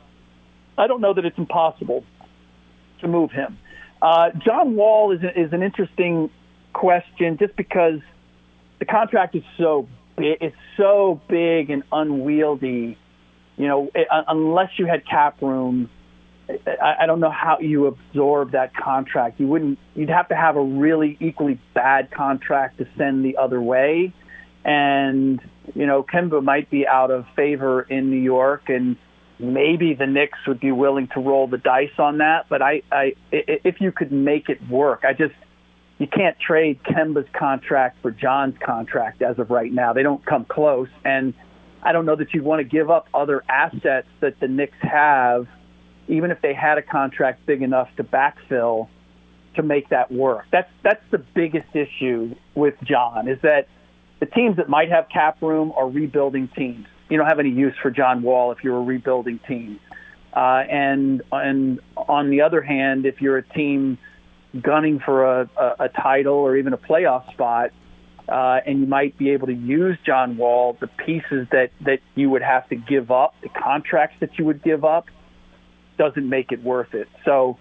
I 0.79 0.87
don't 0.87 1.01
know 1.01 1.15
that 1.15 1.25
it's 1.25 1.39
impossible 1.39 2.05
to 3.01 3.09
move 3.09 3.31
him. 3.31 3.59
Uh, 4.01 4.31
John 4.45 4.75
Wall 4.75 5.13
is 5.13 5.21
is 5.37 5.53
an 5.53 5.63
interesting 5.63 6.31
question 6.73 7.39
just 7.39 7.57
because 7.57 8.01
the 8.79 8.85
contract 8.85 9.35
is 9.35 9.43
so 9.57 9.89
it's 10.19 10.57
so 10.77 11.21
big 11.29 11.71
and 11.71 11.83
unwieldy. 11.93 12.99
You 13.57 13.67
know, 13.67 13.91
it, 13.95 14.09
unless 14.11 14.71
you 14.79 14.87
had 14.87 15.07
cap 15.07 15.41
room, 15.41 15.89
I, 16.49 16.95
I 17.01 17.07
don't 17.07 17.21
know 17.21 17.31
how 17.31 17.59
you 17.59 17.87
absorb 17.87 18.53
that 18.53 18.75
contract. 18.75 19.41
You 19.41 19.47
wouldn't. 19.49 19.79
You'd 19.95 20.11
have 20.11 20.29
to 20.29 20.37
have 20.37 20.57
a 20.57 20.63
really 20.63 21.17
equally 21.21 21.61
bad 21.75 22.11
contract 22.11 22.79
to 22.79 22.89
send 22.97 23.25
the 23.25 23.37
other 23.37 23.61
way, 23.61 24.13
and 24.65 25.41
you 25.75 25.87
know, 25.87 26.03
Kemba 26.03 26.43
might 26.43 26.71
be 26.71 26.87
out 26.87 27.11
of 27.11 27.27
favor 27.35 27.83
in 27.83 28.11
New 28.11 28.21
York, 28.21 28.69
and 28.69 28.97
maybe 29.39 29.95
the 29.95 30.07
Knicks 30.07 30.39
would 30.47 30.61
be 30.61 30.73
willing 30.73 31.09
to 31.15 31.21
roll 31.21 31.47
the 31.47 31.59
dice 31.59 31.99
on 31.99 32.19
that. 32.19 32.47
But 32.49 32.63
I, 32.63 32.83
I, 32.93 33.15
if 33.33 33.81
you 33.81 33.93
could 33.93 34.13
make 34.13 34.49
it 34.49 34.59
work, 34.69 35.05
I 35.05 35.13
just 35.13 35.35
you 35.99 36.07
can't 36.07 36.39
trade 36.39 36.81
Kemba's 36.85 37.29
contract 37.33 37.99
for 38.03 38.11
John's 38.11 38.57
contract 38.65 39.23
as 39.23 39.39
of 39.39 39.51
right 39.51 39.73
now. 39.73 39.93
They 39.93 40.03
don't 40.03 40.25
come 40.25 40.45
close, 40.45 40.89
and 41.05 41.33
I 41.83 41.93
don't 41.93 42.05
know 42.05 42.17
that 42.17 42.35
you'd 42.35 42.45
want 42.45 42.61
to 42.61 42.65
give 42.65 42.91
up 42.91 43.09
other 43.15 43.43
assets 43.49 44.09
that 44.21 44.39
the 44.41 44.49
Knicks 44.49 44.77
have, 44.83 45.47
even 46.09 46.31
if 46.31 46.43
they 46.43 46.53
had 46.53 46.79
a 46.79 46.83
contract 46.83 47.47
big 47.47 47.63
enough 47.63 47.89
to 47.97 48.05
backfill 48.05 48.89
to 49.55 49.63
make 49.63 49.89
that 49.89 50.13
work. 50.13 50.45
That's 50.53 50.71
that's 50.83 51.03
the 51.11 51.19
biggest 51.19 51.75
issue 51.75 52.35
with 52.55 52.75
John 52.85 53.27
is 53.27 53.39
that 53.43 53.69
the 54.21 54.27
teams 54.27 54.57
that 54.57 54.69
might 54.69 54.91
have 54.91 55.09
cap 55.09 55.41
room 55.41 55.73
are 55.77 55.89
rebuilding 55.89 56.49
teams. 56.57 56.87
You 57.09 57.17
don't 57.17 57.27
have 57.27 57.39
any 57.39 57.51
use 57.51 57.75
for 57.83 57.91
John 57.91 58.23
Wall 58.23 58.53
if 58.53 58.59
you're 58.63 58.77
a 58.77 58.83
rebuilding 58.83 59.41
team. 59.49 59.81
Uh, 60.35 60.65
and 60.71 61.23
and 61.33 61.81
on 61.97 62.29
the 62.31 62.43
other 62.43 62.61
hand, 62.61 63.07
if 63.07 63.23
you're 63.23 63.39
a 63.39 63.49
team 63.49 63.97
gunning 64.57 64.99
for 64.99 65.25
a, 65.25 65.51
a, 65.57 65.77
a 65.81 65.89
title 65.89 66.35
or 66.35 66.57
even 66.57 66.73
a 66.73 66.79
playoff 66.79 67.31
spot, 67.33 67.71
uh, 68.29 68.61
and 68.67 68.81
you 68.81 68.87
might 68.87 69.17
be 69.17 69.31
able 69.31 69.47
to 69.47 69.55
use 69.55 69.97
John 70.05 70.37
Wall, 70.37 70.77
the 70.81 70.89
pieces 70.89 71.47
that, 71.53 71.71
that 71.83 72.01
you 72.15 72.31
would 72.31 72.43
have 72.43 72.69
to 72.71 72.77
give 72.77 73.11
up, 73.11 73.35
the 73.43 73.49
contracts 73.49 74.17
that 74.21 74.39
you 74.39 74.45
would 74.45 74.63
give 74.63 74.85
up, 74.85 75.07
doesn't 75.97 76.29
make 76.29 76.53
it 76.53 76.63
worth 76.63 76.95
it. 76.95 77.09
So 77.25 77.59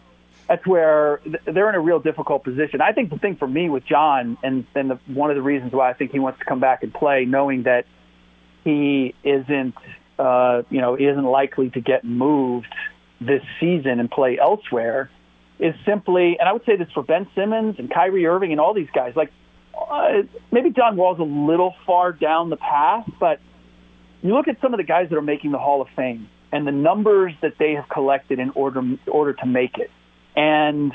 that's 0.48 0.66
where 0.66 1.22
they're 1.46 1.70
in 1.70 1.76
a 1.76 1.80
real 1.80 2.00
difficult 2.00 2.44
position. 2.44 2.82
I 2.82 2.92
think 2.92 3.10
the 3.10 3.18
thing 3.18 3.36
for 3.36 3.48
me 3.48 3.70
with 3.70 3.86
John, 3.86 4.38
and, 4.44 4.66
and 4.76 4.92
the, 4.92 5.00
one 5.08 5.30
of 5.30 5.36
the 5.36 5.42
reasons 5.42 5.72
why 5.72 5.90
I 5.90 5.94
think 5.94 6.12
he 6.12 6.20
wants 6.20 6.40
to 6.40 6.46
come 6.46 6.60
back 6.60 6.84
and 6.84 6.94
play, 6.94 7.26
knowing 7.26 7.64
that 7.64 7.86
he 8.64 9.14
isn't, 9.24 9.76
uh, 10.20 10.64
you 10.70 10.82
know, 10.82 10.96
isn't 10.96 11.24
likely 11.24 11.70
to 11.72 11.80
get 11.80 12.04
moved 12.04 12.74
this 13.22 13.44
season 13.60 14.00
and 14.00 14.12
play 14.12 14.38
elsewhere, 14.38 15.10
is 15.60 15.74
simply, 15.86 16.38
and 16.40 16.48
I 16.48 16.54
would 16.54 16.66
say 16.66 16.76
this 16.76 16.88
for 16.94 17.04
Ben 17.04 17.28
Simmons 17.36 17.76
and 17.78 17.90
Kyrie 17.90 18.26
Irving 18.26 18.52
and 18.52 18.60
all 18.60 18.74
these 18.74 18.90
guys, 18.94 19.14
like 19.16 19.32
uh, 19.76 20.24
maybe 20.52 20.72
John 20.72 20.98
Wall's 20.98 21.20
a 21.20 21.24
little 21.24 21.74
far 21.86 22.12
down 22.12 22.50
the 22.50 22.58
path, 22.58 23.10
but 23.20 23.40
you 24.22 24.34
look 24.34 24.48
at 24.48 24.60
some 24.62 24.74
of 24.74 24.78
the 24.78 24.84
guys 24.84 25.10
that 25.10 25.18
are 25.18 25.22
making 25.22 25.52
the 25.52 25.58
Hall 25.58 25.82
of 25.82 25.88
Fame 25.96 26.30
and 26.52 26.66
the 26.66 26.72
numbers 26.72 27.34
that 27.42 27.54
they 27.58 27.74
have 27.74 27.88
collected 27.90 28.40
in 28.40 28.52
order 28.52 28.82
order 29.08 29.34
to 29.34 29.46
make 29.46 29.78
it, 29.78 29.92
and 30.36 30.94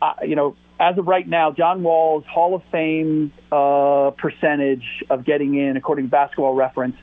uh, 0.00 0.14
you 0.26 0.36
know, 0.36 0.56
as 0.80 0.98
of 0.98 1.06
right 1.06 1.26
now, 1.26 1.52
John 1.52 1.82
Wall's 1.82 2.24
Hall 2.26 2.54
of 2.54 2.62
Fame 2.70 3.32
uh, 3.50 4.10
percentage 4.16 5.04
of 5.10 5.24
getting 5.24 5.54
in, 5.54 5.76
according 5.76 6.06
to 6.06 6.10
Basketball 6.10 6.54
Reference, 6.54 6.96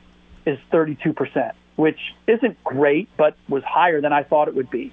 is 0.46 0.58
32 0.70 1.12
percent, 1.12 1.54
which 1.76 1.98
isn't 2.26 2.62
great, 2.64 3.08
but 3.16 3.36
was 3.48 3.62
higher 3.64 4.00
than 4.00 4.12
I 4.12 4.22
thought 4.22 4.48
it 4.48 4.54
would 4.54 4.70
be 4.70 4.92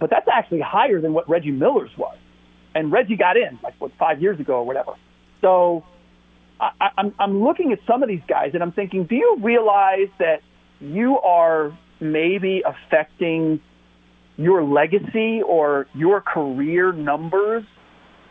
but 0.00 0.10
that's 0.10 0.28
actually 0.32 0.60
higher 0.60 1.00
than 1.00 1.12
what 1.12 1.28
Reggie 1.28 1.50
Miller's 1.50 1.96
was. 1.96 2.16
And 2.74 2.90
Reggie 2.90 3.16
got 3.16 3.36
in 3.36 3.58
like 3.62 3.74
what 3.78 3.92
five 3.98 4.20
years 4.20 4.40
ago 4.40 4.54
or 4.54 4.66
whatever. 4.66 4.94
So 5.40 5.84
I, 6.60 6.90
I'm 6.98 7.14
I'm 7.18 7.44
looking 7.44 7.72
at 7.72 7.78
some 7.86 8.02
of 8.02 8.08
these 8.08 8.22
guys 8.28 8.50
and 8.54 8.62
I'm 8.62 8.72
thinking, 8.72 9.04
do 9.04 9.14
you 9.14 9.38
realize 9.40 10.08
that 10.18 10.40
you 10.80 11.18
are 11.20 11.76
maybe 12.00 12.62
affecting 12.64 13.60
your 14.36 14.64
legacy 14.64 15.42
or 15.42 15.86
your 15.94 16.20
career 16.20 16.92
numbers 16.92 17.64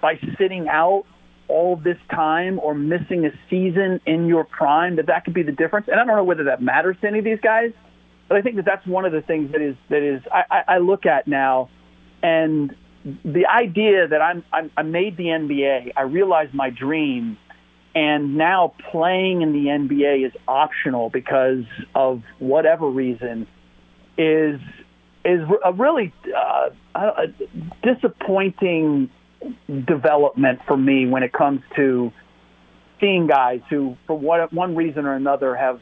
by 0.02 0.20
sitting 0.38 0.68
out 0.68 1.06
all 1.48 1.76
this 1.76 1.98
time 2.12 2.60
or 2.60 2.74
missing 2.74 3.26
a 3.26 3.32
season 3.50 4.02
in 4.06 4.28
your 4.28 4.44
prime? 4.44 4.98
That 4.98 5.08
that 5.08 5.26
could 5.26 5.34
be 5.34 5.44
the 5.44 5.52
difference. 5.52 5.88
And 5.88 6.00
I 6.00 6.06
don't 6.06 6.16
know 6.16 6.24
whether 6.24 6.46
that 6.46 6.62
matters 6.62 6.98
to 7.02 7.08
any 7.08 7.20
of 7.20 7.26
these 7.26 7.40
guys. 7.42 7.72
But 8.28 8.38
I 8.38 8.42
think 8.42 8.56
that 8.56 8.66
that's 8.66 8.86
one 8.88 9.06
of 9.06 9.12
the 9.12 9.22
things 9.22 9.52
that 9.52 9.62
is 9.62 9.76
that 9.90 10.02
is 10.02 10.22
I, 10.32 10.64
I 10.68 10.78
look 10.78 11.06
at 11.06 11.28
now, 11.28 11.70
and 12.22 12.76
the 13.26 13.46
idea 13.48 14.08
that 14.08 14.22
I'm, 14.22 14.44
I'm 14.52 14.72
I 14.78 14.84
made 14.84 15.18
the 15.18 15.26
NBA, 15.26 15.94
I 15.96 16.04
realized 16.04 16.54
my 16.54 16.70
dream, 16.70 17.38
and 17.94 18.38
now 18.38 18.74
playing 18.92 19.42
in 19.42 19.52
the 19.52 19.66
NBA 19.66 20.26
is 20.26 20.32
optional 20.48 21.10
because 21.10 21.66
of 21.94 22.24
whatever 22.40 22.90
reason, 22.90 23.48
is 24.18 24.60
is 25.26 25.42
a 25.64 25.74
really 25.74 26.14
uh, 26.36 26.70
a 26.96 27.28
disappointing 27.84 29.10
development 29.86 30.60
for 30.68 30.78
me 30.78 31.06
when 31.08 31.24
it 31.24 31.34
comes 31.34 31.62
to 31.76 32.12
seeing 33.00 33.28
guys 33.28 33.62
who, 33.70 33.98
for 34.08 34.18
what, 34.18 34.54
one 34.54 34.76
reason 34.76 35.06
or 35.06 35.16
another, 35.16 35.56
have 35.56 35.82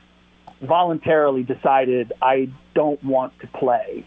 voluntarily 0.62 1.44
decided 1.44 2.14
I 2.22 2.50
don't 2.74 3.04
want 3.04 3.38
to 3.40 3.48
play 3.48 4.06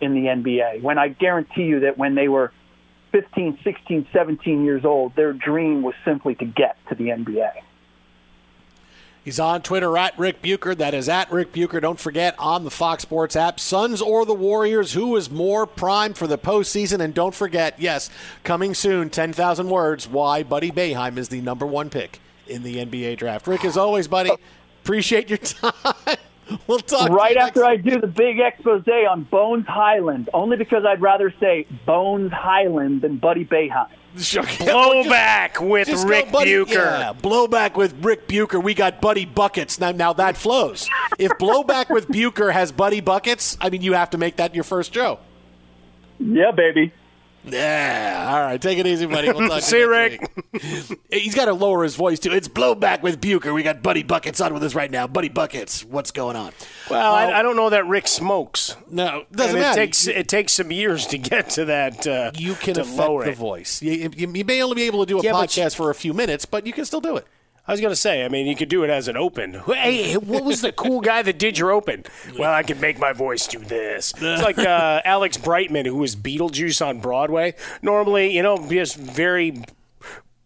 in 0.00 0.14
the 0.14 0.26
NBA. 0.26 0.82
When 0.82 0.98
I 0.98 1.08
guarantee 1.08 1.64
you 1.64 1.80
that 1.80 1.98
when 1.98 2.14
they 2.14 2.28
were 2.28 2.52
15, 3.12 3.58
16, 3.62 4.08
17 4.12 4.64
years 4.64 4.84
old, 4.84 5.14
their 5.16 5.32
dream 5.32 5.82
was 5.82 5.94
simply 6.04 6.34
to 6.36 6.44
get 6.44 6.76
to 6.88 6.94
the 6.94 7.08
NBA. 7.08 7.52
He's 9.24 9.40
on 9.40 9.62
Twitter 9.62 9.96
at 9.96 10.18
Ric 10.18 10.42
Bucher. 10.42 10.74
That 10.74 10.92
is 10.92 11.08
at 11.08 11.32
Ric 11.32 11.52
Bucher. 11.52 11.80
Don't 11.80 11.98
forget 11.98 12.34
on 12.38 12.64
the 12.64 12.70
Fox 12.70 13.04
Sports 13.04 13.36
app, 13.36 13.58
Suns 13.58 14.02
or 14.02 14.26
the 14.26 14.34
Warriors, 14.34 14.92
who 14.92 15.16
is 15.16 15.30
more 15.30 15.66
primed 15.66 16.18
for 16.18 16.26
the 16.26 16.36
postseason? 16.36 17.00
And 17.00 17.14
don't 17.14 17.34
forget, 17.34 17.80
yes, 17.80 18.10
coming 18.42 18.74
soon, 18.74 19.08
10,000 19.08 19.70
words, 19.70 20.06
why 20.06 20.42
Buddy 20.42 20.70
Boeheim 20.70 21.16
is 21.16 21.30
the 21.30 21.40
number 21.40 21.64
one 21.64 21.88
pick 21.88 22.20
in 22.46 22.64
the 22.64 22.84
NBA 22.84 23.16
draft. 23.16 23.46
Ric, 23.46 23.64
as 23.64 23.78
always, 23.78 24.08
buddy, 24.08 24.30
Appreciate 24.84 25.30
your 25.30 25.38
time. 25.38 25.72
We'll 26.66 26.78
talk 26.78 27.08
right 27.08 27.38
after 27.38 27.64
I 27.64 27.76
do 27.76 27.98
the 27.98 28.06
big 28.06 28.38
expose 28.38 28.86
on 28.86 29.22
Bones 29.22 29.66
Hyland, 29.66 30.28
only 30.34 30.58
because 30.58 30.84
I'd 30.84 31.00
rather 31.00 31.32
say 31.40 31.66
Bones 31.86 32.32
Highland 32.32 33.00
than 33.00 33.16
Buddy 33.16 33.46
Boeheim. 33.46 33.88
Blowback 34.14 35.66
with 35.66 35.88
Ric 36.04 36.30
buddy, 36.30 36.54
Bucher. 36.58 36.74
Yeah, 36.74 37.14
blowback 37.14 37.76
with 37.76 37.94
Ric 38.04 38.28
Bucher. 38.28 38.60
We 38.60 38.74
got 38.74 39.00
Buddy 39.00 39.24
Buckets. 39.24 39.80
Now, 39.80 39.90
now 39.90 40.12
that 40.12 40.36
flows. 40.36 40.88
if 41.18 41.32
blowback 41.32 41.88
with 41.88 42.06
Bucher 42.08 42.52
has 42.52 42.70
Buddy 42.70 43.00
Buckets, 43.00 43.56
I 43.62 43.70
mean, 43.70 43.80
you 43.80 43.94
have 43.94 44.10
to 44.10 44.18
make 44.18 44.36
that 44.36 44.54
your 44.54 44.64
first 44.64 44.92
show. 44.92 45.18
Yeah, 46.20 46.52
baby. 46.52 46.92
Yeah. 47.46 48.28
All 48.32 48.40
right. 48.40 48.60
Take 48.60 48.78
it 48.78 48.86
easy, 48.86 49.06
buddy. 49.06 49.30
We'll 49.32 49.48
talk 49.48 49.62
See 49.62 49.78
you, 49.80 49.90
week. 49.90 51.00
He's 51.10 51.34
got 51.34 51.44
to 51.46 51.52
lower 51.52 51.82
his 51.84 51.94
voice, 51.96 52.18
too. 52.18 52.32
It's 52.32 52.48
blowback 52.48 53.02
with 53.02 53.20
Bucher. 53.20 53.52
We 53.52 53.62
got 53.62 53.82
Buddy 53.82 54.02
Buckets 54.02 54.40
on 54.40 54.54
with 54.54 54.62
us 54.64 54.74
right 54.74 54.90
now. 54.90 55.06
Buddy 55.06 55.28
Buckets, 55.28 55.84
what's 55.84 56.10
going 56.10 56.36
on? 56.36 56.52
Well, 56.90 57.14
I, 57.14 57.32
I 57.32 57.42
don't 57.42 57.56
know 57.56 57.70
that 57.70 57.86
Ric 57.86 58.08
smokes. 58.08 58.76
No, 58.90 59.24
doesn't 59.32 59.56
And 59.56 59.60
matter. 59.60 59.80
It 59.80 59.84
takes 59.84 60.06
it 60.06 60.28
takes 60.28 60.52
some 60.54 60.70
years 60.72 61.06
to 61.08 61.18
get 61.18 61.50
to 61.50 61.66
that. 61.66 62.06
Uh, 62.06 62.30
You 62.34 62.54
can 62.54 62.78
affect 62.80 62.96
lower 62.96 63.24
the 63.24 63.32
voice. 63.32 63.82
You, 63.82 64.10
you, 64.16 64.28
you 64.34 64.44
may 64.44 64.62
only 64.62 64.76
be 64.76 64.82
able 64.84 65.04
to 65.04 65.06
do 65.06 65.18
a 65.18 65.22
Yeah, 65.22 65.32
podcast 65.32 65.76
for 65.76 65.90
a 65.90 65.94
few 65.94 66.14
minutes, 66.14 66.44
but 66.46 66.66
you 66.66 66.72
can 66.72 66.84
still 66.84 67.00
do 67.00 67.16
it. 67.16 67.26
I 67.66 67.72
was 67.72 67.80
going 67.80 67.92
to 67.92 67.96
say, 67.96 68.24
I 68.24 68.28
mean, 68.28 68.46
you 68.46 68.54
could 68.54 68.68
do 68.68 68.84
it 68.84 68.90
as 68.90 69.08
an 69.08 69.16
open. 69.16 69.54
Hey, 69.66 70.16
what 70.18 70.44
was 70.44 70.60
the 70.60 70.70
cool 70.70 71.00
guy 71.00 71.22
that 71.22 71.38
did 71.38 71.58
your 71.58 71.70
open? 71.70 72.04
Well, 72.38 72.52
I 72.52 72.62
could 72.62 72.80
make 72.80 72.98
my 72.98 73.12
voice 73.12 73.46
do 73.46 73.58
this. 73.58 74.12
It's 74.20 74.42
like 74.42 74.58
uh, 74.58 75.00
Alex 75.04 75.36
Brightman, 75.36 75.86
who 75.86 75.96
was 75.96 76.16
Beetlejuice 76.16 76.84
on 76.84 76.98
Broadway. 76.98 77.54
Normally, 77.80 78.34
you 78.34 78.42
know, 78.42 78.56
just 78.68 78.96
very 78.96 79.62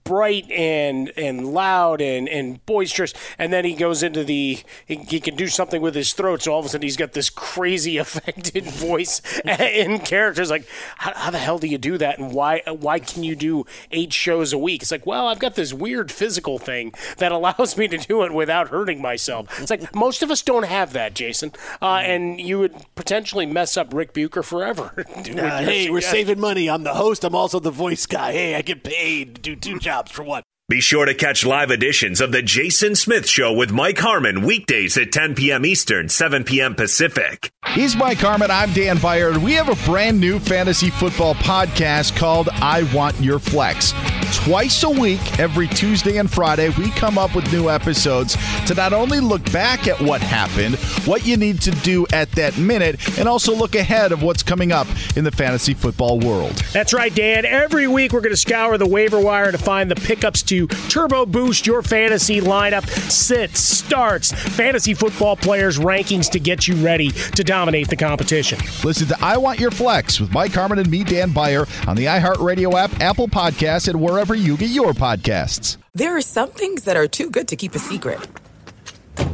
bright 0.09 0.51
and 0.51 1.13
and 1.19 1.53
loud 1.53 2.01
and, 2.01 2.29
and 2.31 2.65
boisterous, 2.65 3.13
and 3.39 3.53
then 3.53 3.67
he 3.67 3.75
goes 3.75 4.03
into 4.03 4.25
the 4.25 4.59
he, 4.87 4.97
he 4.97 5.21
can 5.21 5.37
do 5.37 5.49
something 5.49 5.83
with 5.83 5.95
his 5.95 6.15
throat. 6.15 6.43
So 6.43 6.53
all 6.53 6.61
of 6.61 6.67
a 6.67 6.69
sudden 6.71 6.83
he's 6.83 6.97
got 6.97 7.13
this 7.13 7.29
crazy 7.29 7.97
affected 8.05 8.65
voice 8.65 9.21
in 9.45 9.99
characters. 9.99 10.51
Like, 10.51 10.67
how, 10.97 11.13
how 11.15 11.31
the 11.31 11.39
hell 11.39 11.59
do 11.59 11.67
you 11.67 11.77
do 11.77 11.99
that? 11.99 12.19
And 12.19 12.33
why 12.33 12.63
why 12.67 12.99
can 12.99 13.23
you 13.23 13.37
do 13.37 13.67
eight 13.91 14.15
shows 14.15 14.55
a 14.55 14.59
week? 14.59 14.81
It's 14.81 14.91
like, 14.91 15.05
well, 15.05 15.29
I've 15.29 15.39
got 15.39 15.57
this 15.57 15.75
weird 15.75 16.11
physical 16.11 16.59
thing 16.59 16.95
that 17.19 17.31
allows 17.39 17.77
me 17.77 17.87
to 17.89 17.99
do 17.99 18.23
it 18.23 18.33
without 18.33 18.69
hurting 18.69 19.03
myself. 19.03 19.61
It's 19.61 19.71
like 19.71 19.95
most 19.95 20.23
of 20.23 20.31
us 20.31 20.41
don't 20.41 20.65
have 20.65 20.95
that, 20.95 21.13
Jason, 21.13 21.53
uh, 21.83 22.01
and 22.03 22.41
you 22.41 22.59
would 22.59 22.75
potentially 22.95 23.45
mess 23.45 23.77
up 23.77 23.93
Ric 23.93 24.15
Bucher 24.15 24.43
forever. 24.43 25.05
Uh, 25.19 25.63
hey, 25.63 25.91
we're 25.91 26.01
saving 26.01 26.41
money. 26.41 26.71
I'm 26.71 26.83
the 26.83 26.95
host. 26.95 27.25
I'm 27.25 27.35
also 27.35 27.61
the 27.61 27.71
voice 27.71 28.07
guy. 28.07 28.33
Hey, 28.33 28.55
I 28.55 28.63
get 28.63 28.83
paid 28.83 29.35
to 29.35 29.41
do 29.43 29.57
two 29.57 29.79
jobs 29.79 29.98
for 30.07 30.23
one. 30.23 30.43
Be 30.71 30.83
sure 30.83 31.07
to 31.07 31.15
catch 31.15 31.47
live 31.47 31.71
editions 31.71 32.21
of 32.21 32.31
The 32.31 32.43
Jason 32.43 32.95
Smith 32.95 33.27
Show 33.27 33.55
with 33.55 33.73
Mike 33.73 33.97
Harmon 33.97 34.43
weekdays 34.43 34.99
at 34.99 35.11
10 35.13 35.35
p.m. 35.35 35.65
Eastern, 35.65 36.11
7 36.11 36.45
p.m. 36.45 36.75
Pacific. 36.75 37.51
He's 37.69 37.97
Mike 37.97 38.19
Harmon. 38.19 38.51
I'm 38.51 38.75
Dan 38.75 38.99
Beyer. 38.99 39.39
We 39.39 39.55
have 39.55 39.71
a 39.71 39.87
brand 39.87 40.21
new 40.21 40.39
fantasy 40.39 40.91
football 40.91 41.35
podcast 41.37 42.19
called 42.19 42.51
I 42.53 42.83
Want 42.95 43.19
Your 43.19 43.39
Flex. 43.39 43.95
Twice 44.35 44.83
a 44.83 44.91
week, 44.91 45.39
every 45.39 45.69
Tuesday 45.69 46.19
and 46.19 46.31
Friday, 46.31 46.69
we 46.71 46.91
come 46.91 47.17
up 47.17 47.35
with 47.35 47.51
new 47.51 47.71
episodes 47.71 48.37
to 48.67 48.75
not 48.75 48.93
only 48.93 49.21
look 49.21 49.51
back 49.53 49.89
at 49.89 49.99
what 50.03 50.21
happened, 50.21 50.75
what 51.07 51.27
you 51.27 51.39
need 51.39 51.63
to 51.63 51.71
do 51.71 52.07
at 52.13 52.31
that 52.33 52.59
minute, 52.59 53.19
and 53.19 53.27
also 53.27 53.55
look 53.55 53.75
ahead 53.75 54.13
of 54.13 54.23
what's 54.23 54.43
coming 54.43 54.71
up 54.71 54.87
in 55.17 55.25
the 55.25 55.31
fantasy 55.31 55.73
football 55.73 56.21
world. 56.21 56.57
That's 56.73 56.93
right, 56.93 57.15
Dan. 57.15 57.47
Every 57.47 57.89
week 57.89 58.13
we're 58.13 58.21
going 58.21 58.35
to 58.35 58.37
scour 58.37 58.77
the 58.77 58.87
waiver 58.87 59.19
wire 59.19 59.51
to 59.51 59.59
find 59.59 59.91
the 59.91 59.97
pickups 59.97 60.43
to 60.45 60.58
turbo 60.67 61.25
boost 61.25 61.67
your 61.67 61.83
fantasy 61.83 62.41
lineup, 62.41 62.89
sits, 63.11 63.61
starts, 63.61 64.33
fantasy 64.33 64.95
football 64.95 65.37
players' 65.37 65.79
rankings 65.79 66.31
to 66.31 66.41
get 66.41 66.67
you 66.67 66.75
ready 66.77 67.11
to 67.11 67.45
dominate 67.45 67.89
the 67.89 67.97
competition. 67.97 68.59
Listen 68.85 69.07
to 69.09 69.17
I 69.21 69.37
Want 69.37 69.61
Your 69.61 69.71
Flex 69.71 70.21
with 70.21 70.33
Mike 70.33 70.53
Harmon 70.53 70.79
and 70.79 70.91
me, 70.91 71.05
Dan 71.05 71.31
Beyer, 71.31 71.67
on 71.87 71.97
the 71.97 72.07
iHeartRadio 72.07 72.75
app, 72.75 73.01
Apple 73.01 73.29
Podcasts, 73.29 73.89
and 73.89 74.01
wherever 74.01 74.35
you 74.35 74.57
get 74.57 74.71
your 74.71 74.93
podcasts. 74.93 75.77
There 75.95 76.17
are 76.17 76.23
some 76.23 76.51
things 76.51 76.85
that 76.85 76.97
are 76.97 77.09
too 77.09 77.31
good 77.31 77.49
to 77.49 77.57
keep 77.57 77.75
a 77.75 77.79
secret. 77.79 78.19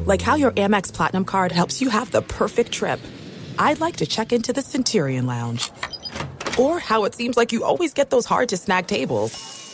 Like 0.07 0.23
how 0.23 0.35
your 0.35 0.53
Amex 0.53 0.93
Platinum 0.93 1.25
card 1.25 1.53
helps 1.53 1.81
you 1.81 1.89
have 1.89 2.11
the 2.11 2.23
perfect 2.23 2.73
trip. 2.73 3.01
I'd 3.59 3.81
like 3.81 3.97
to 3.97 4.07
check 4.07 4.33
into 4.33 4.53
the 4.53 4.63
Centurion 4.63 5.27
Lounge. 5.27 5.71
Or 6.59 6.79
how 6.79 7.05
it 7.05 7.15
seems 7.15 7.37
like 7.37 7.53
you 7.53 7.65
always 7.65 7.95
get 7.95 8.11
those 8.11 8.27
hard 8.27 8.49
to 8.51 8.57
snag 8.57 8.87
tables. 8.87 9.54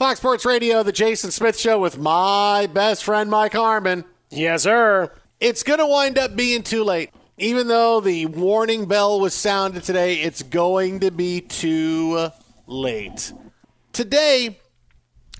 Fox 0.00 0.18
Sports 0.18 0.46
Radio, 0.46 0.82
the 0.82 0.92
Jason 0.92 1.30
Smith 1.30 1.58
Show 1.58 1.78
with 1.78 1.98
my 1.98 2.66
best 2.72 3.04
friend 3.04 3.28
Mike 3.28 3.52
Harmon. 3.52 4.06
Yes, 4.30 4.62
sir. 4.62 5.12
It's 5.40 5.62
going 5.62 5.78
to 5.78 5.86
wind 5.86 6.18
up 6.18 6.34
being 6.34 6.62
too 6.62 6.84
late. 6.84 7.10
Even 7.36 7.68
though 7.68 8.00
the 8.00 8.24
warning 8.24 8.86
bell 8.86 9.20
was 9.20 9.34
sounded 9.34 9.82
today, 9.82 10.22
it's 10.22 10.42
going 10.42 11.00
to 11.00 11.10
be 11.10 11.42
too 11.42 12.30
late. 12.66 13.30
Today, 13.92 14.58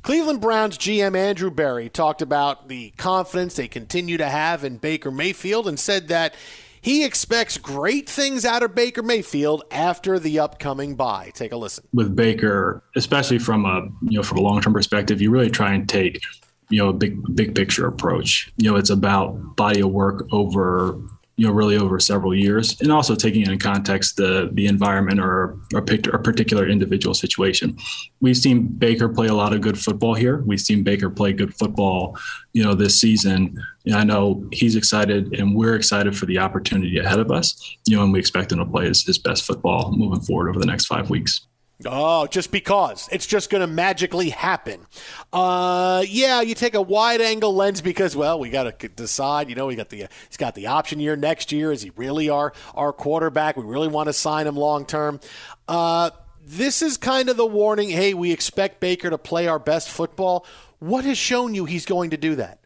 Cleveland 0.03 0.43
Browns 0.43 0.77
GM 0.77 1.17
Andrew 1.17 1.51
Berry 1.51 1.89
talked 1.89 2.21
about 2.21 2.69
the 2.69 2.91
confidence 2.99 3.57
they 3.57 3.67
continue 3.67 4.19
to 4.19 4.29
have 4.29 4.63
in 4.63 4.77
Baker 4.77 5.11
Mayfield 5.11 5.69
and 5.69 5.81
said 5.81 6.09
that 6.09 6.35
he 6.81 7.05
expects 7.05 7.59
great 7.59 8.09
things 8.09 8.45
out 8.45 8.63
of 8.63 8.75
Baker 8.75 9.03
Mayfield 9.03 9.65
after 9.71 10.19
the 10.19 10.39
upcoming 10.39 10.95
bye. 10.95 11.31
Take 11.35 11.53
a 11.53 11.57
listen. 11.57 11.87
With 11.93 12.17
Baker, 12.17 12.83
especially 12.97 13.39
from 13.39 13.65
a 13.65 13.89
you 14.11 14.19
know 14.19 14.23
from 14.23 14.39
a 14.39 14.43
long 14.43 14.61
term 14.61 14.73
perspective, 14.73 15.21
you 15.21 15.31
really 15.31 15.51
try 15.51 15.73
and 15.73 15.89
take 15.89 16.21
you 16.69 16.79
know 16.79 16.89
a 16.89 16.93
big 16.93 17.23
big 17.35 17.55
picture 17.55 17.87
approach. 17.87 18.53
You 18.57 18.71
know, 18.71 18.77
it's 18.77 18.91
about 18.91 19.57
body 19.57 19.81
of 19.81 19.91
work 19.91 20.27
over 20.33 21.01
you 21.41 21.47
know 21.47 21.55
really 21.55 21.79
over 21.79 21.99
several 21.99 22.35
years 22.35 22.79
and 22.83 22.93
also 22.93 23.15
taking 23.15 23.41
into 23.41 23.57
context 23.57 24.19
the 24.19 24.51
the 24.53 24.67
environment 24.67 25.19
or 25.19 25.57
a, 25.75 25.79
a 25.79 26.19
particular 26.19 26.69
individual 26.69 27.15
situation. 27.15 27.79
We've 28.21 28.37
seen 28.37 28.67
baker 28.67 29.09
play 29.09 29.29
a 29.29 29.35
lot 29.35 29.55
of 29.55 29.63
good 29.63 29.79
football 29.79 30.13
here. 30.13 30.43
We've 30.45 30.61
seen 30.61 30.83
baker 30.83 31.09
play 31.09 31.33
good 31.33 31.55
football 31.55 32.19
you 32.53 32.63
know 32.63 32.75
this 32.75 33.01
season. 33.01 33.57
And 33.87 33.95
i 33.95 34.05
know 34.05 34.45
he's 34.53 34.77
excited 34.77 35.33
and 35.39 35.57
we're 35.57 35.75
excited 35.75 36.15
for 36.15 36.27
the 36.27 36.39
opportunity 36.39 36.99
ahead 36.99 37.19
of 37.19 37.31
us 37.31 37.47
you 37.87 37.97
know 37.97 38.03
and 38.05 38.13
we 38.13 38.19
expect 38.19 38.53
him 38.53 38.59
to 38.59 38.67
play 38.67 38.87
his, 38.87 39.03
his 39.07 39.17
best 39.17 39.47
football 39.47 39.93
moving 39.93 40.21
forward 40.21 40.51
over 40.51 40.59
the 40.59 40.67
next 40.67 40.85
five 40.85 41.09
weeks 41.09 41.47
Oh, 41.87 42.27
just 42.27 42.51
because. 42.53 43.09
It's 43.11 43.27
just 43.27 43.49
going 43.49 43.63
to 43.63 43.67
magically 43.67 44.31
happen. 44.31 44.87
Uh, 45.33 46.05
yeah, 46.07 46.43
you 46.43 46.55
take 46.55 46.75
a 46.75 46.83
wide 46.83 47.21
angle 47.21 47.55
lens 47.55 47.81
because, 47.81 48.15
well, 48.15 48.39
we 48.39 48.51
got 48.51 48.79
to 48.79 48.89
decide. 48.89 49.49
You 49.49 49.55
know, 49.55 49.67
we 49.67 49.77
got 49.77 49.89
the 49.89 50.09
he's 50.29 50.37
got 50.37 50.55
the 50.55 50.67
option 50.67 51.01
year 51.01 51.17
next 51.17 51.53
year. 51.53 51.73
Is 51.73 51.83
he 51.83 51.91
really 51.97 52.29
our 52.29 52.53
our 52.75 52.93
quarterback? 52.93 53.57
We 53.57 53.65
really 53.65 53.89
want 53.89 54.09
to 54.09 54.13
sign 54.13 54.47
him 54.47 54.57
long 54.57 54.85
term. 54.85 55.21
Uh, 55.69 56.11
this 56.45 56.83
is 56.83 56.97
kind 56.97 57.29
of 57.29 57.37
the 57.37 57.47
warning. 57.47 57.89
Hey, 57.89 58.13
we 58.15 58.33
expect 58.33 58.81
Baker 58.81 59.11
to 59.11 59.19
play 59.19 59.47
our 59.47 59.59
best 59.59 59.89
football. 59.89 60.45
What 60.81 61.05
has 61.05 61.17
shown 61.19 61.55
you 61.55 61.65
he's 61.65 61.87
going 61.87 62.11
to 62.11 62.17
do 62.17 62.37
that? 62.37 62.59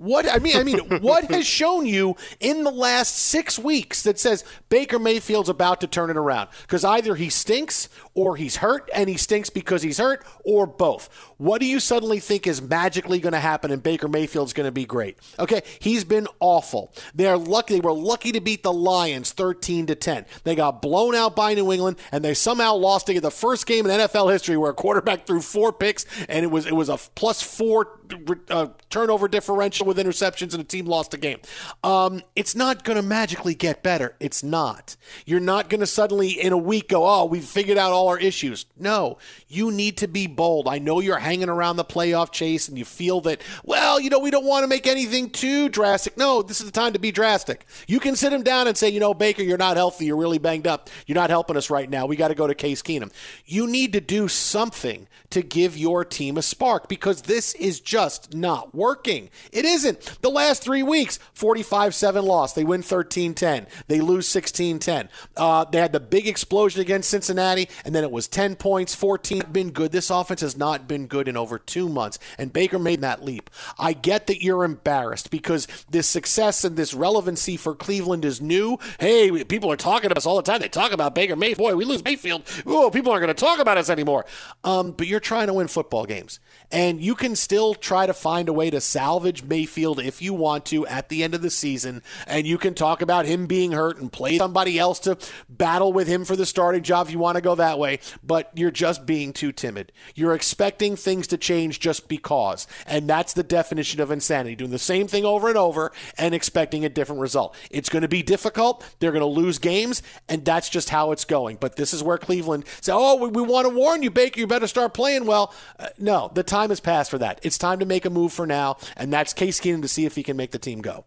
What 0.00 0.26
I 0.26 0.38
mean, 0.38 0.56
I 0.56 0.62
mean, 0.62 0.78
what 1.02 1.30
has 1.30 1.46
shown 1.46 1.84
you 1.84 2.16
in 2.40 2.64
the 2.64 2.70
last 2.70 3.18
six 3.18 3.58
weeks 3.58 4.02
that 4.04 4.18
says 4.18 4.44
Baker 4.70 4.98
Mayfield's 4.98 5.50
about 5.50 5.82
to 5.82 5.86
turn 5.86 6.08
it 6.08 6.16
around? 6.16 6.48
Because 6.62 6.86
either 6.86 7.16
he 7.16 7.28
stinks 7.28 7.90
or 8.14 8.36
he's 8.36 8.56
hurt, 8.56 8.88
and 8.94 9.10
he 9.10 9.18
stinks 9.18 9.50
because 9.50 9.82
he's 9.82 9.98
hurt, 9.98 10.24
or 10.42 10.66
both. 10.66 11.10
What 11.36 11.60
do 11.60 11.66
you 11.66 11.78
suddenly 11.80 12.18
think 12.18 12.46
is 12.46 12.62
magically 12.62 13.18
going 13.18 13.34
to 13.34 13.40
happen, 13.40 13.70
and 13.70 13.82
Baker 13.82 14.08
Mayfield's 14.08 14.54
going 14.54 14.66
to 14.66 14.72
be 14.72 14.86
great? 14.86 15.18
Okay, 15.38 15.60
he's 15.80 16.02
been 16.02 16.26
awful. 16.40 16.94
They're 17.14 17.36
lucky. 17.36 17.74
They 17.74 17.80
were 17.80 17.92
lucky 17.92 18.32
to 18.32 18.40
beat 18.40 18.62
the 18.62 18.72
Lions 18.72 19.32
thirteen 19.32 19.84
to 19.84 19.94
ten. 19.94 20.24
They 20.44 20.54
got 20.54 20.80
blown 20.80 21.14
out 21.14 21.36
by 21.36 21.52
New 21.52 21.72
England, 21.72 21.98
and 22.10 22.24
they 22.24 22.32
somehow 22.32 22.74
lost 22.74 23.04
to 23.08 23.12
get 23.12 23.22
the 23.22 23.30
first 23.30 23.66
game 23.66 23.84
in 23.84 23.92
NFL 23.92 24.32
history 24.32 24.56
where 24.56 24.70
a 24.70 24.74
quarterback 24.74 25.26
threw 25.26 25.42
four 25.42 25.74
picks, 25.74 26.06
and 26.26 26.42
it 26.42 26.48
was 26.48 26.64
it 26.64 26.74
was 26.74 26.88
a 26.88 26.96
plus 26.96 27.42
four 27.42 28.00
uh, 28.48 28.68
turnover 28.90 29.28
differential 29.28 29.86
with 29.86 29.96
interceptions, 29.96 30.52
and 30.52 30.60
a 30.60 30.64
team 30.64 30.86
lost 30.86 31.14
a 31.14 31.16
game. 31.16 31.38
Um, 31.82 32.22
it's 32.36 32.54
not 32.54 32.84
going 32.84 32.96
to 32.96 33.02
magically 33.02 33.54
get 33.54 33.82
better. 33.82 34.16
It's 34.20 34.42
not. 34.42 34.96
You're 35.24 35.40
not 35.40 35.70
going 35.70 35.80
to 35.80 35.86
suddenly 35.86 36.30
in 36.30 36.52
a 36.52 36.58
week 36.58 36.88
go, 36.88 37.06
oh, 37.06 37.24
we've 37.24 37.44
figured 37.44 37.78
out 37.78 37.92
all 37.92 38.08
our 38.08 38.18
issues. 38.18 38.66
No, 38.76 39.18
you 39.48 39.70
need 39.70 39.96
to 39.98 40.08
be 40.08 40.26
bold. 40.26 40.68
I 40.68 40.78
know 40.78 41.00
you're 41.00 41.18
hanging 41.18 41.48
around 41.48 41.76
the 41.76 41.84
playoff 41.84 42.32
chase, 42.32 42.68
and 42.68 42.76
you 42.76 42.84
feel 42.84 43.20
that, 43.22 43.40
well, 43.64 44.00
you 44.00 44.10
know, 44.10 44.18
we 44.18 44.30
don't 44.30 44.44
want 44.44 44.64
to 44.64 44.68
make 44.68 44.86
anything 44.86 45.30
too 45.30 45.68
drastic. 45.68 46.16
No, 46.16 46.42
this 46.42 46.60
is 46.60 46.66
the 46.66 46.72
time 46.72 46.92
to 46.92 46.98
be 46.98 47.12
drastic. 47.12 47.66
You 47.86 48.00
can 48.00 48.16
sit 48.16 48.32
him 48.32 48.42
down 48.42 48.66
and 48.68 48.76
say, 48.76 48.88
you 48.88 49.00
know, 49.00 49.14
Baker, 49.14 49.42
you're 49.42 49.58
not 49.58 49.76
healthy. 49.76 50.06
You're 50.06 50.16
really 50.16 50.38
banged 50.38 50.66
up. 50.66 50.90
You're 51.06 51.14
not 51.14 51.30
helping 51.30 51.56
us 51.56 51.70
right 51.70 51.88
now. 51.88 52.06
We 52.06 52.16
got 52.16 52.28
to 52.28 52.34
go 52.34 52.46
to 52.46 52.54
Case 52.54 52.82
Keenum. 52.82 53.12
You 53.46 53.66
need 53.66 53.92
to 53.92 54.00
do 54.00 54.28
something 54.28 55.06
to 55.30 55.42
give 55.42 55.76
your 55.76 56.04
team 56.04 56.36
a 56.36 56.42
spark 56.42 56.88
because 56.88 57.22
this 57.22 57.54
is 57.54 57.80
just 57.80 58.34
not 58.34 58.74
working. 58.80 59.28
It 59.52 59.66
isn't. 59.66 60.22
The 60.22 60.30
last 60.30 60.62
three 60.62 60.82
weeks, 60.82 61.18
45 61.34 61.94
7 61.94 62.24
loss. 62.24 62.54
They 62.54 62.64
win 62.64 62.82
13 62.82 63.34
10. 63.34 63.66
They 63.86 64.00
lose 64.00 64.26
16 64.26 64.78
10. 64.78 65.08
Uh, 65.36 65.64
they 65.64 65.78
had 65.78 65.92
the 65.92 66.00
big 66.00 66.26
explosion 66.26 66.80
against 66.80 67.10
Cincinnati, 67.10 67.68
and 67.84 67.94
then 67.94 68.02
it 68.02 68.10
was 68.10 68.26
10 68.26 68.56
points, 68.56 68.94
14. 68.94 69.42
Been 69.52 69.70
good. 69.70 69.92
This 69.92 70.08
offense 70.10 70.40
has 70.40 70.56
not 70.56 70.88
been 70.88 71.06
good 71.06 71.28
in 71.28 71.36
over 71.36 71.58
two 71.58 71.88
months, 71.88 72.18
and 72.38 72.52
Baker 72.52 72.78
made 72.78 73.02
that 73.02 73.22
leap. 73.22 73.50
I 73.78 73.92
get 73.92 74.26
that 74.28 74.42
you're 74.42 74.64
embarrassed 74.64 75.30
because 75.30 75.68
this 75.90 76.06
success 76.06 76.64
and 76.64 76.76
this 76.76 76.94
relevancy 76.94 77.58
for 77.58 77.74
Cleveland 77.74 78.24
is 78.24 78.40
new. 78.40 78.78
Hey, 78.98 79.44
people 79.44 79.70
are 79.70 79.76
talking 79.76 80.08
to 80.08 80.16
us 80.16 80.24
all 80.24 80.36
the 80.36 80.42
time. 80.42 80.60
They 80.60 80.68
talk 80.68 80.92
about 80.92 81.14
Baker 81.14 81.36
Mayfield. 81.36 81.58
Boy, 81.58 81.76
we 81.76 81.84
lose 81.84 82.02
Mayfield. 82.02 82.42
Oh, 82.64 82.90
people 82.90 83.12
aren't 83.12 83.22
going 83.22 83.34
to 83.34 83.40
talk 83.40 83.58
about 83.58 83.76
us 83.76 83.90
anymore. 83.90 84.24
Um, 84.64 84.92
but 84.92 85.06
you're 85.06 85.20
trying 85.20 85.48
to 85.48 85.54
win 85.54 85.68
football 85.68 86.06
games, 86.06 86.40
and 86.72 86.98
you 86.98 87.14
can 87.14 87.36
still 87.36 87.74
try 87.74 88.06
to 88.06 88.14
find 88.14 88.48
a 88.48 88.52
way 88.54 88.69
to 88.70 88.80
salvage 88.80 89.42
Mayfield 89.44 90.00
if 90.00 90.22
you 90.22 90.34
want 90.34 90.64
to 90.66 90.86
at 90.86 91.08
the 91.08 91.22
end 91.22 91.34
of 91.34 91.42
the 91.42 91.50
season, 91.50 92.02
and 92.26 92.46
you 92.46 92.58
can 92.58 92.74
talk 92.74 93.02
about 93.02 93.26
him 93.26 93.46
being 93.46 93.72
hurt 93.72 93.98
and 93.98 94.12
play 94.12 94.38
somebody 94.38 94.78
else 94.78 94.98
to 95.00 95.18
battle 95.48 95.92
with 95.92 96.08
him 96.08 96.24
for 96.24 96.36
the 96.36 96.46
starting 96.46 96.82
job 96.82 97.06
if 97.06 97.12
you 97.12 97.18
want 97.18 97.36
to 97.36 97.42
go 97.42 97.54
that 97.54 97.78
way, 97.78 97.98
but 98.22 98.50
you're 98.54 98.70
just 98.70 99.06
being 99.06 99.32
too 99.32 99.52
timid. 99.52 99.92
You're 100.14 100.34
expecting 100.34 100.96
things 100.96 101.26
to 101.28 101.36
change 101.36 101.80
just 101.80 102.08
because, 102.08 102.66
and 102.86 103.08
that's 103.08 103.32
the 103.32 103.42
definition 103.42 104.00
of 104.00 104.10
insanity, 104.10 104.56
doing 104.56 104.70
the 104.70 104.78
same 104.78 105.06
thing 105.06 105.24
over 105.24 105.48
and 105.48 105.58
over 105.58 105.92
and 106.18 106.34
expecting 106.34 106.84
a 106.84 106.88
different 106.88 107.20
result. 107.20 107.54
It's 107.70 107.88
going 107.88 108.02
to 108.02 108.08
be 108.08 108.22
difficult. 108.22 108.84
They're 108.98 109.12
going 109.12 109.20
to 109.20 109.26
lose 109.26 109.58
games, 109.58 110.02
and 110.28 110.44
that's 110.44 110.68
just 110.68 110.90
how 110.90 111.12
it's 111.12 111.24
going. 111.24 111.56
But 111.60 111.76
this 111.76 111.92
is 111.92 112.02
where 112.02 112.18
Cleveland 112.18 112.64
say, 112.80 112.92
"Oh, 112.94 113.16
we, 113.16 113.28
we 113.28 113.42
want 113.42 113.66
to 113.66 113.74
warn 113.74 114.02
you, 114.02 114.10
Baker. 114.10 114.40
You 114.40 114.46
better 114.46 114.66
start 114.66 114.94
playing 114.94 115.26
well." 115.26 115.54
Uh, 115.78 115.88
no, 115.98 116.30
the 116.34 116.42
time 116.42 116.70
has 116.70 116.80
passed 116.80 117.10
for 117.10 117.18
that. 117.18 117.40
It's 117.42 117.58
time 117.58 117.78
to 117.80 117.86
make 117.86 118.04
a 118.04 118.10
move 118.10 118.32
for 118.32 118.46
now, 118.46 118.59
and 118.96 119.12
that's 119.12 119.32
Case 119.32 119.60
Keenum 119.60 119.82
to 119.82 119.88
see 119.88 120.04
if 120.06 120.16
he 120.16 120.22
can 120.22 120.36
make 120.36 120.50
the 120.50 120.58
team 120.58 120.80
go. 120.80 121.06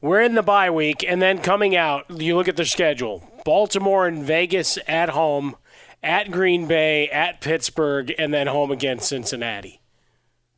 We're 0.00 0.20
in 0.20 0.34
the 0.34 0.42
bye 0.42 0.70
week, 0.70 1.04
and 1.06 1.20
then 1.20 1.38
coming 1.38 1.74
out, 1.74 2.04
you 2.10 2.36
look 2.36 2.48
at 2.48 2.56
the 2.56 2.64
schedule 2.64 3.28
Baltimore 3.44 4.06
and 4.06 4.22
Vegas 4.22 4.78
at 4.86 5.10
home, 5.10 5.56
at 6.02 6.30
Green 6.30 6.66
Bay, 6.66 7.08
at 7.08 7.40
Pittsburgh, 7.40 8.12
and 8.18 8.32
then 8.32 8.46
home 8.46 8.70
against 8.70 9.08
Cincinnati. 9.08 9.80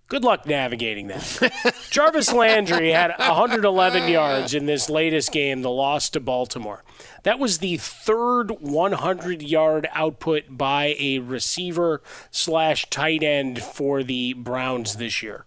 Good 0.08 0.24
luck 0.24 0.46
navigating 0.46 1.08
that. 1.08 1.76
Jarvis 1.90 2.32
Landry 2.32 2.90
had 2.90 3.12
111 3.18 4.08
yards 4.08 4.54
in 4.54 4.64
this 4.64 4.88
latest 4.88 5.32
game, 5.32 5.60
the 5.60 5.70
loss 5.70 6.08
to 6.10 6.20
Baltimore. 6.20 6.82
That 7.22 7.38
was 7.38 7.58
the 7.58 7.76
third 7.76 8.50
100 8.60 9.42
yard 9.42 9.88
output 9.92 10.44
by 10.50 10.96
a 10.98 11.18
receiver 11.18 12.02
slash 12.30 12.88
tight 12.90 13.22
end 13.22 13.62
for 13.62 14.02
the 14.02 14.32
Browns 14.34 14.96
this 14.96 15.22
year. 15.22 15.46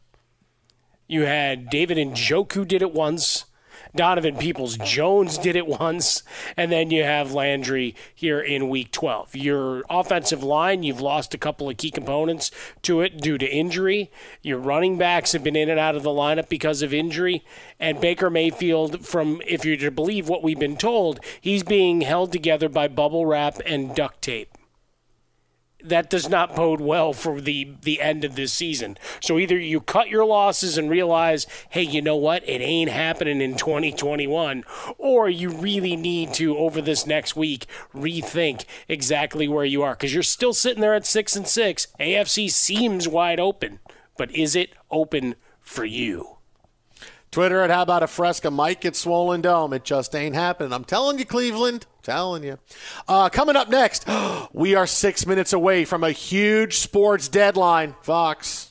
You 1.08 1.24
had 1.24 1.70
David 1.70 1.98
Njoku 1.98 2.54
who 2.54 2.66
did 2.66 2.82
it 2.82 2.94
once. 2.94 3.46
Donovan 3.96 4.38
Peoples 4.38 4.78
Jones 4.78 5.38
did 5.38 5.56
it 5.56 5.68
once, 5.68 6.24
and 6.56 6.72
then 6.72 6.92
you 6.92 7.04
have 7.04 7.34
Landry 7.34 7.96
here 8.16 8.40
in 8.40 8.70
week 8.70 8.92
12. 8.92 9.36
Your 9.36 9.84
offensive 9.90 10.44
line, 10.44 10.84
you've 10.84 11.02
lost 11.02 11.34
a 11.34 11.38
couple 11.38 11.70
of 11.70 11.78
key 11.78 11.92
components 11.92 12.52
to 12.84 13.02
it 13.02 13.20
due 13.20 13.38
to 13.38 13.46
injury. 13.46 14.10
Your 14.42 14.60
running 14.60 14.98
backs 14.98 15.34
have 15.34 15.44
been 15.44 15.56
in 15.56 15.70
and 15.70 15.80
out 15.80 15.96
of 15.96 16.04
the 16.04 16.10
lineup 16.10 16.48
because 16.48 16.82
of 16.82 16.94
injury. 16.94 17.44
And 17.80 18.00
Baker 18.00 18.30
Mayfield, 18.30 19.06
from 19.06 19.42
if 19.46 19.66
you're 19.66 19.78
to 19.78 19.92
believe 19.92 20.30
what 20.30 20.44
we've 20.44 20.60
been 20.60 20.78
told, 20.78 21.20
he's 21.40 21.64
being 21.64 22.02
held 22.02 22.32
together 22.32 22.70
by 22.70 22.88
bubble 22.88 23.26
wrap 23.26 23.60
and 23.66 23.94
duct 23.94 24.22
tape 24.22 24.58
that 25.84 26.10
does 26.10 26.30
not 26.30 26.56
bode 26.56 26.82
well 26.82 27.14
for 27.14 27.42
the 27.42 27.74
the 27.82 28.02
end 28.02 28.24
of 28.24 28.36
this 28.36 28.54
season. 28.54 28.98
So 29.20 29.38
either 29.38 29.58
you 29.58 29.82
cut 29.82 30.10
your 30.10 30.26
losses 30.26 30.78
and 30.78 30.90
realize, 30.90 31.48
hey, 31.70 31.84
you 31.84 32.02
know 32.02 32.16
what, 32.16 32.48
it 32.48 32.62
ain't 32.62 32.92
happening 32.92 33.42
in 33.42 33.56
2021, 33.56 34.64
or 34.98 35.30
you 35.30 35.50
really 35.50 35.96
need 35.96 36.34
to 36.36 36.58
over 36.58 36.82
this 36.82 37.06
next 37.06 37.36
week 37.36 37.66
rethink 37.94 38.66
exactly 38.88 39.48
where 39.48 39.66
you 39.66 39.84
are 39.84 39.94
because 39.94 40.14
you're 40.14 40.24
still 40.24 40.54
sitting 40.54 40.82
there 40.82 40.94
at 40.94 41.06
six 41.06 41.36
and 41.36 41.48
six. 41.48 41.88
AFC 42.00 42.50
seems 42.50 43.08
wide 43.08 43.40
open, 43.40 43.80
but 44.18 44.34
is 44.36 44.56
it 44.56 44.72
open 44.90 45.36
for 45.62 45.86
you? 45.86 46.38
Twitter 47.32 47.62
at 47.62 47.70
How 47.70 47.84
About 47.84 48.04
a 48.04 48.08
Fresca 48.08 48.52
might 48.52 48.82
get 48.82 48.96
swollen 48.96 49.40
dome. 49.40 49.72
It 49.72 49.86
just 49.86 50.14
ain't 50.14 50.36
happening. 50.36 50.74
I'm 50.74 50.84
telling 50.84 51.18
you, 51.18 51.26
Cleveland. 51.26 51.86
Telling 52.04 52.44
you. 52.44 52.60
Uh, 53.08 53.30
coming 53.30 53.56
up 53.56 53.70
next, 53.70 54.06
we 54.54 54.76
are 54.76 54.86
six 54.86 55.26
minutes 55.26 55.54
away 55.54 55.86
from 55.86 56.04
a 56.04 56.12
huge 56.12 56.78
sports 56.78 57.30
deadline. 57.30 57.96
Fox. 58.02 58.71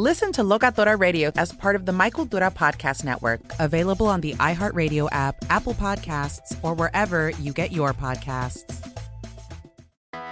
Listen 0.00 0.32
to 0.32 0.42
Locatora 0.42 0.98
Radio 0.98 1.30
as 1.36 1.52
part 1.52 1.76
of 1.76 1.84
the 1.84 1.92
My 1.92 2.08
Cultura 2.08 2.50
Podcast 2.50 3.04
Network, 3.04 3.40
available 3.58 4.06
on 4.06 4.22
the 4.22 4.32
iHeartRadio 4.36 5.10
app, 5.12 5.36
Apple 5.50 5.74
Podcasts, 5.74 6.56
or 6.64 6.72
wherever 6.72 7.28
you 7.32 7.52
get 7.52 7.70
your 7.70 7.92
podcasts. 7.92 8.64